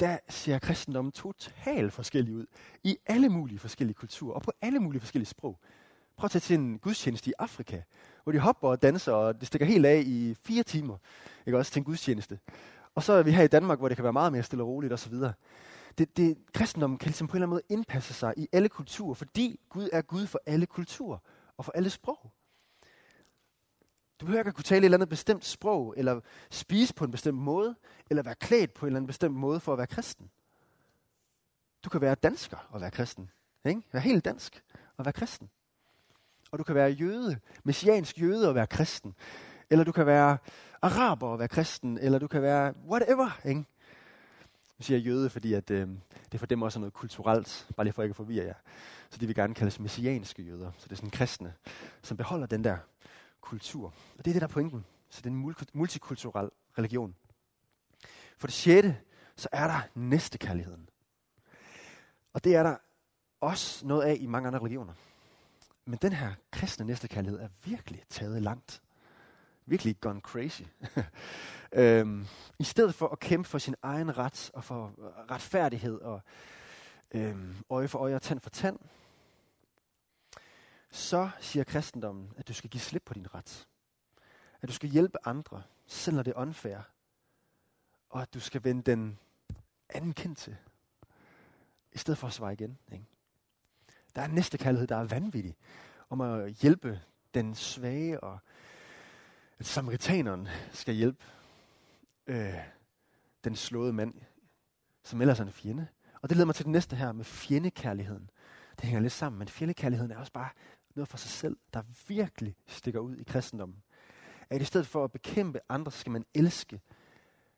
der 0.00 0.18
ser 0.28 0.58
kristendommen 0.58 1.12
totalt 1.12 1.92
forskellig 1.92 2.34
ud. 2.34 2.46
I 2.84 2.96
alle 3.06 3.28
mulige 3.28 3.58
forskellige 3.58 3.94
kulturer, 3.94 4.34
og 4.34 4.42
på 4.42 4.52
alle 4.60 4.80
mulige 4.80 5.00
forskellige 5.00 5.28
sprog. 5.28 5.60
Prøv 6.20 6.26
at 6.26 6.30
tage 6.30 6.40
til 6.40 6.58
en 6.58 6.78
gudstjeneste 6.78 7.30
i 7.30 7.32
Afrika, 7.38 7.82
hvor 8.22 8.32
de 8.32 8.38
hopper 8.38 8.68
og 8.68 8.82
danser, 8.82 9.12
og 9.12 9.40
det 9.40 9.46
stikker 9.46 9.66
helt 9.66 9.86
af 9.86 10.02
i 10.06 10.36
fire 10.44 10.62
timer. 10.62 10.96
Ikke 11.46 11.58
også 11.58 11.72
til 11.72 11.80
en 11.80 11.84
gudstjeneste. 11.84 12.38
Og 12.94 13.02
så 13.02 13.12
er 13.12 13.22
vi 13.22 13.30
her 13.30 13.42
i 13.42 13.48
Danmark, 13.48 13.78
hvor 13.78 13.88
det 13.88 13.96
kan 13.96 14.04
være 14.04 14.12
meget 14.12 14.32
mere 14.32 14.42
stille 14.42 14.62
og 14.62 14.68
roligt 14.68 14.92
osv. 14.92 15.14
Det, 15.98 16.16
det, 16.16 16.38
kristendommen 16.52 16.98
kan 16.98 17.06
ligesom 17.06 17.26
på 17.26 17.32
en 17.32 17.36
eller 17.36 17.46
anden 17.46 17.54
måde 17.54 17.62
indpasse 17.68 18.14
sig 18.14 18.34
i 18.36 18.48
alle 18.52 18.68
kulturer, 18.68 19.14
fordi 19.14 19.60
Gud 19.68 19.88
er 19.92 20.02
Gud 20.02 20.26
for 20.26 20.40
alle 20.46 20.66
kulturer 20.66 21.18
og 21.56 21.64
for 21.64 21.72
alle 21.72 21.90
sprog. 21.90 22.32
Du 24.20 24.26
behøver 24.26 24.40
ikke 24.40 24.48
at 24.48 24.54
kunne 24.54 24.64
tale 24.64 24.78
et 24.78 24.84
eller 24.84 24.96
andet 24.96 25.08
bestemt 25.08 25.44
sprog, 25.44 25.94
eller 25.96 26.20
spise 26.50 26.94
på 26.94 27.04
en 27.04 27.10
bestemt 27.10 27.38
måde, 27.38 27.74
eller 28.10 28.22
være 28.22 28.34
klædt 28.34 28.74
på 28.74 28.86
en 28.86 28.88
eller 28.88 28.98
anden 28.98 29.06
bestemt 29.06 29.34
måde 29.34 29.60
for 29.60 29.72
at 29.72 29.78
være 29.78 29.86
kristen. 29.86 30.30
Du 31.84 31.90
kan 31.90 32.00
være 32.00 32.14
dansker 32.14 32.68
og 32.70 32.80
være 32.80 32.90
kristen. 32.90 33.30
Ikke? 33.64 33.82
Være 33.92 34.02
helt 34.02 34.24
dansk 34.24 34.62
og 34.96 35.04
være 35.04 35.12
kristen. 35.12 35.50
Og 36.50 36.58
du 36.58 36.64
kan 36.64 36.74
være 36.74 36.90
jøde, 36.90 37.38
messiansk 37.64 38.20
jøde 38.20 38.48
og 38.48 38.54
være 38.54 38.66
kristen. 38.66 39.14
Eller 39.70 39.84
du 39.84 39.92
kan 39.92 40.06
være 40.06 40.38
araber 40.82 41.28
og 41.28 41.38
være 41.38 41.48
kristen. 41.48 41.98
Eller 41.98 42.18
du 42.18 42.26
kan 42.26 42.42
være 42.42 42.74
whatever. 42.88 43.40
Ikke? 43.44 43.64
Jeg 44.78 44.84
siger 44.84 44.98
jøde, 44.98 45.30
fordi 45.30 45.54
at, 45.54 45.70
øh, 45.70 45.88
det 46.32 46.40
for 46.40 46.46
dem 46.46 46.62
også 46.62 46.78
er 46.78 46.80
noget 46.80 46.92
kulturelt, 46.92 47.68
bare 47.76 47.84
lige 47.84 47.92
for 47.92 48.02
ikke 48.02 48.12
at 48.12 48.16
forvirre 48.16 48.44
jer. 48.44 48.54
Så 49.10 49.18
de 49.18 49.26
vil 49.26 49.34
gerne 49.34 49.54
kaldes 49.54 49.80
messianske 49.80 50.42
jøder. 50.42 50.70
Så 50.78 50.84
det 50.84 50.92
er 50.92 50.96
sådan 50.96 51.10
kristne, 51.10 51.54
som 52.02 52.16
beholder 52.16 52.46
den 52.46 52.64
der 52.64 52.76
kultur. 53.40 53.86
Og 54.18 54.24
det 54.24 54.28
er 54.28 54.32
det, 54.32 54.40
der 54.40 54.48
er 54.48 54.52
pointen. 54.52 54.84
Så 55.10 55.20
det 55.20 55.26
er 55.26 55.30
en 55.30 55.54
multikulturel 55.74 56.50
religion. 56.78 57.14
For 58.38 58.46
det 58.46 58.54
sjette, 58.54 58.96
så 59.36 59.48
er 59.52 59.66
der 59.66 59.80
næstekærligheden. 59.94 60.88
Og 62.32 62.44
det 62.44 62.54
er 62.54 62.62
der 62.62 62.76
også 63.40 63.86
noget 63.86 64.02
af 64.02 64.16
i 64.20 64.26
mange 64.26 64.46
andre 64.46 64.58
religioner. 64.58 64.92
Men 65.90 65.98
den 66.02 66.12
her 66.12 66.34
kristne 66.50 66.86
næstekærlighed 66.86 67.40
er 67.40 67.48
virkelig 67.64 68.04
taget 68.08 68.42
langt. 68.42 68.82
Virkelig 69.66 70.00
gone 70.00 70.20
crazy. 70.20 70.62
øhm, 71.72 72.26
I 72.58 72.64
stedet 72.64 72.94
for 72.94 73.08
at 73.08 73.18
kæmpe 73.18 73.48
for 73.48 73.58
sin 73.58 73.74
egen 73.82 74.18
ret 74.18 74.50
og 74.54 74.64
for 74.64 74.94
retfærdighed 75.30 76.00
og 76.00 76.22
øhm, 77.14 77.56
øje 77.70 77.88
for 77.88 77.98
øje 77.98 78.14
og 78.14 78.22
tand 78.22 78.40
for 78.40 78.50
tand, 78.50 78.78
så 80.90 81.30
siger 81.40 81.64
kristendommen, 81.64 82.32
at 82.36 82.48
du 82.48 82.54
skal 82.54 82.70
give 82.70 82.80
slip 82.80 83.02
på 83.06 83.14
din 83.14 83.34
ret. 83.34 83.68
At 84.62 84.68
du 84.68 84.74
skal 84.74 84.88
hjælpe 84.90 85.18
andre, 85.24 85.62
selv 85.86 86.16
når 86.16 86.22
det 86.22 86.30
er 86.30 86.40
unfair. 86.40 86.78
Og 88.10 88.22
at 88.22 88.34
du 88.34 88.40
skal 88.40 88.64
vende 88.64 88.82
den 88.82 89.18
anden 89.88 90.12
kendt 90.12 90.38
til. 90.38 90.56
I 91.92 91.98
stedet 91.98 92.18
for 92.18 92.26
at 92.26 92.32
svare 92.32 92.52
igen. 92.52 92.78
Ikke? 92.92 93.04
Der 94.16 94.22
er 94.22 94.26
en 94.26 94.34
næste 94.34 94.58
kærlighed, 94.58 94.86
der 94.86 94.96
er 94.96 95.04
vanvittig. 95.04 95.56
Om 96.10 96.20
at 96.20 96.50
hjælpe 96.50 97.00
den 97.34 97.54
svage, 97.54 98.20
og 98.20 98.38
at 99.58 99.66
samaritaneren 99.66 100.48
skal 100.72 100.94
hjælpe 100.94 101.24
øh, 102.26 102.54
den 103.44 103.56
slåede 103.56 103.92
mand, 103.92 104.14
som 105.02 105.20
ellers 105.20 105.40
er 105.40 105.44
en 105.44 105.52
fjende. 105.52 105.86
Og 106.22 106.28
det 106.28 106.36
leder 106.36 106.46
mig 106.46 106.54
til 106.54 106.64
det 106.64 106.72
næste 106.72 106.96
her 106.96 107.12
med 107.12 107.24
fjendekærligheden. 107.24 108.30
Det 108.76 108.84
hænger 108.84 109.00
lidt 109.00 109.12
sammen, 109.12 109.38
men 109.38 109.48
fjendekærligheden 109.48 110.12
er 110.12 110.18
også 110.18 110.32
bare 110.32 110.48
noget 110.94 111.08
for 111.08 111.18
sig 111.18 111.30
selv, 111.30 111.56
der 111.74 111.82
virkelig 112.08 112.56
stikker 112.66 113.00
ud 113.00 113.16
i 113.16 113.24
kristendommen. 113.24 113.82
At 114.50 114.62
i 114.62 114.64
stedet 114.64 114.86
for 114.86 115.04
at 115.04 115.12
bekæmpe 115.12 115.60
andre, 115.68 115.92
skal 115.92 116.12
man 116.12 116.24
elske 116.34 116.80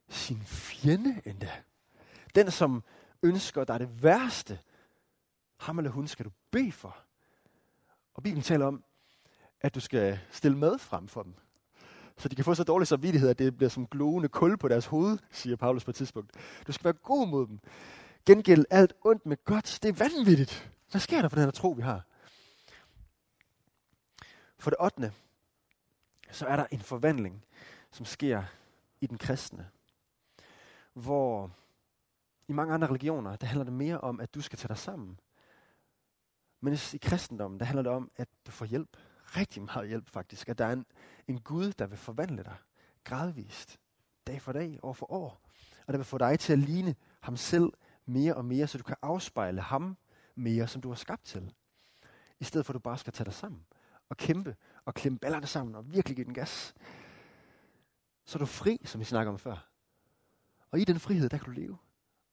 sin 0.08 0.42
fjende 0.42 1.22
endda. 1.24 1.50
Den, 2.34 2.50
som 2.50 2.84
ønsker 3.22 3.64
dig 3.64 3.80
det 3.80 4.02
værste, 4.02 4.58
ham 5.60 5.78
eller 5.78 5.90
hun 5.90 6.08
skal 6.08 6.24
du 6.24 6.30
bede 6.52 6.72
for. 6.72 6.96
Og 8.14 8.22
Bibelen 8.22 8.42
taler 8.42 8.66
om, 8.66 8.84
at 9.60 9.74
du 9.74 9.80
skal 9.80 10.20
stille 10.30 10.58
mad 10.58 10.78
frem 10.78 11.08
for 11.08 11.22
dem. 11.22 11.34
Så 12.16 12.28
de 12.28 12.34
kan 12.34 12.44
få 12.44 12.54
så 12.54 12.64
dårlig 12.64 12.88
samvittighed, 12.88 13.30
at 13.30 13.38
det 13.38 13.56
bliver 13.56 13.70
som 13.70 13.86
glående 13.86 14.28
kul 14.28 14.58
på 14.58 14.68
deres 14.68 14.86
hoved, 14.86 15.18
siger 15.30 15.56
Paulus 15.56 15.84
på 15.84 15.90
et 15.90 15.94
tidspunkt. 15.94 16.32
Du 16.66 16.72
skal 16.72 16.84
være 16.84 16.92
god 16.92 17.28
mod 17.28 17.46
dem. 17.46 17.60
Gengæld 18.26 18.64
alt 18.70 18.92
ondt 19.04 19.26
med 19.26 19.44
godt. 19.44 19.78
Det 19.82 19.88
er 19.88 19.92
vanvittigt. 19.92 20.72
Hvad 20.90 21.00
sker 21.00 21.22
der 21.22 21.28
for 21.28 21.36
den 21.36 21.44
her 21.44 21.50
tro, 21.50 21.68
vi 21.68 21.82
har? 21.82 22.06
For 24.58 24.70
det 24.70 24.76
8. 24.80 25.12
så 26.30 26.46
er 26.46 26.56
der 26.56 26.66
en 26.70 26.80
forvandling, 26.80 27.44
som 27.90 28.06
sker 28.06 28.42
i 29.00 29.06
den 29.06 29.18
kristne. 29.18 29.68
Hvor 30.92 31.50
i 32.48 32.52
mange 32.52 32.74
andre 32.74 32.88
religioner, 32.88 33.36
der 33.36 33.46
handler 33.46 33.64
det 33.64 33.72
mere 33.72 34.00
om, 34.00 34.20
at 34.20 34.34
du 34.34 34.40
skal 34.40 34.58
tage 34.58 34.68
dig 34.68 34.78
sammen. 34.78 35.20
Men 36.64 36.78
i 36.94 36.96
kristendommen, 36.96 37.60
der 37.60 37.66
handler 37.66 37.82
det 37.82 37.92
om, 37.92 38.10
at 38.16 38.28
du 38.46 38.50
får 38.50 38.66
hjælp. 38.66 38.96
Rigtig 39.36 39.62
meget 39.62 39.88
hjælp 39.88 40.08
faktisk. 40.08 40.48
At 40.48 40.58
der 40.58 40.66
er 40.66 40.72
en, 40.72 40.86
en 41.28 41.40
Gud, 41.40 41.72
der 41.72 41.86
vil 41.86 41.98
forvandle 41.98 42.42
dig 42.42 42.56
gradvist. 43.04 43.80
Dag 44.26 44.42
for 44.42 44.52
dag, 44.52 44.78
år 44.82 44.92
for 44.92 45.12
år. 45.12 45.40
Og 45.86 45.92
der 45.92 45.98
vil 45.98 46.04
få 46.04 46.18
dig 46.18 46.38
til 46.38 46.52
at 46.52 46.58
ligne 46.58 46.94
ham 47.20 47.36
selv 47.36 47.72
mere 48.06 48.34
og 48.34 48.44
mere, 48.44 48.66
så 48.66 48.78
du 48.78 48.84
kan 48.84 48.96
afspejle 49.02 49.60
ham 49.60 49.96
mere, 50.34 50.68
som 50.68 50.82
du 50.82 50.88
har 50.88 50.94
skabt 50.94 51.24
til. 51.24 51.54
I 52.40 52.44
stedet 52.44 52.66
for 52.66 52.72
at 52.72 52.74
du 52.74 52.78
bare 52.78 52.98
skal 52.98 53.12
tage 53.12 53.24
dig 53.24 53.34
sammen 53.34 53.66
og 54.08 54.16
kæmpe 54.16 54.56
og 54.84 54.94
klemme 54.94 55.18
ballerne 55.18 55.46
sammen 55.46 55.74
og 55.74 55.92
virkelig 55.92 56.16
give 56.16 56.24
den 56.24 56.34
gas. 56.34 56.74
Så 58.24 58.38
er 58.38 58.40
du 58.40 58.46
fri, 58.46 58.80
som 58.84 59.00
vi 59.00 59.04
snakker 59.04 59.32
om 59.32 59.38
før. 59.38 59.68
Og 60.70 60.78
i 60.78 60.84
den 60.84 61.00
frihed, 61.00 61.28
der 61.28 61.38
kan 61.38 61.46
du 61.54 61.60
leve. 61.60 61.78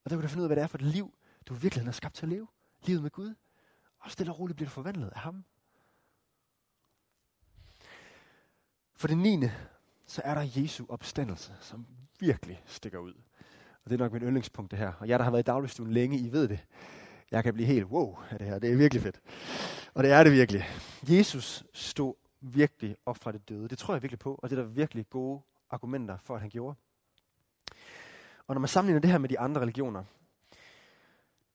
Og 0.04 0.10
der 0.10 0.16
kan 0.16 0.22
du 0.22 0.28
finde 0.28 0.42
ud 0.42 0.46
af, 0.46 0.50
hvad 0.50 0.56
det 0.56 0.64
er 0.64 0.68
for 0.68 0.78
et 0.78 0.82
liv, 0.82 1.14
du 1.46 1.54
virkelig 1.54 1.86
har 1.86 1.92
skabt 1.92 2.16
til 2.16 2.26
at 2.26 2.30
leve. 2.30 2.48
Livet 2.86 3.02
med 3.02 3.12
Gud. 3.12 3.36
Og 4.00 4.12
stille 4.12 4.32
og 4.32 4.40
roligt 4.40 4.56
bliver 4.56 4.70
du 4.70 4.74
forvandlet 4.74 5.10
af 5.10 5.20
ham. 5.20 5.44
For 8.96 9.08
det 9.08 9.18
9. 9.18 9.40
så 10.06 10.22
er 10.26 10.36
der 10.36 10.50
Jesu 10.56 10.86
opstandelse, 10.90 11.54
som 11.60 11.86
virkelig 12.20 12.64
stikker 12.66 13.00
ud. 13.00 13.14
Og 13.84 13.90
det 13.90 13.94
er 13.94 13.98
nok 13.98 14.12
min 14.12 14.22
yndlingspunkt 14.22 14.72
det 14.72 14.80
her. 14.80 14.94
Og 15.00 15.08
jeg, 15.08 15.20
der 15.20 15.24
har 15.24 15.32
været 15.32 15.44
i 15.44 15.52
dagligstuen 15.52 15.92
længe, 15.92 16.18
I 16.18 16.32
ved 16.32 16.48
det. 16.48 16.60
Jeg 17.32 17.44
kan 17.44 17.54
blive 17.54 17.68
helt 17.68 17.86
wow 17.86 18.18
af 18.30 18.40
det 18.40 18.48
her. 18.48 18.60
Det 18.60 18.72
er 18.72 18.76
virkelig 18.76 19.04
fedt. 19.04 19.22
Og 19.94 20.04
det 20.04 20.12
er 20.12 20.24
det 20.24 20.32
virkelig. 20.32 20.64
Jesus 21.04 21.64
stod 21.74 22.14
virkelig 22.42 22.98
op 23.06 23.18
fra 23.18 23.32
det 23.32 23.50
døde. 23.50 23.68
Det 23.68 23.78
tror 23.78 23.94
jeg 23.94 24.04
virkelig 24.04 24.20
på, 24.20 24.36
og 24.36 24.50
det 24.50 24.60
er 24.60 24.62
der 24.62 24.70
virkelig 24.70 25.10
gode 25.10 25.42
argumenter 25.70 26.18
for, 26.18 26.36
at 26.36 26.42
han 26.42 26.50
gjorde. 26.50 26.76
Og 28.48 28.56
når 28.56 28.60
man 28.60 28.68
sammenligner 28.68 29.02
det 29.02 29.12
her 29.12 29.18
med 29.18 29.30
de 29.30 29.40
andre 29.40 29.62
religioner, 29.62 30.04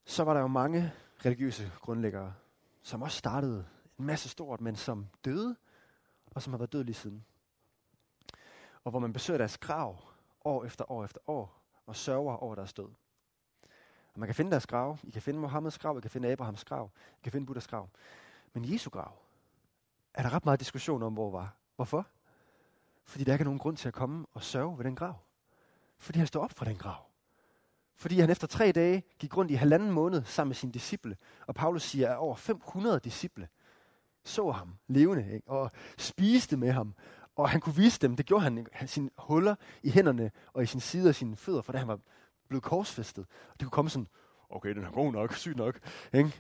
så 0.05 0.25
var 0.25 0.35
der 0.35 0.41
jo 0.41 0.47
mange 0.47 0.93
religiøse 1.25 1.73
grundlæggere, 1.81 2.35
som 2.83 3.03
også 3.03 3.19
startede 3.19 3.67
en 3.99 4.05
masse 4.05 4.29
stort, 4.29 4.61
men 4.61 4.77
som 4.77 5.09
døde, 5.25 5.57
og 6.27 6.43
som 6.43 6.53
har 6.53 6.59
været 6.59 6.73
døde 6.73 6.85
lige 6.85 6.95
siden. 6.95 7.25
Og 8.85 8.91
hvor 8.91 9.01
man 9.01 9.13
besøger 9.13 9.39
deres 9.39 9.59
grav 9.59 9.99
år 10.45 10.65
efter 10.65 10.91
år 10.91 11.05
efter 11.05 11.21
år, 11.27 11.63
og 11.87 11.97
sørger 11.97 12.37
over 12.37 12.55
deres 12.55 12.73
død. 12.73 12.89
Og 14.15 14.21
man 14.21 14.27
kan 14.27 14.35
finde 14.35 14.51
deres 14.51 14.67
grav. 14.67 14.99
I 15.03 15.11
kan 15.11 15.23
finde 15.23 15.41
Mohammeds 15.41 15.79
grav. 15.79 15.99
I 15.99 16.01
kan 16.01 16.11
finde 16.11 16.33
Abrahams 16.33 16.65
grav. 16.65 16.91
I 16.97 17.23
kan 17.23 17.33
finde 17.33 17.47
Buddhas 17.47 17.67
grav. 17.67 17.89
Men 18.53 18.73
Jesu 18.73 18.91
grav 18.91 19.13
er 20.15 20.23
der 20.23 20.33
ret 20.33 20.45
meget 20.45 20.61
diskussion 20.61 21.03
om, 21.03 21.13
hvor 21.13 21.31
var. 21.31 21.57
Hvorfor? 21.77 22.07
Fordi 23.05 23.25
der 23.25 23.33
ikke 23.33 23.43
er 23.43 23.45
nogen 23.45 23.59
grund 23.59 23.77
til 23.77 23.89
at 23.89 23.95
komme 23.95 24.27
og 24.33 24.43
sørge 24.43 24.79
ved 24.79 24.85
den 24.85 24.97
grav. 24.97 25.15
Fordi 25.99 26.19
han 26.19 26.27
står 26.27 26.45
op 26.45 26.53
fra 26.53 26.65
den 26.65 26.77
grav. 26.77 27.07
Fordi 27.97 28.21
han 28.21 28.31
efter 28.31 28.47
tre 28.47 28.73
dage 28.73 29.03
gik 29.19 29.37
rundt 29.37 29.51
i 29.51 29.55
halvanden 29.55 29.91
måned 29.91 30.25
sammen 30.25 30.49
med 30.49 30.57
sine 30.57 30.73
disciple. 30.73 31.17
Og 31.47 31.55
Paulus 31.55 31.83
siger, 31.83 32.11
at 32.11 32.17
over 32.17 32.37
500 32.37 33.01
disciple 33.01 33.49
så 34.25 34.51
ham 34.51 34.75
levende 34.89 35.33
ikke? 35.35 35.49
og 35.49 35.71
spiste 35.99 36.57
med 36.57 36.73
ham. 36.73 36.95
Og 37.37 37.51
han 37.51 37.61
kunne 37.61 37.77
vise 37.77 37.99
dem, 38.01 38.17
det 38.17 38.27
gjorde 38.27 38.43
han, 38.45 38.67
han 38.73 38.89
sine 38.89 39.11
huller 39.19 39.55
i 39.83 39.91
hænderne 39.91 40.31
og 40.53 40.63
i 40.63 40.67
sin 40.67 40.81
side 40.81 41.09
og 41.09 41.15
sine 41.15 41.37
fødder, 41.37 41.63
for 41.63 41.73
da 41.73 41.79
han 41.79 41.89
var 41.89 41.99
blevet 42.49 42.63
korsfæstet. 42.63 43.27
Og 43.53 43.53
det 43.53 43.61
kunne 43.61 43.71
komme 43.71 43.91
sådan, 43.91 44.09
okay, 44.51 44.75
den 44.75 44.85
er 44.85 44.91
god 44.91 45.13
nok, 45.13 45.35
syg 45.45 45.57
nok. 45.57 45.79
Ikke? 46.13 46.33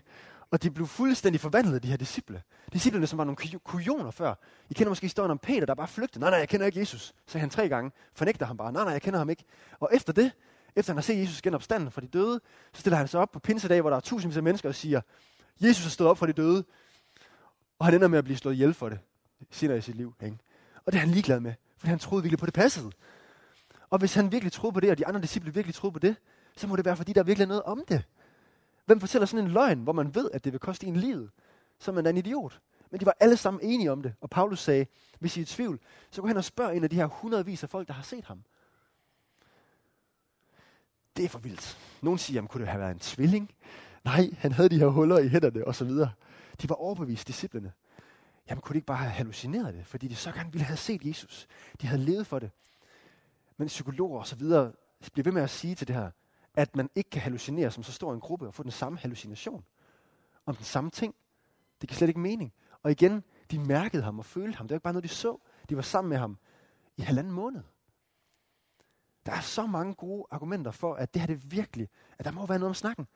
Og 0.51 0.63
de 0.63 0.71
blev 0.71 0.87
fuldstændig 0.87 1.41
forvandlet, 1.41 1.83
de 1.83 1.89
her 1.89 1.97
disciple. 1.97 2.43
Disciplene, 2.73 3.07
som 3.07 3.19
var 3.19 3.25
nogle 3.25 3.37
kujoner 3.65 4.11
før. 4.11 4.35
I 4.71 4.75
kender 4.75 4.91
måske 4.91 5.05
historien 5.05 5.31
om 5.31 5.39
Peter, 5.39 5.67
der 5.67 5.75
bare 5.75 5.89
flygtede. 5.89 6.21
Nej, 6.21 6.31
nej, 6.31 6.39
jeg 6.39 6.49
kender 6.49 6.67
ikke 6.67 6.81
Jesus. 6.81 7.15
Så 7.27 7.39
han 7.39 7.51
tre 7.51 7.69
gange. 7.69 7.93
Fornægter 8.15 8.47
ham 8.47 8.57
bare. 8.57 8.73
Nej, 8.73 8.85
nej, 8.85 8.93
jeg 8.93 9.03
kender 9.03 9.19
ham 9.19 9.31
ikke. 9.31 9.45
Og 9.81 9.91
efter 9.93 10.13
det, 10.13 10.33
efter 10.77 10.93
han 10.93 10.97
har 10.97 11.03
set 11.03 11.21
Jesus 11.21 11.43
genopstanden 11.43 11.91
fra 11.91 12.01
de 12.01 12.07
døde, 12.07 12.41
så 12.73 12.81
stiller 12.81 12.97
han 12.97 13.09
sig 13.09 13.21
op 13.21 13.33
på 13.33 13.39
pinsedag, 13.39 13.81
hvor 13.81 13.91
der 13.91 13.97
er 13.97 14.01
tusindvis 14.01 14.37
af 14.37 14.43
mennesker 14.43 14.69
og 14.69 14.75
siger, 14.75 15.01
Jesus 15.61 15.87
er 15.87 15.91
stået 15.91 16.11
op 16.11 16.19
fra 16.19 16.27
de 16.27 16.33
døde. 16.33 16.65
Og 17.79 17.87
han 17.87 17.95
ender 17.95 18.09
med 18.09 18.19
at 18.19 18.25
blive 18.25 18.37
slået 18.37 18.55
ihjel 18.55 18.75
for 18.75 18.89
det 18.89 18.99
senere 19.51 19.79
i 19.79 19.81
sit 19.81 19.95
liv. 19.95 20.15
Ikke? 20.23 20.39
Og 20.85 20.93
det 20.93 20.99
er 20.99 21.01
han 21.01 21.11
ligeglad 21.11 21.41
med, 21.41 21.55
for 21.79 21.87
han 21.87 21.99
troede 21.99 22.23
virkelig 22.23 22.39
på 22.39 22.47
det 22.47 22.55
passede. 22.55 22.91
Og 23.91 23.99
hvis 23.99 24.15
han 24.15 24.33
virkelig 24.33 24.53
troede 24.53 24.75
på 24.75 24.81
det, 24.81 24.91
og 24.91 24.99
de 24.99 25.07
andre 25.07 25.21
disciple 25.21 25.55
virkelig 25.55 25.75
troede 25.75 25.93
på 25.93 25.99
det, 25.99 26.17
så 26.57 26.67
må 26.67 26.77
det 26.77 26.85
være, 26.85 26.97
fordi 26.97 27.13
der 27.13 27.23
virkelig 27.23 27.45
er 27.45 27.49
noget 27.49 27.63
om 27.63 27.85
det. 27.89 28.03
Hvem 28.87 29.01
fortæller 29.01 29.27
sådan 29.27 29.45
en 29.45 29.51
løgn, 29.51 29.79
hvor 29.79 29.93
man 29.93 30.15
ved, 30.15 30.31
at 30.33 30.45
det 30.45 30.53
vil 30.53 30.61
koste 30.61 30.87
en 30.87 30.97
livet? 30.97 31.31
Så 31.79 31.93
er 31.93 31.99
en 31.99 32.17
idiot. 32.17 32.61
Men 32.91 33.01
de 33.01 33.07
var 33.07 33.17
alle 33.21 33.37
sammen 33.37 33.61
enige 33.63 33.93
om 33.93 34.03
det. 34.03 34.15
Og 34.21 34.31
Paulus 34.31 34.61
sagde, 34.61 34.87
hvis 35.19 35.37
I 35.37 35.41
er 35.41 35.43
i 35.43 35.47
tvivl, 35.47 35.81
så 36.11 36.21
gå 36.21 36.29
hen 36.29 36.37
og 36.37 36.45
spørg 36.45 36.77
en 36.77 36.85
af 36.85 36.91
de 36.91 36.97
her 36.97 37.07
hundredvis 37.07 37.63
af 37.63 37.71
folk, 37.71 37.89
der 37.89 37.95
har 37.95 38.03
set 38.03 38.25
ham. 38.25 38.43
Det 41.17 41.25
er 41.25 41.29
for 41.29 41.39
vildt. 41.39 41.79
Nogle 42.03 42.19
siger, 42.19 42.35
jamen, 42.35 42.49
kunne 42.49 42.61
det 42.61 42.69
have 42.69 42.81
været 42.81 42.91
en 42.91 42.99
tvilling? 42.99 43.51
Nej, 44.05 44.31
han 44.39 44.53
havde 44.53 44.69
de 44.69 44.79
her 44.79 44.87
huller 44.87 45.19
i 45.19 45.29
hænderne 45.29 45.67
og 45.67 45.75
så 45.75 45.85
videre. 45.85 46.11
De 46.63 46.69
var 46.69 46.75
overbevist, 46.75 47.29
disciplene. 47.29 47.73
Jamen, 48.49 48.63
kunne 48.63 48.75
de 48.75 48.79
ikke 48.79 48.87
bare 48.87 48.97
have 48.97 49.11
hallucineret 49.11 49.75
det? 49.75 49.87
Fordi 49.87 50.09
de 50.09 50.17
så 50.17 50.33
gerne 50.33 50.53
ville 50.53 50.65
have 50.65 50.77
set 50.77 51.05
Jesus. 51.05 51.47
De 51.81 51.87
havde 51.87 52.03
levet 52.03 52.27
for 52.27 52.39
det. 52.39 52.51
Men 53.57 53.69
psykologer 53.69 54.19
og 54.19 54.27
så 54.27 54.37
videre 54.37 54.73
bliver 55.13 55.25
ved 55.25 55.33
med 55.33 55.43
at 55.43 55.51
sige 55.51 55.75
til 55.75 55.89
det 55.89 55.97
her, 55.97 56.11
at 56.55 56.77
man 56.77 56.91
ikke 56.95 57.11
kan 57.11 57.23
hallucinere 57.23 57.71
som 57.71 57.83
så 57.83 57.93
stor 57.93 58.15
en 58.15 58.21
gruppe 58.21 58.47
og 58.47 58.55
få 58.55 58.63
den 58.63 58.71
samme 58.71 58.99
hallucination 58.99 59.65
om 60.47 60.57
den 60.57 60.65
samme 60.65 60.91
ting. 60.91 61.15
Det 61.81 61.89
giver 61.89 61.97
slet 61.97 62.09
ikke 62.09 62.21
mening. 62.21 62.53
Og 62.83 62.91
igen, 62.91 63.25
de 63.51 63.59
mærkede 63.59 64.03
ham 64.03 64.19
og 64.19 64.25
følte 64.25 64.57
ham. 64.57 64.67
Det 64.69 64.71
var 64.71 64.77
ikke 64.77 64.83
bare 64.83 64.93
noget, 64.93 65.05
de 65.05 65.09
så. 65.09 65.39
De 65.69 65.77
var 65.77 65.83
sammen 65.83 66.09
med 66.09 66.19
ham 66.19 66.39
i 66.97 67.03
halvanden 67.03 67.33
måned. 67.33 67.63
Der 69.27 69.33
er 69.33 69.41
så 69.41 69.67
mange 69.67 69.95
gode 69.95 70.27
argumenter 70.31 70.71
for, 70.71 70.95
at 70.95 71.15
det 71.15 71.23
her 71.23 71.27
det 71.27 71.53
virkelig, 71.53 71.89
at 72.19 72.25
der 72.25 72.31
må 72.31 72.47
være 72.47 72.59
noget 72.59 72.69
om 72.69 72.75
snakken. 72.75 73.07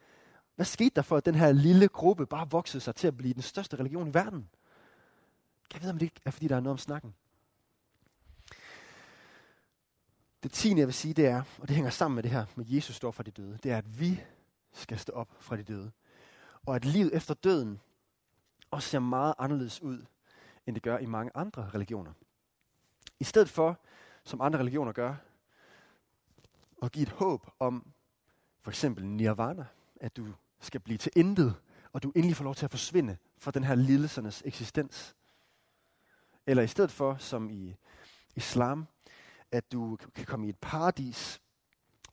Hvad 0.54 0.66
skete 0.66 0.90
der 0.96 1.02
for, 1.02 1.16
at 1.16 1.24
den 1.24 1.34
her 1.34 1.52
lille 1.52 1.88
gruppe 1.88 2.26
bare 2.26 2.50
voksede 2.50 2.80
sig 2.80 2.94
til 2.94 3.06
at 3.06 3.16
blive 3.16 3.34
den 3.34 3.42
største 3.42 3.76
religion 3.76 4.08
i 4.08 4.14
verden? 4.14 4.48
Kan 5.70 5.80
jeg 5.80 5.82
vide, 5.82 5.92
om 5.92 5.98
det 5.98 6.12
er, 6.24 6.30
fordi 6.30 6.48
der 6.48 6.56
er 6.56 6.60
noget 6.60 6.72
om 6.72 6.78
snakken? 6.78 7.14
Det 10.42 10.52
tiende, 10.52 10.80
jeg 10.80 10.86
vil 10.86 10.94
sige, 10.94 11.14
det 11.14 11.26
er, 11.26 11.42
og 11.58 11.68
det 11.68 11.76
hænger 11.76 11.90
sammen 11.90 12.14
med 12.14 12.22
det 12.22 12.30
her, 12.30 12.46
med 12.56 12.64
Jesus 12.68 12.96
står 12.96 13.10
fra 13.10 13.22
de 13.22 13.30
døde, 13.30 13.58
det 13.62 13.72
er, 13.72 13.78
at 13.78 14.00
vi 14.00 14.20
skal 14.72 14.98
stå 14.98 15.12
op 15.12 15.28
fra 15.40 15.56
de 15.56 15.62
døde. 15.62 15.90
Og 16.66 16.76
at 16.76 16.84
livet 16.84 17.16
efter 17.16 17.34
døden 17.34 17.80
også 18.70 18.88
ser 18.88 18.98
meget 18.98 19.34
anderledes 19.38 19.82
ud, 19.82 20.04
end 20.66 20.74
det 20.74 20.82
gør 20.82 20.98
i 20.98 21.06
mange 21.06 21.30
andre 21.34 21.70
religioner. 21.74 22.12
I 23.20 23.24
stedet 23.24 23.48
for, 23.48 23.80
som 24.24 24.40
andre 24.40 24.58
religioner 24.58 24.92
gør, 24.92 25.14
og 26.82 26.90
give 26.90 27.02
et 27.02 27.08
håb 27.08 27.46
om 27.58 27.92
for 28.60 28.70
eksempel 28.70 29.06
nirvana, 29.06 29.66
at 30.00 30.16
du 30.16 30.34
skal 30.60 30.80
blive 30.80 30.98
til 30.98 31.12
intet, 31.16 31.54
og 31.92 32.02
du 32.02 32.12
endelig 32.16 32.36
får 32.36 32.44
lov 32.44 32.54
til 32.54 32.64
at 32.64 32.70
forsvinde 32.70 33.16
fra 33.38 33.50
den 33.50 33.64
her 33.64 33.74
lidelsernes 33.74 34.42
eksistens. 34.46 35.16
Eller 36.46 36.62
i 36.62 36.66
stedet 36.66 36.90
for, 36.90 37.16
som 37.16 37.50
i 37.50 37.76
islam, 38.36 38.86
at 39.52 39.72
du 39.72 39.98
kan 40.14 40.26
komme 40.26 40.46
i 40.46 40.48
et 40.48 40.58
paradis, 40.58 41.34
et 41.34 41.40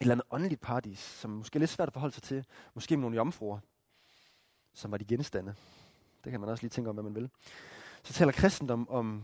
eller 0.01 0.13
andet 0.13 0.27
åndeligt 0.31 0.61
paradis, 0.61 0.99
som 0.99 1.31
måske 1.31 1.57
er 1.57 1.59
lidt 1.59 1.71
svært 1.71 1.87
at 1.89 1.93
forholde 1.93 2.13
sig 2.13 2.23
til, 2.23 2.45
måske 2.73 2.97
med 2.97 3.01
nogle 3.01 3.15
jomfruer, 3.15 3.59
som 4.73 4.91
var 4.91 4.97
de 4.97 5.05
genstande. 5.05 5.55
Det 6.23 6.31
kan 6.31 6.39
man 6.39 6.49
også 6.49 6.63
lige 6.63 6.69
tænke 6.69 6.89
om, 6.89 6.95
hvad 6.95 7.03
man 7.03 7.15
vil. 7.15 7.29
Så 8.03 8.13
taler 8.13 8.31
kristendom 8.31 8.89
om 8.89 9.23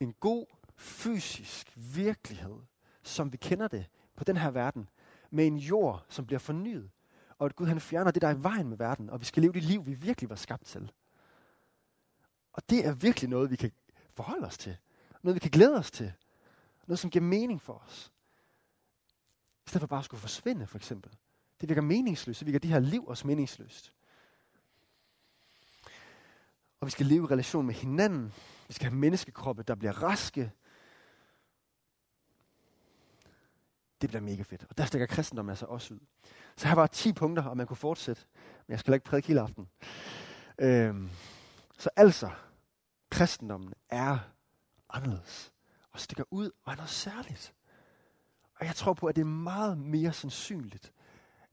en 0.00 0.12
god 0.12 0.46
fysisk 0.76 1.72
virkelighed, 1.76 2.56
som 3.02 3.32
vi 3.32 3.36
kender 3.36 3.68
det 3.68 3.86
på 4.18 4.24
den 4.24 4.36
her 4.36 4.50
verden, 4.50 4.88
med 5.30 5.46
en 5.46 5.56
jord, 5.56 6.04
som 6.08 6.26
bliver 6.26 6.38
fornyet, 6.38 6.90
og 7.38 7.46
at 7.46 7.56
Gud 7.56 7.66
han 7.66 7.80
fjerner 7.80 8.10
det, 8.10 8.22
der 8.22 8.28
er 8.28 8.34
i 8.34 8.42
vejen 8.42 8.68
med 8.68 8.76
verden, 8.76 9.10
og 9.10 9.20
vi 9.20 9.24
skal 9.24 9.42
leve 9.42 9.52
det 9.52 9.62
liv, 9.62 9.86
vi 9.86 9.94
virkelig 9.94 10.30
var 10.30 10.36
skabt 10.36 10.66
til. 10.66 10.92
Og 12.52 12.70
det 12.70 12.86
er 12.86 12.94
virkelig 12.94 13.30
noget, 13.30 13.50
vi 13.50 13.56
kan 13.56 13.72
forholde 14.14 14.46
os 14.46 14.58
til. 14.58 14.76
Noget, 15.22 15.34
vi 15.34 15.40
kan 15.40 15.50
glæde 15.50 15.76
os 15.76 15.90
til. 15.90 16.12
Noget, 16.86 16.98
som 16.98 17.10
giver 17.10 17.24
mening 17.24 17.62
for 17.62 17.82
os. 17.86 18.12
I 19.66 19.68
stedet 19.68 19.80
for 19.80 19.86
bare 19.86 19.98
at 19.98 20.04
skulle 20.04 20.20
forsvinde, 20.20 20.66
for 20.66 20.78
eksempel. 20.78 21.12
Det 21.60 21.68
virker 21.68 21.82
meningsløst. 21.82 22.40
Det 22.40 22.46
virker 22.46 22.58
det 22.58 22.70
her 22.70 22.78
liv 22.78 23.06
også 23.06 23.26
meningsløst. 23.26 23.94
Og 26.80 26.86
vi 26.86 26.90
skal 26.90 27.06
leve 27.06 27.24
i 27.24 27.26
relation 27.26 27.66
med 27.66 27.74
hinanden. 27.74 28.32
Vi 28.68 28.72
skal 28.72 28.90
have 28.90 28.98
menneskekroppe, 28.98 29.62
der 29.62 29.74
bliver 29.74 30.02
raske. 30.02 30.52
Det 34.00 34.08
bliver 34.08 34.20
mega 34.22 34.42
fedt. 34.42 34.66
Og 34.70 34.78
der 34.78 34.84
stikker 34.84 35.06
kristendommen 35.06 35.50
altså 35.50 35.66
også 35.66 35.94
ud. 35.94 35.98
Så 36.56 36.68
her 36.68 36.74
var 36.74 36.86
10 36.86 37.12
punkter, 37.12 37.42
og 37.42 37.56
man 37.56 37.66
kunne 37.66 37.76
fortsætte. 37.76 38.22
Men 38.66 38.72
jeg 38.72 38.78
skal 38.80 38.94
ikke 38.94 39.04
prædike 39.04 39.28
hele 39.28 39.40
aften. 39.40 39.68
Øhm, 40.58 41.10
så 41.78 41.90
altså, 41.96 42.30
kristendommen 43.10 43.72
er 43.90 44.18
anderledes 44.90 45.52
og 45.92 46.00
stikker 46.00 46.24
ud 46.30 46.50
og 46.64 46.72
er 46.72 46.76
noget 46.76 46.90
særligt. 46.90 47.54
Og 48.60 48.66
jeg 48.66 48.74
tror 48.74 48.94
på, 48.94 49.06
at 49.06 49.16
det 49.16 49.22
er 49.22 49.26
meget 49.26 49.78
mere 49.78 50.12
sandsynligt, 50.12 50.92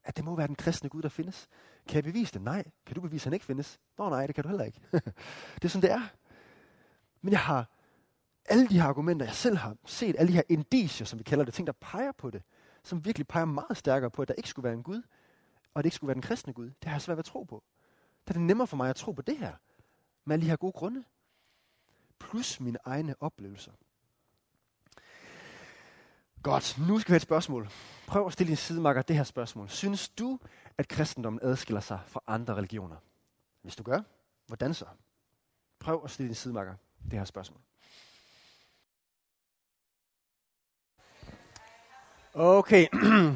at 0.04 0.16
det 0.16 0.24
må 0.24 0.36
være 0.36 0.46
den 0.46 0.56
kristne 0.56 0.88
Gud, 0.88 1.02
der 1.02 1.08
findes. 1.08 1.48
Kan 1.88 1.94
jeg 1.96 2.04
bevise 2.04 2.32
det? 2.32 2.42
Nej. 2.42 2.64
Kan 2.86 2.94
du 2.94 3.00
bevise, 3.00 3.22
at 3.22 3.24
han 3.24 3.32
ikke 3.32 3.46
findes? 3.46 3.80
Nå 3.98 4.08
nej, 4.08 4.26
det 4.26 4.34
kan 4.34 4.44
du 4.44 4.48
heller 4.48 4.64
ikke. 4.64 4.80
det 5.54 5.64
er 5.64 5.68
sådan, 5.68 5.82
det 5.82 5.90
er. 5.90 6.08
Men 7.20 7.32
jeg 7.32 7.40
har 7.40 7.75
alle 8.48 8.68
de 8.68 8.80
her 8.80 8.88
argumenter, 8.88 9.26
jeg 9.26 9.34
selv 9.34 9.56
har 9.56 9.76
set, 9.86 10.16
alle 10.18 10.28
de 10.28 10.36
her 10.36 10.42
indicier, 10.48 11.06
som 11.06 11.18
vi 11.18 11.24
kalder 11.24 11.44
det, 11.44 11.54
ting, 11.54 11.66
der 11.66 11.72
peger 11.72 12.12
på 12.12 12.30
det, 12.30 12.42
som 12.82 13.04
virkelig 13.04 13.26
peger 13.26 13.44
meget 13.44 13.76
stærkere 13.76 14.10
på, 14.10 14.22
at 14.22 14.28
der 14.28 14.34
ikke 14.34 14.48
skulle 14.48 14.64
være 14.64 14.74
en 14.74 14.82
Gud, 14.82 15.02
og 15.74 15.78
at 15.78 15.84
det 15.84 15.86
ikke 15.86 15.96
skulle 15.96 16.08
være 16.08 16.14
den 16.14 16.22
kristne 16.22 16.52
Gud. 16.52 16.66
Det 16.66 16.84
har 16.84 16.92
jeg 16.92 17.02
svært 17.02 17.16
ved 17.16 17.18
at 17.18 17.24
tro 17.24 17.42
på. 17.42 17.62
Der 18.26 18.32
er 18.32 18.38
det 18.38 18.42
nemmere 18.42 18.66
for 18.66 18.76
mig 18.76 18.90
at 18.90 18.96
tro 18.96 19.12
på 19.12 19.22
det 19.22 19.38
her, 19.38 19.52
med 20.24 20.34
alle 20.34 20.44
de 20.44 20.50
her 20.50 20.56
gode 20.56 20.72
grunde, 20.72 21.04
plus 22.18 22.60
mine 22.60 22.78
egne 22.84 23.14
oplevelser. 23.20 23.72
Godt, 26.42 26.78
nu 26.88 26.98
skal 26.98 27.08
vi 27.08 27.12
have 27.12 27.16
et 27.16 27.22
spørgsmål. 27.22 27.68
Prøv 28.06 28.26
at 28.26 28.32
stille 28.32 28.48
din 28.48 28.56
sidemarker 28.56 29.02
det 29.02 29.16
her 29.16 29.24
spørgsmål. 29.24 29.68
Synes 29.68 30.08
du, 30.08 30.38
at 30.78 30.88
kristendommen 30.88 31.40
adskiller 31.42 31.80
sig 31.80 32.00
fra 32.06 32.20
andre 32.26 32.54
religioner? 32.54 32.96
Hvis 33.62 33.76
du 33.76 33.82
gør, 33.82 34.00
hvordan 34.46 34.74
så? 34.74 34.84
Prøv 35.78 36.00
at 36.04 36.10
stille 36.10 36.28
din 36.28 36.34
sidemarker 36.34 36.74
det 37.10 37.12
her 37.12 37.24
spørgsmål. 37.24 37.60
Okay, 42.38 42.86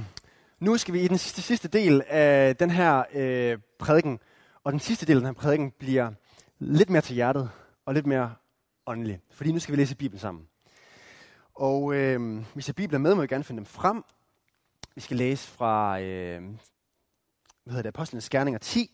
nu 0.61 0.77
skal 0.77 0.95
vi 0.95 1.01
i 1.01 1.09
den 1.09 1.19
sidste, 1.19 1.43
sidste 1.43 1.69
del 1.69 2.03
af 2.07 2.57
den 2.57 2.71
her 2.71 3.05
øh, 3.15 3.59
prædiken. 3.79 4.19
Og 4.65 4.73
den 4.73 4.81
sidste 4.81 5.07
del 5.07 5.17
af 5.17 5.21
den 5.21 5.27
her 5.27 5.33
prædiken 5.33 5.71
bliver 5.71 6.13
lidt 6.59 6.91
mere 6.91 7.03
til 7.03 7.15
hjertet 7.15 7.51
og 7.87 7.95
lidt 7.95 8.07
mere 8.07 8.35
åndelig. 8.87 9.21
Fordi 9.31 9.53
nu 9.53 9.59
skal 9.59 9.73
vi 9.73 9.81
læse 9.81 9.97
Bibelen 9.97 10.21
sammen. 10.21 10.47
Og 11.55 11.95
øh, 11.95 12.45
hvis 12.55 12.69
jeg 12.69 12.75
Bibelen 12.75 12.95
er 12.95 13.09
med, 13.09 13.15
må 13.15 13.23
jeg 13.23 13.29
gerne 13.29 13.45
finde 13.45 13.59
dem 13.59 13.67
frem. 13.67 14.05
Vi 14.95 15.01
skal 15.01 15.17
læse 15.17 15.49
fra 15.49 16.01
øh, 16.01 16.43
hvad 17.65 17.75
hedder 17.75 17.83
det, 17.83 17.89
Apostlenes 17.89 18.25
Skærninger 18.25 18.59
10. 18.59 18.91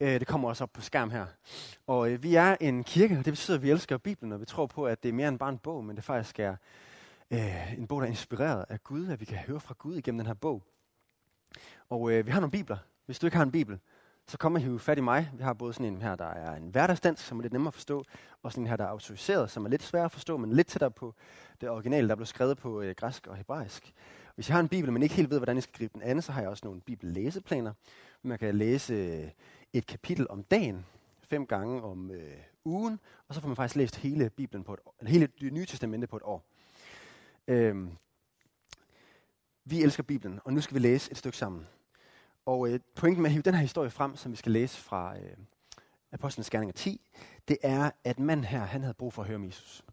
Øh, 0.00 0.20
det 0.20 0.26
kommer 0.26 0.48
også 0.48 0.64
op 0.64 0.72
på 0.72 0.80
skærm 0.80 1.10
her. 1.10 1.26
Og 1.86 2.10
øh, 2.10 2.22
vi 2.22 2.34
er 2.34 2.56
en 2.60 2.84
kirke, 2.84 3.18
og 3.18 3.24
det 3.24 3.32
betyder, 3.32 3.56
at 3.56 3.62
vi 3.62 3.70
elsker 3.70 3.98
Bibelen, 3.98 4.32
og 4.32 4.40
vi 4.40 4.44
tror 4.44 4.66
på, 4.66 4.86
at 4.86 5.02
det 5.02 5.08
er 5.08 5.12
mere 5.12 5.28
end 5.28 5.38
bare 5.38 5.50
en 5.50 5.58
bog, 5.58 5.84
men 5.84 5.96
det 5.96 6.04
faktisk 6.04 6.40
er 6.40 6.56
øh, 7.32 7.78
en 7.78 7.86
bog, 7.86 8.00
der 8.00 8.06
er 8.06 8.10
inspireret 8.10 8.64
af 8.68 8.84
Gud, 8.84 9.08
at 9.08 9.20
vi 9.20 9.24
kan 9.24 9.38
høre 9.38 9.60
fra 9.60 9.74
Gud 9.78 9.96
igennem 9.96 10.18
den 10.18 10.26
her 10.26 10.34
bog. 10.34 10.62
Og 11.90 12.12
øh, 12.12 12.26
vi 12.26 12.30
har 12.30 12.40
nogle 12.40 12.50
bibler. 12.50 12.76
Hvis 13.06 13.18
du 13.18 13.26
ikke 13.26 13.36
har 13.36 13.44
en 13.44 13.50
bibel, 13.50 13.78
så 14.26 14.38
kommer 14.38 14.58
og 14.58 14.64
hive 14.64 14.80
fat 14.80 14.98
i 14.98 15.00
mig. 15.00 15.30
Vi 15.34 15.42
har 15.42 15.52
både 15.52 15.72
sådan 15.72 15.86
en 15.86 16.02
her, 16.02 16.16
der 16.16 16.24
er 16.24 16.56
en 16.56 16.68
hverdagsdansk, 16.68 17.24
som 17.24 17.38
er 17.38 17.42
lidt 17.42 17.52
nemmere 17.52 17.68
at 17.68 17.74
forstå, 17.74 18.04
og 18.42 18.52
sådan 18.52 18.64
en 18.64 18.68
her, 18.68 18.76
der 18.76 18.84
er 18.84 18.88
autoriseret, 18.88 19.50
som 19.50 19.64
er 19.64 19.68
lidt 19.70 19.82
sværere 19.82 20.04
at 20.04 20.12
forstå, 20.12 20.36
men 20.36 20.52
lidt 20.52 20.66
tættere 20.66 20.90
på 20.90 21.14
det 21.60 21.70
originale, 21.70 22.08
der 22.08 22.14
blev 22.14 22.26
skrevet 22.26 22.58
på 22.58 22.80
øh, 22.80 22.94
græsk 22.94 23.26
og 23.26 23.36
hebraisk. 23.36 23.92
Hvis 24.34 24.48
jeg 24.48 24.54
har 24.54 24.60
en 24.60 24.68
bibel, 24.68 24.92
men 24.92 25.02
ikke 25.02 25.14
helt 25.14 25.30
ved, 25.30 25.38
hvordan 25.38 25.56
jeg 25.56 25.62
skal 25.62 25.74
gribe 25.74 25.92
den 25.94 26.02
anden, 26.02 26.22
så 26.22 26.32
har 26.32 26.40
jeg 26.40 26.50
også 26.50 26.66
nogle 26.66 26.80
bibellæseplaner. 26.80 27.72
Man 28.22 28.38
kan 28.38 28.54
læse 28.54 28.94
øh, 28.94 29.30
et 29.72 29.86
kapitel 29.86 30.26
om 30.30 30.42
dagen, 30.42 30.86
fem 31.20 31.46
gange 31.46 31.82
om 31.82 32.10
øh, 32.10 32.36
ugen, 32.64 33.00
og 33.28 33.34
så 33.34 33.40
får 33.40 33.48
man 33.48 33.56
faktisk 33.56 33.76
læst 33.76 33.96
hele 33.96 34.30
Bibelen 34.30 34.64
på 34.64 34.74
et 34.74 34.80
år, 34.86 34.94
hele 35.06 35.28
det 35.40 35.52
nye 35.52 35.66
testamente 35.66 36.06
på 36.06 36.16
et 36.16 36.22
år. 36.22 36.51
Øhm, 37.48 37.96
vi 39.64 39.82
elsker 39.82 40.02
Bibelen, 40.02 40.40
og 40.44 40.52
nu 40.52 40.60
skal 40.60 40.74
vi 40.74 40.80
læse 40.80 41.10
et 41.10 41.18
stykke 41.18 41.38
sammen. 41.38 41.66
Og 42.46 42.68
øh, 42.68 42.80
pointen 42.94 43.22
med 43.22 43.30
at 43.30 43.32
hive 43.32 43.42
den 43.42 43.54
her 43.54 43.60
historie 43.60 43.90
frem, 43.90 44.16
som 44.16 44.32
vi 44.32 44.36
skal 44.36 44.52
læse 44.52 44.78
fra 44.78 45.18
øh, 45.18 45.36
Apostlenes 46.12 46.50
Gerninger 46.50 46.72
10, 46.72 47.00
det 47.48 47.58
er, 47.62 47.90
at 48.04 48.18
manden 48.18 48.44
her, 48.44 48.58
han 48.58 48.82
havde 48.82 48.94
brug 48.94 49.12
for 49.12 49.22
at 49.22 49.28
høre 49.28 49.36
om 49.36 49.44
Jesus. 49.44 49.84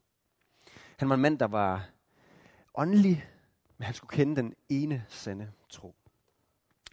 Han 0.97 1.09
var 1.09 1.15
en 1.15 1.21
mand, 1.21 1.39
der 1.39 1.47
var 1.47 1.89
åndelig, 2.75 3.25
men 3.77 3.85
han 3.85 3.93
skulle 3.93 4.17
kende 4.17 4.35
den 4.35 4.55
ene 4.69 5.05
sande 5.09 5.51
tro. 5.69 5.95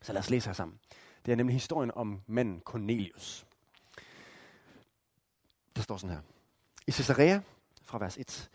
Så 0.03 0.12
lad 0.12 0.21
os 0.21 0.31
læse 0.31 0.49
her 0.49 0.55
sammen. 0.55 0.79
Det 1.27 1.33
er 1.33 1.37
nemlig 1.37 1.55
historien 1.55 1.90
om 1.95 2.23
manden 2.27 2.61
Cornelius. 2.61 3.47
Der 5.77 5.83
står 5.83 5.97
sådan 5.97 6.16
her. 6.16 6.23
I 6.87 6.90
Caesarea, 6.92 7.40
fra 7.83 7.99
vers 7.99 8.16
1. 8.16 8.51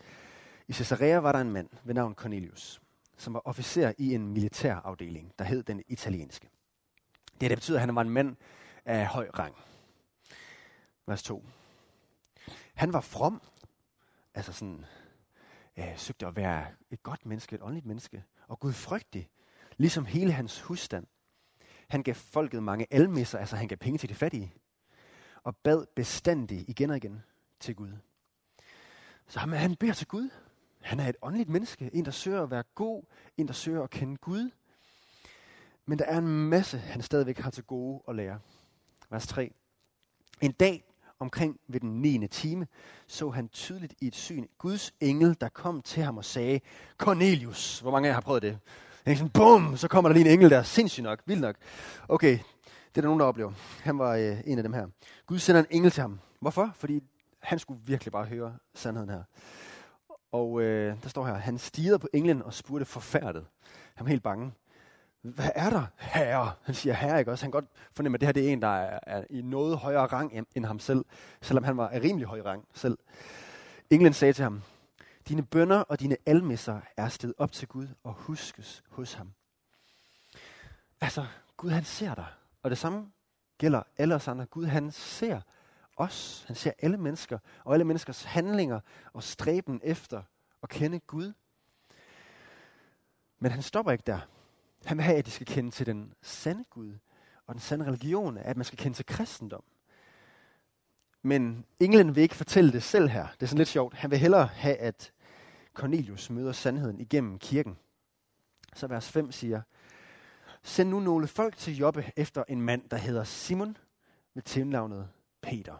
I 0.72 0.74
Caesarea 0.74 1.16
var 1.16 1.32
der 1.32 1.40
en 1.40 1.50
mand 1.50 1.68
ved 1.84 1.94
navn 1.94 2.14
Cornelius, 2.14 2.82
som 3.16 3.34
var 3.34 3.42
officer 3.44 3.92
i 3.98 4.14
en 4.14 4.28
militærafdeling, 4.28 5.32
der 5.38 5.44
hed 5.44 5.62
den 5.62 5.82
italienske. 5.88 6.48
Det, 7.40 7.50
det 7.50 7.58
betyder, 7.58 7.76
at 7.78 7.80
han 7.80 7.94
var 7.94 8.02
en 8.02 8.10
mand 8.10 8.36
af 8.84 9.06
høj 9.06 9.30
rang. 9.38 9.54
Vers 11.06 11.22
2. 11.22 11.44
Han 12.74 12.92
var 12.92 13.00
from, 13.00 13.42
altså 14.34 14.52
sådan, 14.52 14.84
øh, 15.76 15.96
søgte 15.98 16.26
at 16.26 16.36
være 16.36 16.66
et 16.90 17.02
godt 17.02 17.26
menneske, 17.26 17.54
et 17.54 17.62
åndeligt 17.62 17.86
menneske, 17.86 18.24
og 18.48 18.60
Gud 18.60 18.72
frygtig, 18.72 19.30
ligesom 19.76 20.04
hele 20.04 20.32
hans 20.32 20.60
husstand. 20.60 21.06
Han 21.88 22.02
gav 22.02 22.14
folket 22.14 22.62
mange 22.62 22.86
almisser, 22.90 23.38
altså 23.38 23.56
han 23.56 23.68
gav 23.68 23.78
penge 23.78 23.98
til 23.98 24.08
de 24.08 24.14
fattige, 24.14 24.54
og 25.42 25.56
bad 25.56 25.86
bestandig 25.96 26.64
igen 26.68 26.90
og 26.90 26.96
igen 26.96 27.22
til 27.60 27.74
Gud. 27.74 27.92
Så 29.26 29.40
han 29.40 29.76
beder 29.76 29.92
til 29.92 30.06
Gud. 30.06 30.30
Han 30.82 31.00
er 31.00 31.08
et 31.08 31.16
åndeligt 31.22 31.48
menneske, 31.48 31.90
en 31.92 32.04
der 32.04 32.10
søger 32.10 32.42
at 32.42 32.50
være 32.50 32.64
god, 32.74 33.02
en 33.36 33.46
der 33.46 33.52
søger 33.52 33.82
at 33.82 33.90
kende 33.90 34.16
Gud. 34.16 34.50
Men 35.86 35.98
der 35.98 36.04
er 36.04 36.18
en 36.18 36.48
masse, 36.48 36.78
han 36.78 37.02
stadigvæk 37.02 37.38
har 37.38 37.50
til 37.50 37.64
gode 37.64 38.02
at 38.08 38.14
lære. 38.14 38.38
Vers 39.10 39.26
3. 39.26 39.52
En 40.40 40.52
dag 40.52 40.84
omkring 41.18 41.60
ved 41.68 41.80
den 41.80 42.02
9. 42.02 42.28
time, 42.28 42.66
så 43.06 43.30
han 43.30 43.48
tydeligt 43.48 43.94
i 44.00 44.06
et 44.06 44.14
syn 44.14 44.46
Guds 44.58 44.92
engel, 45.00 45.36
der 45.40 45.48
kom 45.48 45.82
til 45.82 46.02
ham 46.02 46.18
og 46.18 46.24
sagde, 46.24 46.60
Cornelius. 46.98 47.80
Hvor 47.80 47.90
mange 47.90 48.08
af 48.08 48.10
jer 48.10 48.14
har 48.14 48.20
prøvet 48.20 48.42
det? 48.42 48.58
En 49.06 49.16
sådan, 49.16 49.30
bum, 49.30 49.76
så 49.76 49.88
kommer 49.88 50.08
der 50.08 50.14
lige 50.14 50.26
en 50.26 50.32
engel 50.32 50.50
der. 50.50 50.62
Sindssygt 50.62 51.04
nok, 51.04 51.22
vildt 51.26 51.40
nok. 51.40 51.56
Okay, 52.08 52.32
det 52.32 52.96
er 52.96 53.00
der 53.00 53.02
nogen, 53.02 53.20
der 53.20 53.26
oplever. 53.26 53.52
Han 53.82 53.98
var 53.98 54.14
øh, 54.14 54.40
en 54.44 54.58
af 54.58 54.62
dem 54.62 54.72
her. 54.72 54.86
Gud 55.26 55.38
sender 55.38 55.60
en 55.60 55.66
engel 55.70 55.90
til 55.90 56.00
ham. 56.00 56.20
Hvorfor? 56.40 56.72
Fordi 56.74 57.00
han 57.40 57.58
skulle 57.58 57.80
virkelig 57.84 58.12
bare 58.12 58.24
høre 58.24 58.56
sandheden 58.74 59.10
her. 59.10 59.22
Og 60.32 60.60
øh, 60.62 61.02
der 61.02 61.08
står 61.08 61.26
her, 61.26 61.34
han 61.34 61.58
stirrede 61.58 61.98
på 61.98 62.08
englen 62.12 62.42
og 62.42 62.54
spurgte 62.54 62.84
forfærdet. 62.84 63.46
Han 63.94 64.06
var 64.06 64.10
helt 64.10 64.22
bange. 64.22 64.52
Hvad 65.22 65.50
er 65.54 65.70
der, 65.70 65.86
herre? 65.98 66.52
Han 66.62 66.74
siger 66.74 66.94
herre, 66.94 67.18
ikke 67.18 67.30
også? 67.30 67.44
Han 67.44 67.52
kan 67.52 67.60
godt 67.60 67.70
fornemme, 67.92 68.16
at 68.16 68.20
det 68.20 68.26
her 68.26 68.32
det 68.32 68.48
er 68.48 68.52
en, 68.52 68.62
der 68.62 68.68
er, 68.68 68.98
er 69.02 69.24
i 69.30 69.42
noget 69.42 69.78
højere 69.78 70.06
rang 70.06 70.46
end, 70.54 70.64
ham 70.64 70.78
selv, 70.78 71.04
selvom 71.42 71.64
han 71.64 71.76
var 71.76 71.88
af 71.88 72.00
rimelig 72.00 72.28
høj 72.28 72.40
rang 72.40 72.68
selv. 72.74 72.98
Englen 73.90 74.12
sagde 74.12 74.32
til 74.32 74.42
ham, 74.42 74.62
dine 75.28 75.42
bønder 75.42 75.78
og 75.78 76.00
dine 76.00 76.16
almisser 76.26 76.80
er 76.96 77.08
sted 77.08 77.34
op 77.38 77.52
til 77.52 77.68
Gud 77.68 77.88
og 78.04 78.12
huskes 78.12 78.82
hos 78.88 79.12
ham. 79.12 79.32
Altså, 81.00 81.26
Gud 81.56 81.70
han 81.70 81.84
ser 81.84 82.14
dig. 82.14 82.26
Og 82.62 82.70
det 82.70 82.78
samme 82.78 83.06
gælder 83.58 83.82
alle 83.96 84.14
os 84.14 84.28
andre. 84.28 84.46
Gud 84.46 84.66
han 84.66 84.90
ser 84.90 85.40
os. 85.96 86.44
Han 86.46 86.56
ser 86.56 86.72
alle 86.78 86.96
mennesker 86.96 87.38
og 87.64 87.72
alle 87.74 87.84
menneskers 87.84 88.22
handlinger 88.22 88.80
og 89.12 89.22
stræben 89.22 89.80
efter 89.84 90.22
at 90.62 90.68
kende 90.68 91.00
Gud. 91.00 91.32
Men 93.38 93.50
han 93.50 93.62
stopper 93.62 93.92
ikke 93.92 94.04
der. 94.06 94.20
Han 94.84 94.96
vil 94.96 95.04
have, 95.04 95.18
at 95.18 95.26
de 95.26 95.30
skal 95.30 95.46
kende 95.46 95.70
til 95.70 95.86
den 95.86 96.14
sande 96.22 96.64
Gud. 96.70 96.98
Og 97.46 97.54
den 97.54 97.60
sande 97.60 97.84
religion 97.84 98.38
at 98.38 98.56
man 98.56 98.64
skal 98.64 98.78
kende 98.78 98.96
til 98.96 99.06
kristendom. 99.06 99.64
Men 101.22 101.64
englen 101.80 102.14
vil 102.14 102.22
ikke 102.22 102.34
fortælle 102.34 102.72
det 102.72 102.82
selv 102.82 103.08
her. 103.08 103.26
Det 103.26 103.42
er 103.42 103.46
sådan 103.46 103.58
lidt 103.58 103.68
sjovt. 103.68 103.94
Han 103.94 104.10
vil 104.10 104.18
hellere 104.18 104.46
have, 104.46 104.76
at 104.76 105.12
Cornelius 105.74 106.30
møder 106.30 106.52
sandheden 106.52 107.00
igennem 107.00 107.38
kirken. 107.38 107.78
Så 108.74 108.86
vers 108.86 109.08
5 109.10 109.32
siger, 109.32 109.62
Send 110.62 110.88
nu 110.88 111.00
nogle 111.00 111.26
folk 111.26 111.56
til 111.56 111.76
Jobbe 111.76 112.12
efter 112.16 112.44
en 112.48 112.62
mand, 112.62 112.88
der 112.88 112.96
hedder 112.96 113.24
Simon, 113.24 113.76
med 114.34 114.42
tilnavnet 114.42 115.08
Peter. 115.42 115.76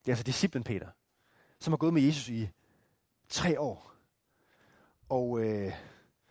Det 0.00 0.08
er 0.08 0.12
altså 0.12 0.24
disciplen 0.24 0.64
Peter, 0.64 0.88
som 1.60 1.72
har 1.72 1.76
gået 1.76 1.94
med 1.94 2.02
Jesus 2.02 2.28
i 2.28 2.48
tre 3.28 3.60
år. 3.60 3.92
Og 5.08 5.40
øh, 5.40 5.72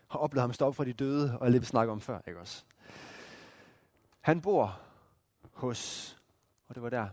har 0.07 0.19
oplevet 0.19 0.41
ham 0.41 0.53
stå 0.53 0.65
op 0.65 0.75
fra 0.75 0.85
de 0.85 0.93
døde, 0.93 1.37
og 1.39 1.51
lidt 1.51 1.65
snakke 1.65 1.91
om 1.91 2.01
før, 2.01 2.19
ikke 2.27 2.39
også? 2.39 2.63
Han 4.21 4.41
bor 4.41 4.79
hos, 5.53 6.17
og 6.67 6.75
det 6.75 6.83
var 6.83 6.89
der, 6.89 7.07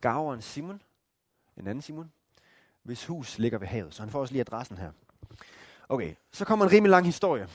gaveren 0.00 0.42
Simon, 0.42 0.82
en 1.56 1.66
anden 1.66 1.82
Simon, 1.82 2.12
hvis 2.82 3.06
hus 3.06 3.38
ligger 3.38 3.58
ved 3.58 3.66
havet. 3.66 3.94
Så 3.94 4.02
han 4.02 4.10
får 4.10 4.20
også 4.20 4.32
lige 4.32 4.40
adressen 4.40 4.78
her. 4.78 4.92
Okay, 5.88 6.14
så 6.32 6.44
kommer 6.44 6.64
en 6.64 6.72
rimelig 6.72 6.90
lang 6.90 7.06
historie, 7.06 7.48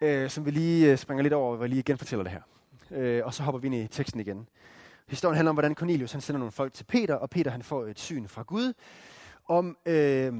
øh, 0.00 0.30
som 0.30 0.44
vi 0.44 0.50
lige 0.50 0.92
øh, 0.92 0.98
springer 0.98 1.22
lidt 1.22 1.34
over, 1.34 1.56
hvor 1.56 1.64
jeg 1.64 1.70
lige 1.70 1.82
genfortæller 1.82 2.22
det 2.22 2.32
her. 2.32 2.42
Øh, 2.90 3.26
og 3.26 3.34
så 3.34 3.42
hopper 3.42 3.58
vi 3.58 3.66
ind 3.66 3.74
i 3.74 3.88
teksten 3.88 4.20
igen. 4.20 4.48
Historien 5.08 5.36
handler 5.36 5.50
om, 5.50 5.56
hvordan 5.56 5.74
Cornelius 5.74 6.12
han 6.12 6.20
sender 6.20 6.38
nogle 6.38 6.52
folk 6.52 6.74
til 6.74 6.84
Peter, 6.84 7.14
og 7.14 7.30
Peter 7.30 7.50
han 7.50 7.62
får 7.62 7.86
et 7.86 7.98
syn 7.98 8.28
fra 8.28 8.42
Gud, 8.42 8.72
om 9.48 9.76
øh, 9.86 10.32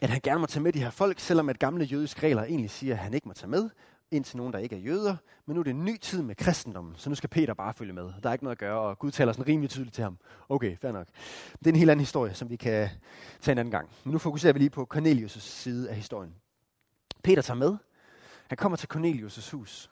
at 0.00 0.10
han 0.10 0.20
gerne 0.22 0.40
må 0.40 0.46
tage 0.46 0.62
med 0.62 0.72
de 0.72 0.78
her 0.78 0.90
folk, 0.90 1.20
selvom 1.20 1.48
at 1.48 1.58
gamle 1.58 1.84
jødiske 1.84 2.22
regler 2.22 2.44
egentlig 2.44 2.70
siger, 2.70 2.94
at 2.94 2.98
han 2.98 3.14
ikke 3.14 3.28
må 3.28 3.34
tage 3.34 3.50
med, 3.50 3.70
ind 4.10 4.24
til 4.24 4.36
nogen, 4.36 4.52
der 4.52 4.58
ikke 4.58 4.76
er 4.76 4.80
jøder. 4.80 5.16
Men 5.46 5.54
nu 5.54 5.60
er 5.60 5.64
det 5.64 5.70
en 5.70 5.84
ny 5.84 5.98
tid 5.98 6.22
med 6.22 6.34
kristendommen, 6.34 6.94
så 6.96 7.08
nu 7.08 7.14
skal 7.14 7.28
Peter 7.28 7.54
bare 7.54 7.74
følge 7.74 7.92
med. 7.92 8.12
Der 8.22 8.28
er 8.28 8.32
ikke 8.32 8.44
noget 8.44 8.56
at 8.56 8.60
gøre, 8.60 8.80
og 8.80 8.98
Gud 8.98 9.10
taler 9.10 9.32
sådan 9.32 9.48
rimelig 9.48 9.70
tydeligt 9.70 9.94
til 9.94 10.04
ham. 10.04 10.18
Okay, 10.48 10.76
fair 10.76 10.92
nok. 10.92 11.06
Det 11.58 11.66
er 11.66 11.70
en 11.70 11.76
helt 11.76 11.90
anden 11.90 12.00
historie, 12.00 12.34
som 12.34 12.50
vi 12.50 12.56
kan 12.56 12.88
tage 13.40 13.52
en 13.52 13.58
anden 13.58 13.72
gang. 13.72 13.90
Men 14.04 14.12
nu 14.12 14.18
fokuserer 14.18 14.52
vi 14.52 14.58
lige 14.58 14.70
på 14.70 14.88
Cornelius' 14.94 15.40
side 15.40 15.90
af 15.90 15.96
historien. 15.96 16.34
Peter 17.24 17.42
tager 17.42 17.58
med. 17.58 17.76
Han 18.48 18.56
kommer 18.56 18.76
til 18.76 18.88
Cornelius' 18.94 19.50
hus. 19.56 19.90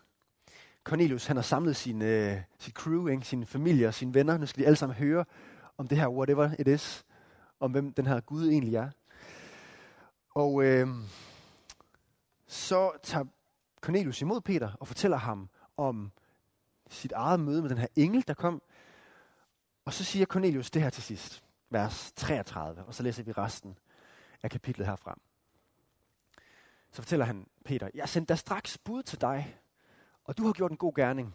Cornelius 0.89 1.27
han 1.27 1.37
har 1.37 1.43
samlet 1.43 1.77
sin, 1.77 2.03
øh, 2.03 2.37
sit 2.59 2.75
crew, 2.75 3.07
ikke? 3.07 3.27
sin 3.27 3.47
familie 3.47 3.89
og 3.89 3.95
sine 3.95 4.15
venner. 4.15 4.39
Nu 4.39 4.47
skal 4.47 4.63
de 4.63 4.67
alle 4.67 4.77
sammen 4.77 4.97
høre 4.97 5.25
om 5.79 5.89
det 5.89 5.99
her 5.99 6.09
whatever 6.09 6.51
it 6.59 6.69
is. 6.69 7.05
Om 7.61 7.71
hvem 7.71 7.93
den 7.93 8.07
her 8.07 8.21
Gud 8.21 8.49
egentlig 8.49 8.75
er. 8.75 8.91
Og 10.31 10.65
øh, 10.65 10.89
så 12.47 12.91
tager 13.03 13.25
Cornelius 13.81 14.23
imod 14.23 14.41
Peter 14.41 14.73
og 14.81 14.89
fortæller 14.89 15.17
ham 15.17 15.49
om 15.77 16.13
sit 16.91 17.13
eget 17.13 17.41
møde 17.41 17.63
med 17.63 17.71
den 17.71 17.79
her 17.79 17.89
engel, 17.97 18.25
der 18.29 18.35
kom. 18.35 18.63
Og 19.85 19.93
så 19.93 20.05
siger 20.05 20.27
Cornelius 20.27 20.71
det 20.71 20.83
her 20.83 20.91
til 20.91 21.03
sidst, 21.03 21.45
vers 21.71 22.13
33, 22.17 22.85
og 22.85 22.95
så 22.95 23.03
læser 23.03 23.23
vi 23.23 23.33
resten 23.33 23.79
af 24.43 24.51
kapitlet 24.51 24.87
herfra. 24.87 25.19
Så 26.91 27.03
fortæller 27.03 27.27
han 27.27 27.47
Peter, 27.65 27.89
jeg 27.95 28.09
sendte 28.09 28.33
da 28.33 28.37
straks 28.37 28.79
bud 28.79 29.03
til 29.03 29.21
dig, 29.21 29.59
og 30.29 30.39
du 30.39 30.47
har 30.47 30.53
gjort 30.53 30.71
en 30.71 30.77
god 30.77 30.95
gerning 30.95 31.35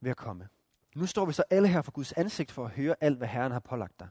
ved 0.00 0.10
at 0.10 0.16
komme. 0.16 0.48
Nu 0.94 1.06
står 1.06 1.26
vi 1.26 1.32
så 1.32 1.44
alle 1.50 1.68
her 1.68 1.82
for 1.82 1.92
Guds 1.92 2.12
ansigt 2.12 2.52
for 2.52 2.64
at 2.64 2.70
høre 2.70 2.94
alt, 3.00 3.18
hvad 3.18 3.28
Herren 3.28 3.52
har 3.52 3.58
pålagt 3.58 4.00
dig. 4.00 4.08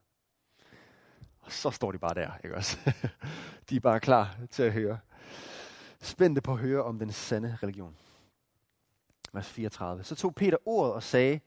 Og 1.40 1.52
så 1.52 1.72
står 1.72 1.92
de 1.92 2.00
bare 2.00 2.14
der, 2.14 2.32
ikke 2.44 2.56
også? 2.56 2.78
de 3.70 3.76
er 3.76 3.80
bare 3.80 4.00
klar 4.00 4.38
til 4.50 4.64
at 4.64 4.74
høre. 4.74 5.00
Spændte 6.02 6.42
på 6.42 6.52
at 6.54 6.60
høre 6.60 6.84
om 6.84 7.00
den 7.00 7.12
sande 7.12 7.58
religion. 7.64 7.98
Vers 9.34 9.50
34. 9.50 10.04
Så 10.04 10.16
tog 10.16 10.36
Peter 10.36 10.58
ordet 10.66 10.94
og 10.94 11.04
sagde, 11.04 11.40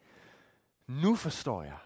nu 0.86 1.16
forstår 1.16 1.62
jeg, 1.62 1.78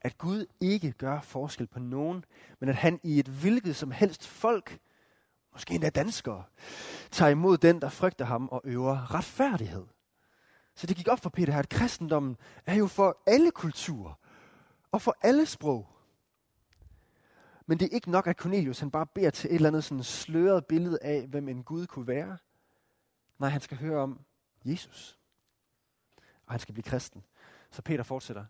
at 0.00 0.18
Gud 0.18 0.46
ikke 0.60 0.92
gør 0.92 1.20
forskel 1.20 1.66
på 1.66 1.78
nogen, 1.78 2.24
men 2.58 2.68
at 2.68 2.76
han 2.76 3.00
i 3.02 3.18
et 3.18 3.28
hvilket 3.28 3.76
som 3.76 3.90
helst 3.90 4.26
folk, 4.26 4.78
måske 5.52 5.74
endda 5.74 5.90
danskere, 5.90 6.44
tager 7.10 7.30
imod 7.30 7.58
den, 7.58 7.80
der 7.80 7.88
frygter 7.88 8.24
ham 8.24 8.48
og 8.48 8.60
øver 8.64 9.14
retfærdighed. 9.14 9.86
Så 10.74 10.86
det 10.86 10.96
gik 10.96 11.08
op 11.08 11.20
for 11.20 11.30
Peter 11.30 11.52
her, 11.52 11.60
at 11.60 11.68
kristendommen 11.68 12.36
er 12.66 12.74
jo 12.74 12.86
for 12.86 13.22
alle 13.26 13.50
kulturer 13.50 14.14
og 14.92 15.02
for 15.02 15.16
alle 15.22 15.46
sprog. 15.46 15.88
Men 17.66 17.80
det 17.80 17.86
er 17.86 17.94
ikke 17.94 18.10
nok, 18.10 18.26
at 18.26 18.36
Cornelius 18.36 18.80
han 18.80 18.90
bare 18.90 19.06
beder 19.06 19.30
til 19.30 19.50
et 19.50 19.54
eller 19.54 19.68
andet 19.68 19.84
sådan 19.84 20.04
sløret 20.04 20.66
billede 20.66 20.98
af, 21.02 21.26
hvem 21.26 21.48
en 21.48 21.62
Gud 21.62 21.86
kunne 21.86 22.06
være. 22.06 22.38
Nej, 23.38 23.48
han 23.48 23.60
skal 23.60 23.76
høre 23.76 24.00
om 24.00 24.20
Jesus. 24.64 25.18
Og 26.46 26.52
han 26.52 26.60
skal 26.60 26.72
blive 26.72 26.82
kristen. 26.82 27.24
Så 27.70 27.82
Peter 27.82 28.02
fortsætter. 28.02 28.44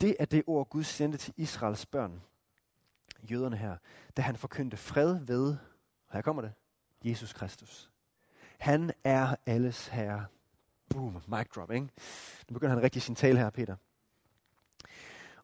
Det 0.00 0.16
er 0.18 0.24
det 0.24 0.42
ord, 0.46 0.68
Gud 0.68 0.82
sendte 0.82 1.18
til 1.18 1.34
Israels 1.36 1.86
børn, 1.86 2.22
jøderne 3.30 3.56
her, 3.56 3.76
da 4.16 4.22
han 4.22 4.36
forkyndte 4.36 4.76
fred 4.76 5.18
ved, 5.20 5.56
her 6.12 6.22
kommer 6.22 6.42
det, 6.42 6.52
Jesus 7.04 7.32
Kristus. 7.32 7.90
Han 8.58 8.92
er 9.04 9.36
alles 9.46 9.88
herre. 9.88 10.26
Boom, 10.88 11.22
mic 11.26 11.48
drop, 11.54 11.70
ikke? 11.70 11.88
Nu 12.50 12.54
begynder 12.54 12.74
han 12.74 12.82
rigtig 12.82 13.02
sin 13.02 13.14
tale 13.14 13.38
her, 13.38 13.50
Peter. 13.50 13.76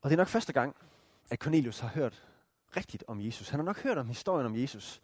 Og 0.00 0.10
det 0.10 0.12
er 0.12 0.16
nok 0.16 0.28
første 0.28 0.52
gang, 0.52 0.76
at 1.30 1.38
Cornelius 1.38 1.78
har 1.78 1.88
hørt 1.88 2.26
rigtigt 2.76 3.04
om 3.06 3.20
Jesus. 3.20 3.48
Han 3.48 3.60
har 3.60 3.64
nok 3.64 3.82
hørt 3.82 3.98
om 3.98 4.08
historien 4.08 4.46
om 4.46 4.56
Jesus, 4.56 5.00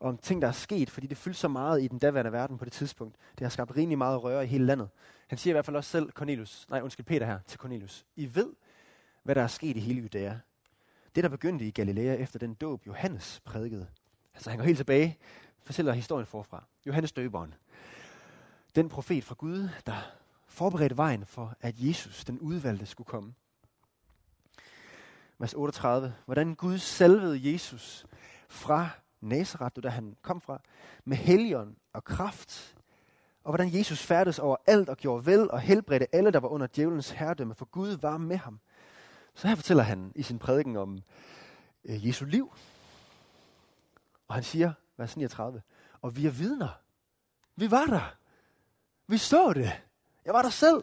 og 0.00 0.08
om 0.08 0.18
ting, 0.18 0.42
der 0.42 0.48
er 0.48 0.52
sket, 0.52 0.90
fordi 0.90 1.06
det 1.06 1.16
fyldte 1.16 1.40
så 1.40 1.48
meget 1.48 1.82
i 1.82 1.88
den 1.88 1.98
daværende 1.98 2.32
verden 2.32 2.58
på 2.58 2.64
det 2.64 2.72
tidspunkt. 2.72 3.16
Det 3.38 3.44
har 3.44 3.48
skabt 3.48 3.76
rimelig 3.76 3.98
meget 3.98 4.22
røre 4.22 4.44
i 4.44 4.46
hele 4.46 4.66
landet. 4.66 4.88
Han 5.28 5.38
siger 5.38 5.52
i 5.52 5.54
hvert 5.54 5.64
fald 5.64 5.76
også 5.76 5.90
selv, 5.90 6.10
Cornelius, 6.10 6.66
nej 6.70 6.80
undskyld, 6.80 7.06
Peter 7.06 7.26
her, 7.26 7.38
til 7.46 7.58
Cornelius. 7.58 8.06
I 8.16 8.34
ved, 8.34 8.52
hvad 9.22 9.34
der 9.34 9.42
er 9.42 9.46
sket 9.46 9.76
i 9.76 9.80
hele 9.80 10.00
Judæa. 10.00 10.38
Det, 11.18 11.22
der 11.22 11.28
begyndte 11.28 11.64
i 11.64 11.70
Galilea 11.70 12.14
efter 12.14 12.38
den 12.38 12.54
dåb, 12.54 12.86
Johannes 12.86 13.40
prædikede. 13.44 13.86
Altså 14.34 14.50
han 14.50 14.58
går 14.58 14.66
helt 14.66 14.76
tilbage, 14.76 15.18
fortæller 15.62 15.92
historien 15.92 16.26
forfra. 16.26 16.64
Johannes 16.86 17.12
døberen. 17.12 17.54
Den 18.74 18.88
profet 18.88 19.24
fra 19.24 19.34
Gud, 19.38 19.68
der 19.86 20.12
forberedte 20.46 20.96
vejen 20.96 21.26
for, 21.26 21.56
at 21.60 21.74
Jesus, 21.78 22.24
den 22.24 22.38
udvalgte, 22.38 22.86
skulle 22.86 23.06
komme 23.06 23.34
vers 25.38 25.54
38. 25.54 26.14
Hvordan 26.24 26.54
Gud 26.54 26.78
salvede 26.78 27.52
Jesus 27.52 28.06
fra 28.48 28.88
Nazareth, 29.20 29.82
der 29.82 29.90
han 29.90 30.16
kom 30.22 30.40
fra, 30.40 30.60
med 31.04 31.16
helion 31.16 31.76
og 31.92 32.04
kraft. 32.04 32.76
Og 33.44 33.50
hvordan 33.50 33.74
Jesus 33.74 34.02
færdes 34.02 34.38
over 34.38 34.56
alt 34.66 34.88
og 34.88 34.96
gjorde 34.96 35.26
vel 35.26 35.50
og 35.50 35.60
helbredte 35.60 36.14
alle, 36.14 36.30
der 36.30 36.40
var 36.40 36.48
under 36.48 36.66
djævelens 36.74 37.10
herredømme, 37.10 37.54
for 37.54 37.64
Gud 37.64 37.96
var 37.96 38.18
med 38.18 38.36
ham. 38.36 38.60
Så 39.38 39.48
her 39.48 39.54
fortæller 39.54 39.82
han 39.82 40.12
i 40.14 40.22
sin 40.22 40.38
prædiken 40.38 40.76
om 40.76 41.02
øh, 41.84 42.06
Jesu 42.06 42.24
liv. 42.24 42.52
Og 44.28 44.34
han 44.34 44.44
siger, 44.44 44.72
vers 44.96 45.16
39, 45.16 45.62
og 46.02 46.16
vi 46.16 46.26
er 46.26 46.30
vidner. 46.30 46.80
Vi 47.56 47.70
var 47.70 47.84
der. 47.84 48.16
Vi 49.06 49.18
så 49.18 49.52
det. 49.52 49.82
Jeg 50.24 50.34
var 50.34 50.42
der 50.42 50.50
selv 50.50 50.82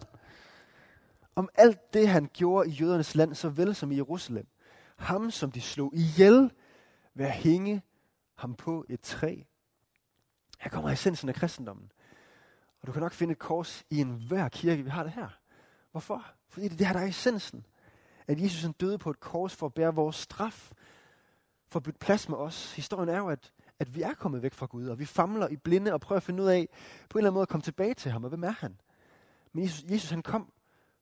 om 1.36 1.50
alt 1.56 1.94
det, 1.94 2.08
han 2.08 2.30
gjorde 2.34 2.70
i 2.70 2.72
jødernes 2.72 3.16
land, 3.16 3.36
så 3.36 3.50
vel 3.50 3.76
som 3.76 3.92
i 3.92 3.96
Jerusalem. 3.96 4.48
Ham, 4.96 5.32
som 5.32 5.52
de 5.52 5.62
slog 5.62 5.96
ihjel 5.96 6.52
ved 7.14 7.26
at 7.26 7.34
hænge 7.34 7.82
ham 8.36 8.56
på 8.56 8.86
et 8.90 9.02
træ. 9.02 9.42
Her 10.60 10.70
kommer 10.70 10.90
essensen 10.90 11.30
af 11.30 11.36
kristendommen. 11.36 11.92
Og 12.82 12.88
du 12.88 12.92
kan 12.92 13.02
nok 13.02 13.14
finde 13.14 13.32
et 13.32 13.40
kors 13.40 13.86
i 13.90 14.02
enhver 14.02 14.50
kirke, 14.50 14.84
vi 14.84 14.90
har 14.90 15.04
det 15.04 15.12
her. 15.12 15.30
Hvorfor? 15.92 16.26
Fordi 16.50 16.68
det 16.68 16.74
er 16.74 16.78
det 16.78 16.88
her, 16.88 16.94
der 16.94 17.00
er 17.00 17.08
essensen. 17.08 17.66
At 18.28 18.42
Jesus 18.42 18.62
han 18.62 18.72
døde 18.72 18.98
på 18.98 19.10
et 19.10 19.20
kors 19.20 19.56
for 19.56 19.66
at 19.66 19.74
bære 19.74 19.96
vores 19.96 20.16
straf. 20.16 20.72
For 21.68 21.80
at 21.80 21.84
bytte 21.84 22.00
plads 22.00 22.30
med 22.30 22.38
os. 22.38 22.76
Historien 22.76 23.10
er 23.10 23.18
jo, 23.18 23.30
at, 23.30 23.54
at 23.80 23.96
vi 23.96 24.02
er 24.02 24.14
kommet 24.14 24.42
væk 24.42 24.54
fra 24.54 24.66
Gud, 24.66 24.88
og 24.88 25.00
vi 25.00 25.06
famler 25.06 25.48
i 25.48 25.56
blinde 25.56 25.94
og 25.94 26.02
prøver 26.02 26.18
at 26.18 26.24
finde 26.24 26.44
ud 26.44 26.48
af, 26.48 26.70
på 27.10 27.18
en 27.18 27.20
eller 27.20 27.30
anden 27.30 27.34
måde 27.34 27.42
at 27.42 27.50
komme 27.50 27.62
tilbage 27.62 27.94
til 27.94 28.12
ham, 28.12 28.24
og 28.24 28.30
hvem 28.30 28.44
er 28.44 28.52
han? 28.52 28.80
Men 29.54 29.64
Jesus, 29.64 29.84
Jesus 29.92 30.10
han 30.10 30.24
kom 30.24 30.54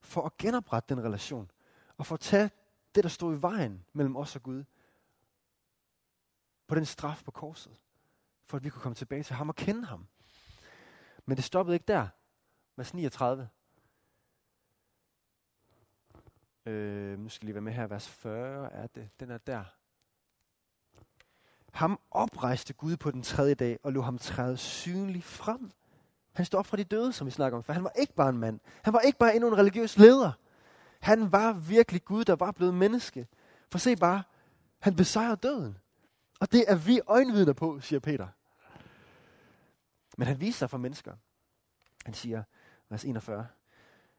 for 0.01 0.21
at 0.21 0.38
genoprette 0.38 0.95
den 0.95 1.03
relation, 1.03 1.51
og 1.97 2.05
for 2.05 2.13
at 2.13 2.19
tage 2.19 2.49
det, 2.95 3.03
der 3.03 3.09
stod 3.09 3.38
i 3.38 3.41
vejen 3.41 3.86
mellem 3.93 4.15
os 4.15 4.36
og 4.36 4.43
Gud, 4.43 4.63
på 6.67 6.75
den 6.75 6.86
straf 6.86 7.23
på 7.23 7.31
korset, 7.31 7.79
for 8.45 8.57
at 8.57 8.63
vi 8.63 8.69
kunne 8.69 8.81
komme 8.81 8.95
tilbage 8.95 9.23
til 9.23 9.36
ham 9.36 9.49
og 9.49 9.55
kende 9.55 9.86
ham. 9.86 10.07
Men 11.25 11.38
det 11.38 11.43
stoppede 11.43 11.75
ikke 11.75 11.86
der. 11.88 12.07
Vers 12.75 12.93
39. 12.93 13.49
Øh, 16.65 17.19
nu 17.19 17.30
skal 17.30 17.45
lige 17.45 17.56
være 17.56 17.62
med 17.62 17.73
her. 17.73 17.88
Vers 17.88 18.10
40 18.10 18.73
er 18.73 18.88
det. 18.88 19.10
Den 19.19 19.32
er 19.32 19.38
der. 19.38 19.63
Ham 21.71 21.99
oprejste 22.12 22.73
Gud 22.73 22.97
på 22.97 23.12
den 23.12 23.21
tredje 23.21 23.54
dag 23.54 23.80
og 23.84 23.93
lå 23.93 24.02
ham 24.02 24.17
træde 24.17 24.58
synligt 24.58 25.26
frem 25.26 25.71
han 26.34 26.45
stod 26.45 26.60
op 26.60 26.65
fra 26.65 26.78
de 26.78 26.84
døde, 26.84 27.13
som 27.13 27.28
vi 27.28 27.32
snakker 27.32 27.58
om, 27.58 27.63
for 27.63 27.73
han 27.73 27.84
var 27.84 27.91
ikke 27.99 28.13
bare 28.13 28.30
en 28.30 28.38
mand. 28.38 28.60
Han 28.84 28.93
var 28.93 28.99
ikke 28.99 29.17
bare 29.17 29.36
endnu 29.36 29.47
en 29.47 29.58
religiøs 29.58 29.97
leder. 29.97 30.32
Han 30.99 31.32
var 31.32 31.54
virkelig 31.54 32.06
Gud, 32.06 32.26
der 32.26 32.36
var 32.36 32.52
blevet 32.52 32.73
menneske. 32.73 33.28
For 33.71 33.78
se 33.78 33.95
bare, 33.95 34.23
han 34.80 34.95
besejrer 34.95 35.36
døden. 35.36 35.78
Og 36.39 36.52
det 36.52 36.65
er 36.67 36.76
vi 36.76 37.02
øjenvidner 37.08 37.54
på, 37.54 37.80
siger 37.80 37.99
Peter. 37.99 38.28
Men 40.17 40.28
han 40.28 40.39
viser 40.39 40.58
sig 40.58 40.69
for 40.69 40.78
mennesker. 40.78 41.15
Han 42.06 42.13
siger, 42.13 42.43
vers 42.89 43.06
41, 43.06 43.47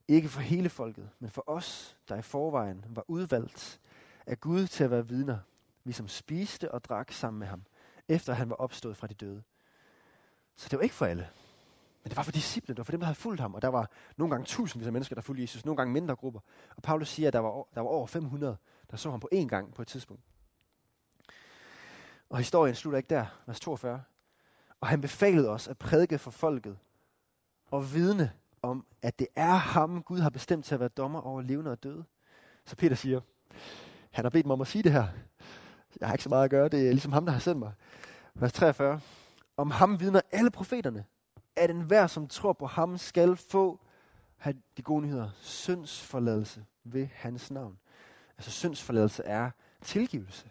ikke 0.09 0.29
for 0.29 0.41
hele 0.41 0.69
folket, 0.69 1.11
men 1.19 1.31
for 1.31 1.45
os, 1.47 1.97
der 2.09 2.17
i 2.17 2.23
forvejen 2.23 2.85
var 2.89 3.05
udvalgt 3.09 3.81
af 4.27 4.41
Gud 4.41 4.67
til 4.67 4.85
at 4.85 4.91
være 4.91 5.09
vidner, 5.09 5.39
vi 5.85 5.93
som 5.93 6.09
spiste 6.09 6.73
og 6.73 6.85
drak 6.85 7.13
sammen 7.13 7.39
med 7.39 7.47
ham, 7.47 7.63
efter 8.09 8.33
han 8.33 8.51
var 8.51 8.57
opstået 8.57 8.97
fra 8.97 9.07
de 9.07 9.15
døde. 9.15 9.43
Så 10.57 10.69
det 10.69 10.79
var 10.79 10.83
ikke 10.83 10.95
for 10.95 11.07
alle. 11.07 11.29
Men 12.03 12.11
det 12.11 12.17
var 12.17 12.23
for 12.23 12.33
disciplene, 12.33 12.75
det 12.75 12.79
var 12.79 12.85
for 12.85 12.93
dem, 12.93 13.01
der 13.01 13.07
havde 13.07 13.19
fulgt 13.19 13.41
ham. 13.41 13.55
Og 13.55 13.63
der 13.63 13.69
var 13.69 13.91
nogle 14.17 14.31
gange 14.31 14.45
tusindvis 14.47 14.87
af 14.87 14.93
mennesker, 14.93 15.15
der 15.15 15.23
fulgte 15.23 15.43
Jesus, 15.43 15.65
nogle 15.65 15.77
gange 15.77 15.93
mindre 15.93 16.17
grupper. 16.17 16.41
Og 16.77 16.83
Paulus 16.83 17.09
siger, 17.09 17.29
at 17.29 17.33
der 17.33 17.39
var, 17.39 17.67
der 17.75 17.81
var 17.81 17.89
over 17.89 18.07
500, 18.07 18.57
der 18.91 18.97
så 18.97 19.11
ham 19.11 19.21
på 19.21 19.29
én 19.35 19.47
gang 19.47 19.75
på 19.75 19.83
et 19.83 19.89
tidspunkt. 19.89 20.23
Og 22.31 22.39
historien 22.39 22.75
slutter 22.75 22.97
ikke 22.97 23.09
der, 23.09 23.27
vers 23.47 23.61
42. 23.61 24.03
Og 24.81 24.89
han 24.89 25.01
befalede 25.01 25.49
os 25.49 25.69
at 25.69 25.79
prædike 25.79 26.19
for 26.19 26.31
folket 26.31 26.79
og 27.71 27.93
vidne 27.93 28.33
om, 28.65 28.87
at 29.03 29.19
det 29.19 29.27
er 29.37 29.55
ham, 29.55 30.03
Gud 30.03 30.19
har 30.19 30.31
bestemt 30.31 30.65
til 30.65 30.75
at 30.75 30.81
være 30.81 30.89
dommer 30.89 31.21
over 31.21 31.43
levende 31.43 31.71
og 31.71 31.83
døde. 31.83 32.05
Så 32.65 32.77
Peter 32.77 32.97
siger, 32.97 33.21
han 34.11 34.25
har 34.25 34.31
bedt 34.31 34.47
mig 34.47 34.55
om 34.55 34.61
at 34.61 34.67
sige 34.67 34.83
det 34.83 34.93
her. 34.93 35.07
Jeg 36.01 36.09
har 36.09 36.15
ikke 36.15 36.23
så 36.23 36.29
meget 36.29 36.45
at 36.45 36.51
gøre, 36.51 36.69
det 36.69 36.89
er 36.89 36.91
ligesom 36.91 37.13
ham, 37.13 37.25
der 37.25 37.33
har 37.33 37.41
sendt 37.41 37.59
mig. 37.59 37.73
Vers 38.35 38.53
43. 38.53 39.01
Om 39.57 39.71
ham 39.71 40.01
vidner 40.01 40.21
alle 40.33 40.51
profeterne, 40.51 41.05
at 41.57 41.71
enhver, 41.71 42.07
som 42.07 42.27
tror 42.27 42.53
på 42.53 42.67
ham, 42.67 42.99
skal 42.99 43.37
få 43.37 43.81
have 44.37 44.57
de 44.77 44.83
gode 44.83 45.03
nyheder, 45.03 45.31
syndsforladelse 45.41 46.65
ved 46.85 47.09
hans 47.15 47.51
navn. 47.51 47.79
Altså 48.39 48.51
syndsforladelse 48.51 49.23
er 49.23 49.51
tilgivelse. 49.83 50.51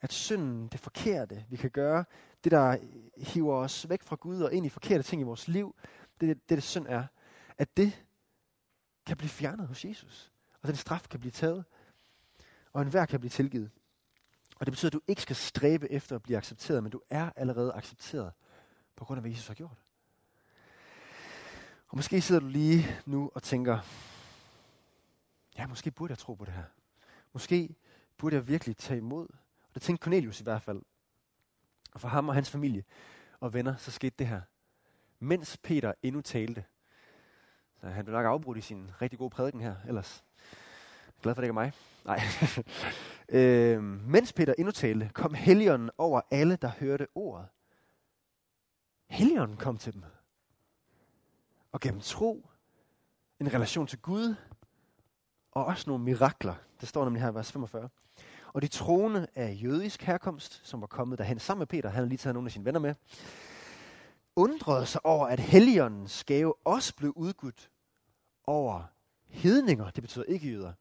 At 0.00 0.12
synden, 0.12 0.68
det 0.68 0.80
forkerte, 0.80 1.44
vi 1.50 1.56
kan 1.56 1.70
gøre, 1.70 2.04
det 2.44 2.52
der 2.52 2.76
hiver 3.16 3.54
os 3.54 3.88
væk 3.88 4.02
fra 4.02 4.16
Gud 4.16 4.40
og 4.40 4.52
ind 4.52 4.66
i 4.66 4.68
forkerte 4.68 5.02
ting 5.02 5.20
i 5.20 5.24
vores 5.24 5.48
liv, 5.48 5.74
det 6.20 6.28
det, 6.28 6.50
det 6.50 6.62
synd 6.62 6.86
er, 6.88 7.04
at 7.58 7.76
det 7.76 8.04
kan 9.06 9.16
blive 9.16 9.30
fjernet 9.30 9.68
hos 9.68 9.84
Jesus. 9.84 10.32
Og 10.62 10.68
den 10.68 10.76
straf 10.76 11.06
kan 11.10 11.20
blive 11.20 11.32
taget, 11.32 11.64
og 12.72 12.82
enhver 12.82 13.06
kan 13.06 13.20
blive 13.20 13.30
tilgivet. 13.30 13.70
Og 14.56 14.66
det 14.66 14.72
betyder, 14.72 14.88
at 14.88 14.92
du 14.92 15.00
ikke 15.06 15.22
skal 15.22 15.36
stræbe 15.36 15.90
efter 15.90 16.16
at 16.16 16.22
blive 16.22 16.36
accepteret, 16.36 16.82
men 16.82 16.92
du 16.92 17.00
er 17.10 17.30
allerede 17.36 17.72
accepteret 17.72 18.32
på 18.96 19.04
grund 19.04 19.18
af, 19.18 19.22
hvad 19.22 19.30
Jesus 19.30 19.46
har 19.46 19.54
gjort. 19.54 19.78
Og 21.88 21.96
måske 21.96 22.20
sidder 22.20 22.40
du 22.40 22.48
lige 22.48 22.86
nu 23.06 23.30
og 23.34 23.42
tænker, 23.42 23.78
ja, 25.58 25.66
måske 25.66 25.90
burde 25.90 26.10
jeg 26.10 26.18
tro 26.18 26.34
på 26.34 26.44
det 26.44 26.54
her. 26.54 26.64
Måske 27.32 27.76
burde 28.16 28.36
jeg 28.36 28.48
virkelig 28.48 28.76
tage 28.76 28.98
imod. 28.98 29.26
Og 29.68 29.74
det 29.74 29.82
tænkte 29.82 30.04
Cornelius 30.04 30.40
i 30.40 30.42
hvert 30.42 30.62
fald. 30.62 30.82
Og 31.92 32.00
for 32.00 32.08
ham 32.08 32.28
og 32.28 32.34
hans 32.34 32.50
familie 32.50 32.84
og 33.40 33.54
venner, 33.54 33.76
så 33.76 33.90
skete 33.90 34.14
det 34.18 34.26
her. 34.26 34.40
Mens 35.18 35.56
Peter 35.56 35.92
endnu 36.02 36.20
talte. 36.20 36.64
Så 37.80 37.88
han 37.88 38.04
blev 38.04 38.16
nok 38.16 38.26
afbrudt 38.26 38.58
i 38.58 38.60
sin 38.60 38.90
rigtig 39.02 39.18
gode 39.18 39.30
prædiken 39.30 39.60
her, 39.60 39.74
ellers. 39.88 40.24
Glad 41.22 41.34
for, 41.34 41.42
det 41.42 41.46
ikke 41.46 41.50
er 41.50 41.54
mig. 41.54 41.72
Nej. 42.04 42.20
øh, 43.40 43.82
mens 43.82 44.32
Peter 44.32 44.54
endnu 44.58 44.72
talte, 44.72 45.10
kom 45.14 45.34
Helligånden 45.34 45.90
over 45.98 46.20
alle, 46.30 46.56
der 46.56 46.70
hørte 46.80 47.06
ordet. 47.14 47.46
Helligånden 49.06 49.56
kom 49.56 49.78
til 49.78 49.92
dem 49.92 50.02
og 51.72 51.80
gennem 51.80 52.00
tro, 52.00 52.50
en 53.40 53.54
relation 53.54 53.86
til 53.86 53.98
Gud, 53.98 54.34
og 55.52 55.64
også 55.64 55.90
nogle 55.90 56.04
mirakler. 56.04 56.54
Det 56.80 56.88
står 56.88 57.04
nemlig 57.04 57.22
her 57.22 57.30
i 57.30 57.34
vers 57.34 57.52
45. 57.52 57.88
Og 58.52 58.62
de 58.62 58.68
troende 58.68 59.26
af 59.34 59.58
jødisk 59.62 60.02
herkomst, 60.02 60.60
som 60.66 60.80
var 60.80 60.86
kommet 60.86 61.18
derhen 61.18 61.38
sammen 61.38 61.60
med 61.60 61.66
Peter, 61.66 61.88
han 61.88 61.94
havde 61.94 62.08
lige 62.08 62.18
taget 62.18 62.34
nogle 62.34 62.46
af 62.46 62.52
sine 62.52 62.64
venner 62.64 62.80
med, 62.80 62.94
undrede 64.38 64.86
sig 64.86 65.06
over, 65.06 65.26
at 65.26 65.40
Helligåndens 65.40 66.24
gave 66.24 66.54
også 66.66 66.94
blev 66.96 67.12
udgudt 67.16 67.70
over 68.44 68.82
hedninger, 69.28 69.90
det 69.90 70.02
betyder 70.02 70.24
ikke 70.24 70.48
jøder. 70.48 70.72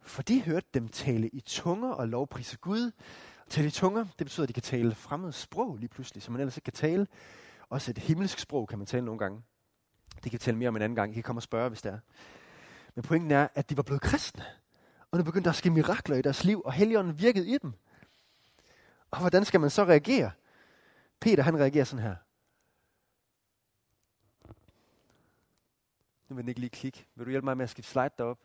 For 0.00 0.22
de 0.22 0.42
hørte 0.42 0.66
dem 0.74 0.88
tale 0.88 1.28
i 1.28 1.40
tunger 1.40 1.90
og 1.90 2.08
lovprise 2.08 2.56
Gud. 2.56 2.90
Tale 3.48 3.68
i 3.68 3.70
tunger, 3.70 4.04
det 4.18 4.26
betyder, 4.26 4.42
at 4.42 4.48
de 4.48 4.52
kan 4.52 4.62
tale 4.62 4.94
fremmed 4.94 5.32
sprog 5.32 5.76
lige 5.76 5.88
pludselig, 5.88 6.22
som 6.22 6.32
man 6.32 6.40
ellers 6.40 6.56
ikke 6.56 6.64
kan 6.64 6.72
tale. 6.72 7.06
Også 7.68 7.90
et 7.90 7.98
himmelsk 7.98 8.38
sprog 8.38 8.68
kan 8.68 8.78
man 8.78 8.86
tale 8.86 9.04
nogle 9.04 9.18
gange. 9.18 9.42
Det 10.24 10.30
kan 10.30 10.40
tælle 10.40 10.58
mere 10.58 10.68
om 10.68 10.76
en 10.76 10.82
anden 10.82 10.96
gang. 10.96 11.10
I 11.10 11.14
kan 11.14 11.22
komme 11.22 11.38
og 11.38 11.42
spørge, 11.42 11.68
hvis 11.68 11.82
det 11.82 11.92
er. 11.92 11.98
Men 12.94 13.02
pointen 13.02 13.30
er, 13.30 13.48
at 13.54 13.70
de 13.70 13.76
var 13.76 13.82
blevet 13.82 14.02
kristne. 14.02 14.44
Og 15.10 15.18
nu 15.18 15.24
begyndte 15.24 15.44
der 15.44 15.50
at 15.50 15.56
ske 15.56 15.70
mirakler 15.70 16.16
i 16.16 16.22
deres 16.22 16.44
liv, 16.44 16.62
og 16.64 16.72
Helligånden 16.72 17.18
virkede 17.18 17.48
i 17.48 17.58
dem. 17.58 17.72
Og 19.10 19.18
hvordan 19.20 19.44
skal 19.44 19.60
man 19.60 19.70
så 19.70 19.84
reagere? 19.84 20.30
Peter, 21.20 21.42
han 21.42 21.58
reagerer 21.58 21.84
sådan 21.84 22.02
her. 22.02 22.16
Nu 26.28 26.36
vil 26.36 26.42
den 26.42 26.48
ikke 26.48 26.60
lige 26.60 26.70
klikke. 26.70 27.06
Vil 27.14 27.26
du 27.26 27.30
hjælpe 27.30 27.44
mig 27.44 27.56
med 27.56 27.64
at 27.64 27.70
skifte 27.70 27.90
slide 27.90 28.10
derop? 28.18 28.40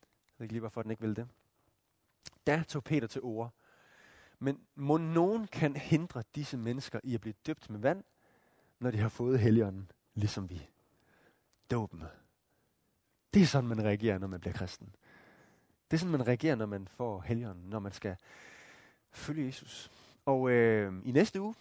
Jeg 0.00 0.34
ved 0.38 0.44
ikke 0.44 0.52
lige, 0.52 0.60
hvorfor 0.60 0.82
den 0.82 0.90
ikke 0.90 1.02
vil 1.02 1.16
det. 1.16 1.28
Der 2.46 2.62
tog 2.62 2.84
Peter 2.84 3.06
til 3.06 3.20
ord. 3.22 3.54
Men 4.38 4.60
må 4.74 4.96
nogen 4.96 5.46
kan 5.46 5.76
hindre 5.76 6.22
disse 6.34 6.56
mennesker 6.56 7.00
i 7.04 7.14
at 7.14 7.20
blive 7.20 7.34
døbt 7.46 7.70
med 7.70 7.78
vand 7.80 8.04
når 8.84 8.90
de 8.90 8.98
har 8.98 9.08
fået 9.08 9.40
helligånden, 9.40 9.90
ligesom 10.14 10.50
vi. 10.50 10.68
Dåben. 11.70 12.02
Det 13.34 13.42
er 13.42 13.46
sådan, 13.46 13.68
man 13.68 13.84
reagerer, 13.84 14.18
når 14.18 14.26
man 14.26 14.40
bliver 14.40 14.54
kristen. 14.54 14.94
Det 15.90 15.96
er 15.96 15.98
sådan, 15.98 16.12
man 16.12 16.26
reagerer, 16.26 16.54
når 16.54 16.66
man 16.66 16.88
får 16.88 17.20
helligånden, 17.20 17.70
når 17.70 17.78
man 17.78 17.92
skal 17.92 18.16
følge 19.10 19.46
Jesus. 19.46 19.90
Og 20.24 20.50
øh, 20.50 20.92
i 21.04 21.12
næste 21.12 21.40
uge, 21.40 21.54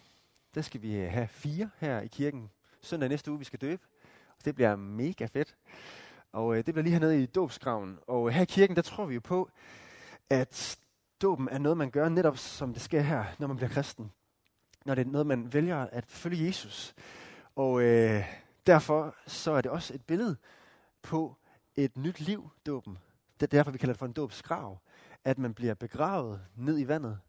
der 0.56 0.62
skal 0.62 0.82
vi 0.82 0.94
have 0.94 1.28
fire 1.28 1.70
her 1.78 2.02
i 2.02 2.08
kirken. 2.08 2.50
Søndag 2.82 3.10
næste 3.10 3.32
uge, 3.32 3.40
vi 3.40 3.46
skal 3.46 3.62
døbe. 3.62 3.84
Det 4.46 4.56
bliver 4.56 4.76
mega 4.76 5.26
fedt. 5.26 5.56
Og 6.32 6.58
øh, 6.58 6.66
det 6.66 6.74
bliver 6.74 6.84
lige 6.84 6.94
hernede 6.94 7.24
i 7.24 7.26
dåbsgraven. 7.26 8.00
Og 8.08 8.28
øh, 8.28 8.34
her 8.34 8.42
i 8.42 8.46
kirken, 8.46 8.76
der 8.76 8.82
tror 8.82 9.06
vi 9.06 9.14
jo 9.14 9.20
på, 9.20 9.50
at 10.30 10.80
dåben 11.22 11.50
er 11.50 11.58
noget, 11.58 11.78
man 11.78 11.92
gør 11.92 12.10
netop 12.10 12.38
som 12.38 12.74
det 12.74 12.82
sker 12.82 13.02
her, 13.02 13.26
når 13.40 13.48
man 13.48 13.58
bliver 13.58 13.70
kristen. 13.70 14.12
Når 14.86 14.96
det 14.96 15.08
er 15.08 15.12
noget, 15.12 15.28
man 15.28 15.54
vælger 15.54 15.78
at 15.78 16.06
følge 16.06 16.46
Jesus. 16.46 16.96
Og 17.56 17.82
øh, 17.82 18.24
derfor 18.68 19.16
så 19.28 19.52
er 19.52 19.62
det 19.62 19.72
også 19.72 19.94
et 19.94 20.06
billede 20.06 20.38
på 21.02 21.36
et 21.76 21.98
nyt 21.98 22.20
liv, 22.20 22.50
dåben. 22.66 22.98
Det 23.40 23.44
er 23.44 23.58
derfor, 23.58 23.72
vi 23.72 23.78
kalder 23.78 23.94
det 23.94 24.00
for 24.00 24.06
en 24.06 24.14
dåbsgrav. 24.14 24.78
At 25.26 25.38
man 25.38 25.54
bliver 25.54 25.74
begravet 25.74 26.42
ned 26.56 26.80
i 26.80 26.88
vandet, 26.88 27.20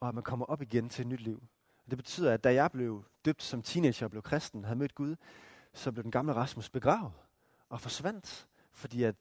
og 0.00 0.08
at 0.08 0.14
man 0.14 0.24
kommer 0.24 0.46
op 0.46 0.62
igen 0.62 0.88
til 0.88 1.02
et 1.02 1.08
nyt 1.08 1.20
liv. 1.20 1.42
Det 1.90 1.98
betyder, 1.98 2.34
at 2.34 2.44
da 2.44 2.54
jeg 2.54 2.70
blev 2.70 3.04
døbt 3.24 3.42
som 3.42 3.62
teenager 3.62 4.06
og 4.06 4.10
blev 4.10 4.22
kristen, 4.22 4.64
havde 4.64 4.78
mødt 4.78 4.94
Gud, 4.94 5.16
så 5.74 5.92
blev 5.92 6.02
den 6.02 6.10
gamle 6.10 6.32
Rasmus 6.32 6.70
begravet 6.70 7.12
og 7.68 7.80
forsvandt, 7.80 8.48
fordi 8.72 9.02
at 9.02 9.14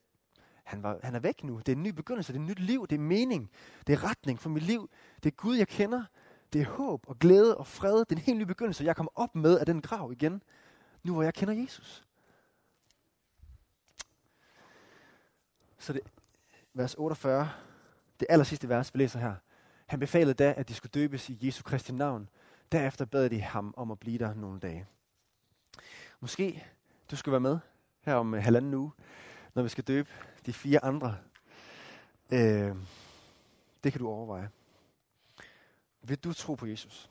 han, 0.64 0.84
var, 0.84 1.00
han 1.04 1.16
er 1.16 1.20
væk 1.20 1.44
nu. 1.44 1.58
Det 1.58 1.70
er 1.70 1.76
en 1.76 1.84
ny 1.84 1.88
begyndelse, 1.88 2.34
det 2.34 2.40
er 2.40 2.44
et 2.44 2.50
nyt 2.50 2.60
liv, 2.60 2.88
det 2.88 2.96
er 2.96 3.00
mening, 3.00 3.52
det 3.88 3.94
er 3.94 4.04
retning 4.04 4.40
for 4.40 4.50
mit 4.50 4.64
liv. 4.64 4.90
Det 5.24 5.32
er 5.32 5.36
Gud, 5.36 5.56
jeg 5.56 5.68
kender. 5.68 6.04
Det 6.54 6.62
er 6.62 6.66
håb 6.66 7.04
og 7.08 7.20
glæde 7.20 7.58
og 7.58 7.68
fred. 7.68 8.00
Det 8.00 8.12
er 8.12 8.16
en 8.16 8.22
helt 8.22 8.38
ny 8.38 8.44
begyndelse, 8.44 8.84
jeg 8.84 8.96
kommer 8.96 9.12
op 9.16 9.36
med 9.36 9.60
af 9.60 9.66
den 9.66 9.82
grav 9.82 10.12
igen, 10.12 10.44
nu 11.04 11.14
hvor 11.14 11.24
jeg 11.24 11.34
kender 11.34 11.54
Jesus. 11.54 12.06
Så 15.78 15.94
det, 15.94 16.02
vers 16.74 16.96
48, 16.96 17.50
det 18.20 18.28
aller 18.30 18.44
sidste 18.44 18.70
vers, 18.70 18.94
vi 18.94 19.00
læser 19.00 19.20
her. 19.20 19.36
Han 19.88 20.00
befalede 20.00 20.34
da, 20.34 20.54
at 20.58 20.70
de 20.70 20.74
skulle 20.74 20.92
døbes 20.92 21.30
i 21.30 21.38
Jesu 21.42 21.64
Kristi 21.64 21.92
navn. 21.92 22.30
Derefter 22.72 23.06
bad 23.06 23.30
de 23.30 23.42
ham 23.42 23.74
om 23.78 23.92
at 23.92 24.00
blive 24.00 24.18
der 24.18 24.34
nogle 24.34 24.60
dage. 24.60 24.88
Måske 26.22 26.66
du 27.12 27.16
skal 27.16 27.32
være 27.32 27.40
med 27.40 27.60
her 28.02 28.16
om 28.16 28.34
øh, 28.34 28.44
halvanden 28.44 28.74
uge, 28.74 28.92
når 29.54 29.64
vi 29.64 29.70
skal 29.70 29.84
døbe 29.84 30.10
de 30.46 30.54
fire 30.54 30.84
andre. 30.84 31.18
Øh, 32.32 32.76
det 33.84 33.92
kan 33.92 34.00
du 34.00 34.08
overveje. 34.08 34.50
Vil 36.02 36.18
du 36.18 36.34
tro 36.34 36.56
på 36.56 36.66
Jesus, 36.66 37.10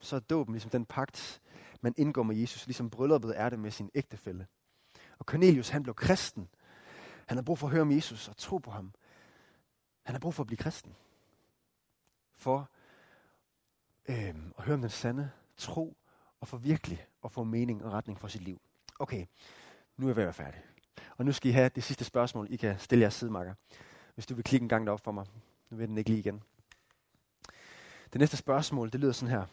så 0.00 0.16
er 0.16 0.20
dåben 0.20 0.54
ligesom 0.54 0.70
den 0.70 0.84
pagt, 0.84 1.40
man 1.80 1.94
indgår 1.96 2.22
med 2.22 2.36
Jesus, 2.36 2.66
ligesom 2.66 2.90
brylluppet 2.90 3.40
er 3.40 3.48
det 3.48 3.58
med 3.58 3.70
sin 3.70 3.90
ægtefælle. 3.94 4.46
Og 5.18 5.24
Cornelius, 5.24 5.68
han 5.68 5.82
blev 5.82 5.94
kristen. 5.94 6.48
Han 7.26 7.36
har 7.36 7.42
brug 7.42 7.58
for 7.58 7.66
at 7.66 7.72
høre 7.72 7.82
om 7.82 7.92
Jesus 7.92 8.28
og 8.28 8.36
tro 8.36 8.58
på 8.58 8.70
ham. 8.70 8.92
Han 10.02 10.14
har 10.14 10.20
brug 10.20 10.34
for 10.34 10.42
at 10.42 10.46
blive 10.46 10.58
kristen. 10.58 10.94
For 12.34 12.70
øh, 14.08 14.34
at 14.58 14.64
høre 14.64 14.74
om 14.74 14.80
den 14.80 14.90
sande 14.90 15.30
tro 15.56 15.96
og 16.42 16.48
for 16.48 16.56
virkelig 16.56 17.06
at 17.24 17.32
få 17.32 17.44
mening 17.44 17.84
og 17.84 17.92
retning 17.92 18.20
for 18.20 18.28
sit 18.28 18.42
liv. 18.42 18.60
Okay, 18.98 19.26
nu 19.96 20.06
er 20.06 20.10
jeg 20.10 20.16
ved 20.16 20.22
at 20.22 20.26
være 20.26 20.32
færdig. 20.32 20.60
Og 21.16 21.24
nu 21.24 21.32
skal 21.32 21.50
I 21.50 21.52
have 21.52 21.68
det 21.68 21.84
sidste 21.84 22.04
spørgsmål, 22.04 22.46
I 22.50 22.56
kan 22.56 22.78
stille 22.78 23.02
jeres 23.02 23.14
sidemarker. 23.14 23.54
Hvis 24.14 24.26
du 24.26 24.34
vil 24.34 24.44
klikke 24.44 24.64
en 24.64 24.68
gang 24.68 24.86
derop 24.86 25.00
for 25.00 25.12
mig. 25.12 25.26
Nu 25.70 25.76
vil 25.76 25.88
den 25.88 25.98
ikke 25.98 26.10
lige 26.10 26.18
igen. 26.18 26.42
Det 28.12 28.18
næste 28.18 28.36
spørgsmål, 28.36 28.92
det 28.92 29.00
lyder 29.00 29.12
sådan 29.12 29.34
her. 29.34 29.46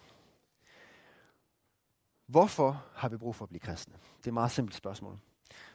Hvorfor 2.25 2.85
har 2.93 3.09
vi 3.09 3.17
brug 3.17 3.35
for 3.35 3.45
at 3.45 3.49
blive 3.49 3.59
kristne? 3.59 3.93
Det 4.17 4.27
er 4.27 4.31
et 4.31 4.33
meget 4.33 4.51
simpelt 4.51 4.75
spørgsmål. 4.75 5.13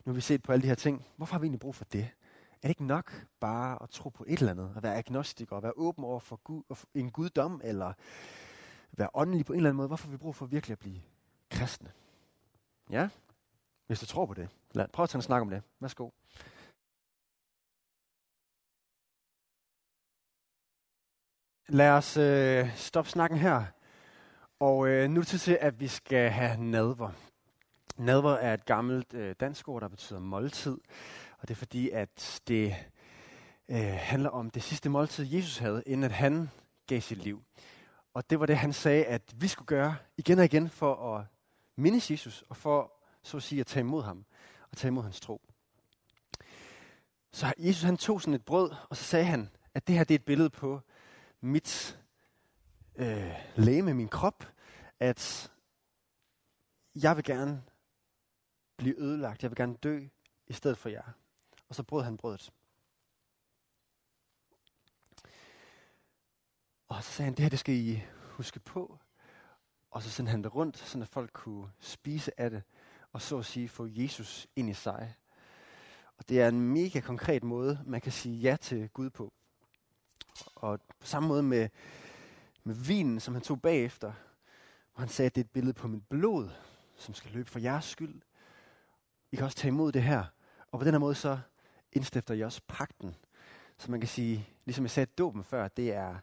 Nu 0.04 0.12
har 0.12 0.12
vi 0.12 0.20
set 0.20 0.42
på 0.42 0.52
alle 0.52 0.62
de 0.62 0.68
her 0.68 0.74
ting. 0.74 1.06
Hvorfor 1.16 1.32
har 1.34 1.40
vi 1.40 1.44
egentlig 1.44 1.60
brug 1.60 1.74
for 1.74 1.84
det? 1.84 2.08
Er 2.52 2.62
det 2.62 2.68
ikke 2.68 2.84
nok 2.84 3.26
bare 3.40 3.82
at 3.82 3.90
tro 3.90 4.08
på 4.08 4.24
et 4.28 4.38
eller 4.38 4.52
andet? 4.52 4.72
At 4.76 4.82
være 4.82 4.96
agnostiker, 4.96 5.56
at 5.56 5.62
være 5.62 5.72
åben 5.76 6.04
over 6.04 6.20
for 6.20 6.36
Gud, 6.36 6.62
en 6.94 7.10
guddom, 7.10 7.60
eller 7.64 7.92
være 8.96 9.08
åndelige 9.14 9.44
på 9.44 9.52
en 9.52 9.56
eller 9.56 9.70
anden 9.70 9.76
måde? 9.76 9.88
Hvorfor 9.88 10.08
vi 10.08 10.16
brug 10.16 10.34
for 10.34 10.46
virkelig 10.46 10.72
at 10.72 10.78
blive 10.78 11.00
kristne? 11.50 11.92
Ja, 12.90 13.08
hvis 13.86 14.00
du 14.00 14.06
tror 14.06 14.26
på 14.26 14.34
det. 14.34 14.48
Lad, 14.72 14.88
prøv 14.88 15.02
at 15.02 15.08
tage 15.08 15.18
en 15.18 15.22
snak 15.22 15.42
om 15.42 15.50
det. 15.50 15.62
Værsgo. 15.80 16.10
Lad 21.68 21.90
os 21.90 22.16
øh, 22.16 22.76
stoppe 22.76 23.10
snakken 23.10 23.38
her. 23.38 23.64
Og 24.60 24.88
øh, 24.88 25.10
nu 25.10 25.20
er 25.20 25.22
det 25.22 25.28
tid 25.28 25.38
til, 25.38 25.58
at 25.60 25.80
vi 25.80 25.88
skal 25.88 26.30
have 26.30 26.56
nadver. 26.56 27.10
Nadver 27.96 28.34
er 28.34 28.54
et 28.54 28.64
gammelt 28.64 29.14
øh, 29.14 29.34
dansk 29.40 29.68
ord, 29.68 29.82
der 29.82 29.88
betyder 29.88 30.18
måltid. 30.18 30.78
Og 31.38 31.48
det 31.48 31.54
er 31.54 31.58
fordi, 31.58 31.90
at 31.90 32.42
det 32.48 32.74
øh, 33.68 33.94
handler 33.98 34.30
om 34.30 34.50
det 34.50 34.62
sidste 34.62 34.88
måltid, 34.88 35.34
Jesus 35.34 35.58
havde, 35.58 35.82
inden 35.86 36.04
at 36.04 36.12
han 36.12 36.50
gav 36.86 37.00
sit 37.00 37.18
liv. 37.18 37.42
Og 38.14 38.30
det 38.30 38.40
var 38.40 38.46
det, 38.46 38.56
han 38.56 38.72
sagde, 38.72 39.04
at 39.04 39.34
vi 39.36 39.48
skulle 39.48 39.66
gøre 39.66 39.96
igen 40.16 40.38
og 40.38 40.44
igen 40.44 40.68
for 40.68 41.16
at 41.16 41.26
mindes 41.76 42.10
Jesus, 42.10 42.44
og 42.48 42.56
for 42.56 42.92
så 43.22 43.36
at 43.36 43.42
sige 43.42 43.60
at 43.60 43.66
tage 43.66 43.80
imod 43.80 44.02
ham, 44.02 44.24
og 44.70 44.76
tage 44.76 44.88
imod 44.88 45.02
hans 45.02 45.20
tro. 45.20 45.42
Så 47.32 47.54
Jesus 47.58 47.82
han 47.82 47.96
tog 47.96 48.20
sådan 48.20 48.34
et 48.34 48.44
brød, 48.44 48.70
og 48.90 48.96
så 48.96 49.04
sagde 49.04 49.24
han, 49.24 49.50
at 49.74 49.86
det 49.86 49.94
her 49.94 50.04
det 50.04 50.14
er 50.14 50.18
et 50.18 50.24
billede 50.24 50.50
på 50.50 50.80
mit 51.40 52.00
øh, 52.96 53.34
læge, 53.56 53.82
min 53.82 54.08
krop, 54.08 54.48
at 55.00 55.52
jeg 56.94 57.16
vil 57.16 57.24
gerne 57.24 57.62
blive 58.76 59.00
ødelagt, 59.00 59.42
jeg 59.42 59.50
vil 59.50 59.56
gerne 59.56 59.74
dø 59.74 60.06
i 60.46 60.52
stedet 60.52 60.78
for 60.78 60.88
jer. 60.88 61.02
Og 61.68 61.74
så 61.74 61.82
brød 61.82 62.02
han 62.02 62.16
brødet. 62.16 62.52
Og 66.94 67.04
så 67.04 67.12
sagde 67.12 67.24
han, 67.24 67.34
det 67.34 67.42
her 67.42 67.50
det 67.50 67.58
skal 67.58 67.74
I 67.74 68.02
huske 68.30 68.60
på. 68.60 68.98
Og 69.90 70.02
så 70.02 70.10
sendte 70.10 70.30
han 70.30 70.42
det 70.42 70.54
rundt, 70.54 70.78
så 70.78 71.00
at 71.00 71.08
folk 71.08 71.30
kunne 71.32 71.68
spise 71.80 72.40
af 72.40 72.50
det, 72.50 72.62
og 73.12 73.22
så 73.22 73.38
at 73.38 73.44
sige 73.44 73.68
få 73.68 73.86
Jesus 73.90 74.46
ind 74.56 74.70
i 74.70 74.74
sig. 74.74 75.14
Og 76.18 76.28
det 76.28 76.40
er 76.40 76.48
en 76.48 76.60
mega 76.60 77.00
konkret 77.00 77.44
måde, 77.44 77.80
man 77.86 78.00
kan 78.00 78.12
sige 78.12 78.36
ja 78.36 78.56
til 78.60 78.88
Gud 78.88 79.10
på. 79.10 79.32
Og 80.54 80.80
på 81.00 81.06
samme 81.06 81.28
måde 81.28 81.42
med, 81.42 81.68
med 82.64 82.74
vinen, 82.74 83.20
som 83.20 83.34
han 83.34 83.42
tog 83.42 83.62
bagefter, 83.62 84.12
hvor 84.92 85.00
han 85.00 85.08
sagde, 85.08 85.26
at 85.26 85.34
det 85.34 85.40
er 85.40 85.44
et 85.44 85.50
billede 85.50 85.74
på 85.74 85.88
mit 85.88 86.08
blod, 86.08 86.50
som 86.96 87.14
skal 87.14 87.30
løbe 87.30 87.50
for 87.50 87.58
jeres 87.58 87.84
skyld. 87.84 88.22
I 89.32 89.36
kan 89.36 89.44
også 89.44 89.56
tage 89.56 89.68
imod 89.68 89.92
det 89.92 90.02
her. 90.02 90.24
Og 90.70 90.78
på 90.78 90.84
den 90.84 90.94
her 90.94 90.98
måde 90.98 91.14
så 91.14 91.38
indstifter 91.92 92.34
jeg 92.34 92.46
også 92.46 92.60
pakten. 92.68 93.16
Så 93.78 93.90
man 93.90 94.00
kan 94.00 94.08
sige, 94.08 94.48
ligesom 94.64 94.84
jeg 94.84 94.90
sagde 94.90 95.12
dåben 95.18 95.44
før, 95.44 95.68
det 95.68 95.92
er 95.92 96.18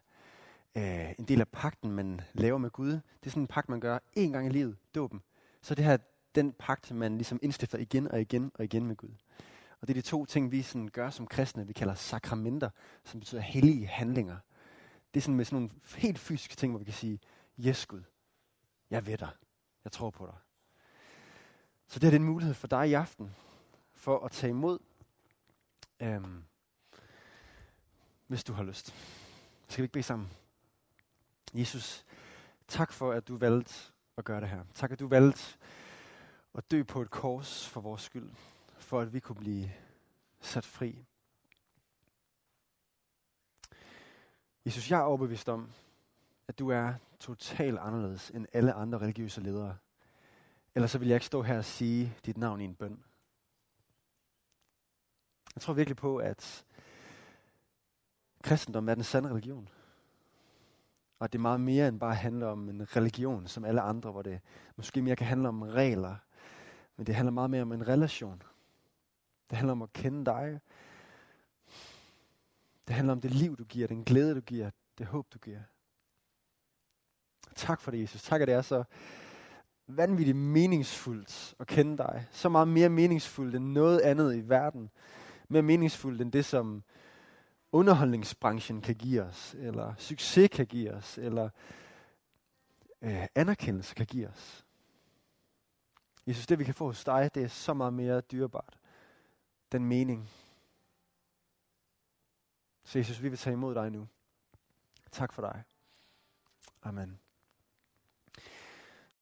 øh, 0.76 1.14
en 1.18 1.24
del 1.24 1.40
af 1.40 1.48
pakten, 1.48 1.90
man 1.90 2.20
laver 2.32 2.58
med 2.58 2.70
Gud. 2.70 2.90
Det 2.90 3.26
er 3.26 3.30
sådan 3.30 3.42
en 3.42 3.46
pagt, 3.46 3.68
man 3.68 3.80
gør 3.80 3.98
én 3.98 4.32
gang 4.32 4.46
i 4.46 4.50
livet, 4.50 4.76
dåben. 4.94 5.22
Så 5.62 5.74
det 5.74 5.84
her 5.84 5.96
den 6.34 6.52
pagt, 6.52 6.90
man 6.90 7.16
ligesom 7.16 7.38
indstifter 7.42 7.78
igen 7.78 8.08
og 8.08 8.20
igen 8.20 8.52
og 8.54 8.64
igen 8.64 8.86
med 8.86 8.96
Gud. 8.96 9.14
Og 9.80 9.88
det 9.88 9.96
er 9.96 10.00
de 10.00 10.08
to 10.08 10.24
ting, 10.24 10.52
vi 10.52 10.62
sådan 10.62 10.88
gør 10.88 11.10
som 11.10 11.26
kristne, 11.26 11.66
vi 11.66 11.72
kalder 11.72 11.94
sakramenter, 11.94 12.70
som 13.04 13.20
betyder 13.20 13.40
hellige 13.40 13.86
handlinger. 13.86 14.36
Det 15.14 15.20
er 15.20 15.22
sådan 15.22 15.36
med 15.36 15.44
sådan 15.44 15.56
nogle 15.56 15.70
helt 15.96 16.18
fysiske 16.18 16.56
ting, 16.56 16.72
hvor 16.72 16.78
vi 16.78 16.84
kan 16.84 16.94
sige, 16.94 17.20
yes 17.60 17.86
Gud, 17.86 18.02
jeg 18.90 19.06
ved 19.06 19.18
dig, 19.18 19.30
jeg 19.84 19.92
tror 19.92 20.10
på 20.10 20.26
dig. 20.26 20.34
Så 21.86 21.98
det 21.98 22.12
er 22.12 22.16
en 22.16 22.24
mulighed 22.24 22.54
for 22.54 22.66
dig 22.66 22.88
i 22.88 22.92
aften, 22.92 23.34
for 23.92 24.24
at 24.24 24.32
tage 24.32 24.50
imod, 24.50 24.78
øhm, 26.00 26.44
hvis 28.26 28.44
du 28.44 28.52
har 28.52 28.62
lyst. 28.62 28.94
Skal 29.68 29.82
vi 29.82 29.84
ikke 29.84 29.92
bede 29.92 30.02
sammen? 30.02 30.30
Jesus, 31.52 32.04
tak 32.68 32.92
for, 32.92 33.12
at 33.12 33.28
du 33.28 33.36
valgte 33.36 33.74
at 34.16 34.24
gøre 34.24 34.40
det 34.40 34.48
her. 34.48 34.64
Tak, 34.74 34.92
at 34.92 35.00
du 35.00 35.08
valgte 35.08 35.58
at 36.54 36.70
dø 36.70 36.82
på 36.82 37.02
et 37.02 37.10
kors 37.10 37.68
for 37.68 37.80
vores 37.80 38.02
skyld, 38.02 38.30
for 38.78 39.00
at 39.00 39.12
vi 39.12 39.20
kunne 39.20 39.36
blive 39.36 39.72
sat 40.40 40.66
fri. 40.66 41.04
Jesus, 44.66 44.90
jeg 44.90 44.98
er 44.98 45.04
overbevist 45.04 45.48
om, 45.48 45.70
at 46.48 46.58
du 46.58 46.68
er 46.68 46.94
totalt 47.20 47.78
anderledes 47.78 48.30
end 48.30 48.46
alle 48.52 48.72
andre 48.72 48.98
religiøse 48.98 49.40
ledere. 49.40 49.76
Ellers 50.74 50.90
så 50.90 50.98
vil 50.98 51.08
jeg 51.08 51.16
ikke 51.16 51.26
stå 51.26 51.42
her 51.42 51.58
og 51.58 51.64
sige 51.64 52.16
dit 52.26 52.36
navn 52.36 52.60
i 52.60 52.64
en 52.64 52.74
bøn. 52.74 53.04
Jeg 55.54 55.62
tror 55.62 55.72
virkelig 55.72 55.96
på, 55.96 56.16
at 56.16 56.64
kristendom 58.42 58.88
er 58.88 58.94
den 58.94 59.04
sande 59.04 59.28
religion. 59.30 59.68
Og 61.22 61.24
at 61.24 61.32
det 61.32 61.40
meget 61.40 61.60
mere 61.60 61.88
end 61.88 62.00
bare 62.00 62.14
handler 62.14 62.46
om 62.46 62.68
en 62.68 62.96
religion 62.96 63.46
som 63.46 63.64
alle 63.64 63.80
andre, 63.80 64.10
hvor 64.10 64.22
det 64.22 64.40
måske 64.76 65.02
mere 65.02 65.16
kan 65.16 65.26
handle 65.26 65.48
om 65.48 65.62
regler, 65.62 66.16
men 66.96 67.06
det 67.06 67.14
handler 67.14 67.32
meget 67.32 67.50
mere 67.50 67.62
om 67.62 67.72
en 67.72 67.88
relation. 67.88 68.42
Det 69.50 69.58
handler 69.58 69.72
om 69.72 69.82
at 69.82 69.92
kende 69.92 70.24
dig. 70.24 70.60
Det 72.88 72.94
handler 72.94 73.12
om 73.12 73.20
det 73.20 73.30
liv, 73.30 73.56
du 73.56 73.64
giver, 73.64 73.86
den 73.86 74.04
glæde, 74.04 74.34
du 74.34 74.40
giver, 74.40 74.70
det 74.98 75.06
håb, 75.06 75.26
du 75.34 75.38
giver. 75.38 75.60
Tak 77.54 77.80
for 77.80 77.90
det, 77.90 78.00
Jesus. 78.00 78.22
Tak, 78.22 78.40
at 78.40 78.48
det 78.48 78.54
er 78.54 78.62
så 78.62 78.84
vanvittigt 79.86 80.36
meningsfuldt 80.36 81.54
at 81.58 81.66
kende 81.66 81.98
dig. 81.98 82.26
Så 82.30 82.48
meget 82.48 82.68
mere 82.68 82.88
meningsfuldt 82.88 83.54
end 83.54 83.64
noget 83.64 84.00
andet 84.00 84.36
i 84.36 84.48
verden. 84.48 84.90
Mere 85.48 85.62
meningsfuldt 85.62 86.20
end 86.20 86.32
det, 86.32 86.44
som 86.44 86.82
underholdningsbranchen 87.72 88.80
kan 88.80 88.94
give 88.94 89.22
os, 89.22 89.54
eller 89.54 89.94
succes 89.98 90.50
kan 90.52 90.66
give 90.66 90.92
os, 90.92 91.18
eller 91.18 91.50
øh, 93.02 93.26
anerkendelse 93.34 93.94
kan 93.94 94.06
give 94.06 94.28
os. 94.28 94.66
Jeg 96.26 96.34
synes, 96.34 96.46
det 96.46 96.58
vi 96.58 96.64
kan 96.64 96.74
få 96.74 96.86
hos 96.86 97.04
dig, 97.04 97.30
det 97.34 97.42
er 97.42 97.48
så 97.48 97.74
meget 97.74 97.92
mere 97.92 98.20
dyrebart. 98.20 98.78
Den 99.72 99.84
mening. 99.84 100.30
Så 102.84 102.98
Jesus, 102.98 103.22
vi 103.22 103.28
vil 103.28 103.38
tage 103.38 103.54
imod 103.54 103.74
dig 103.74 103.90
nu. 103.90 104.08
Tak 105.10 105.32
for 105.32 105.42
dig. 105.42 105.62
Amen. 106.82 107.20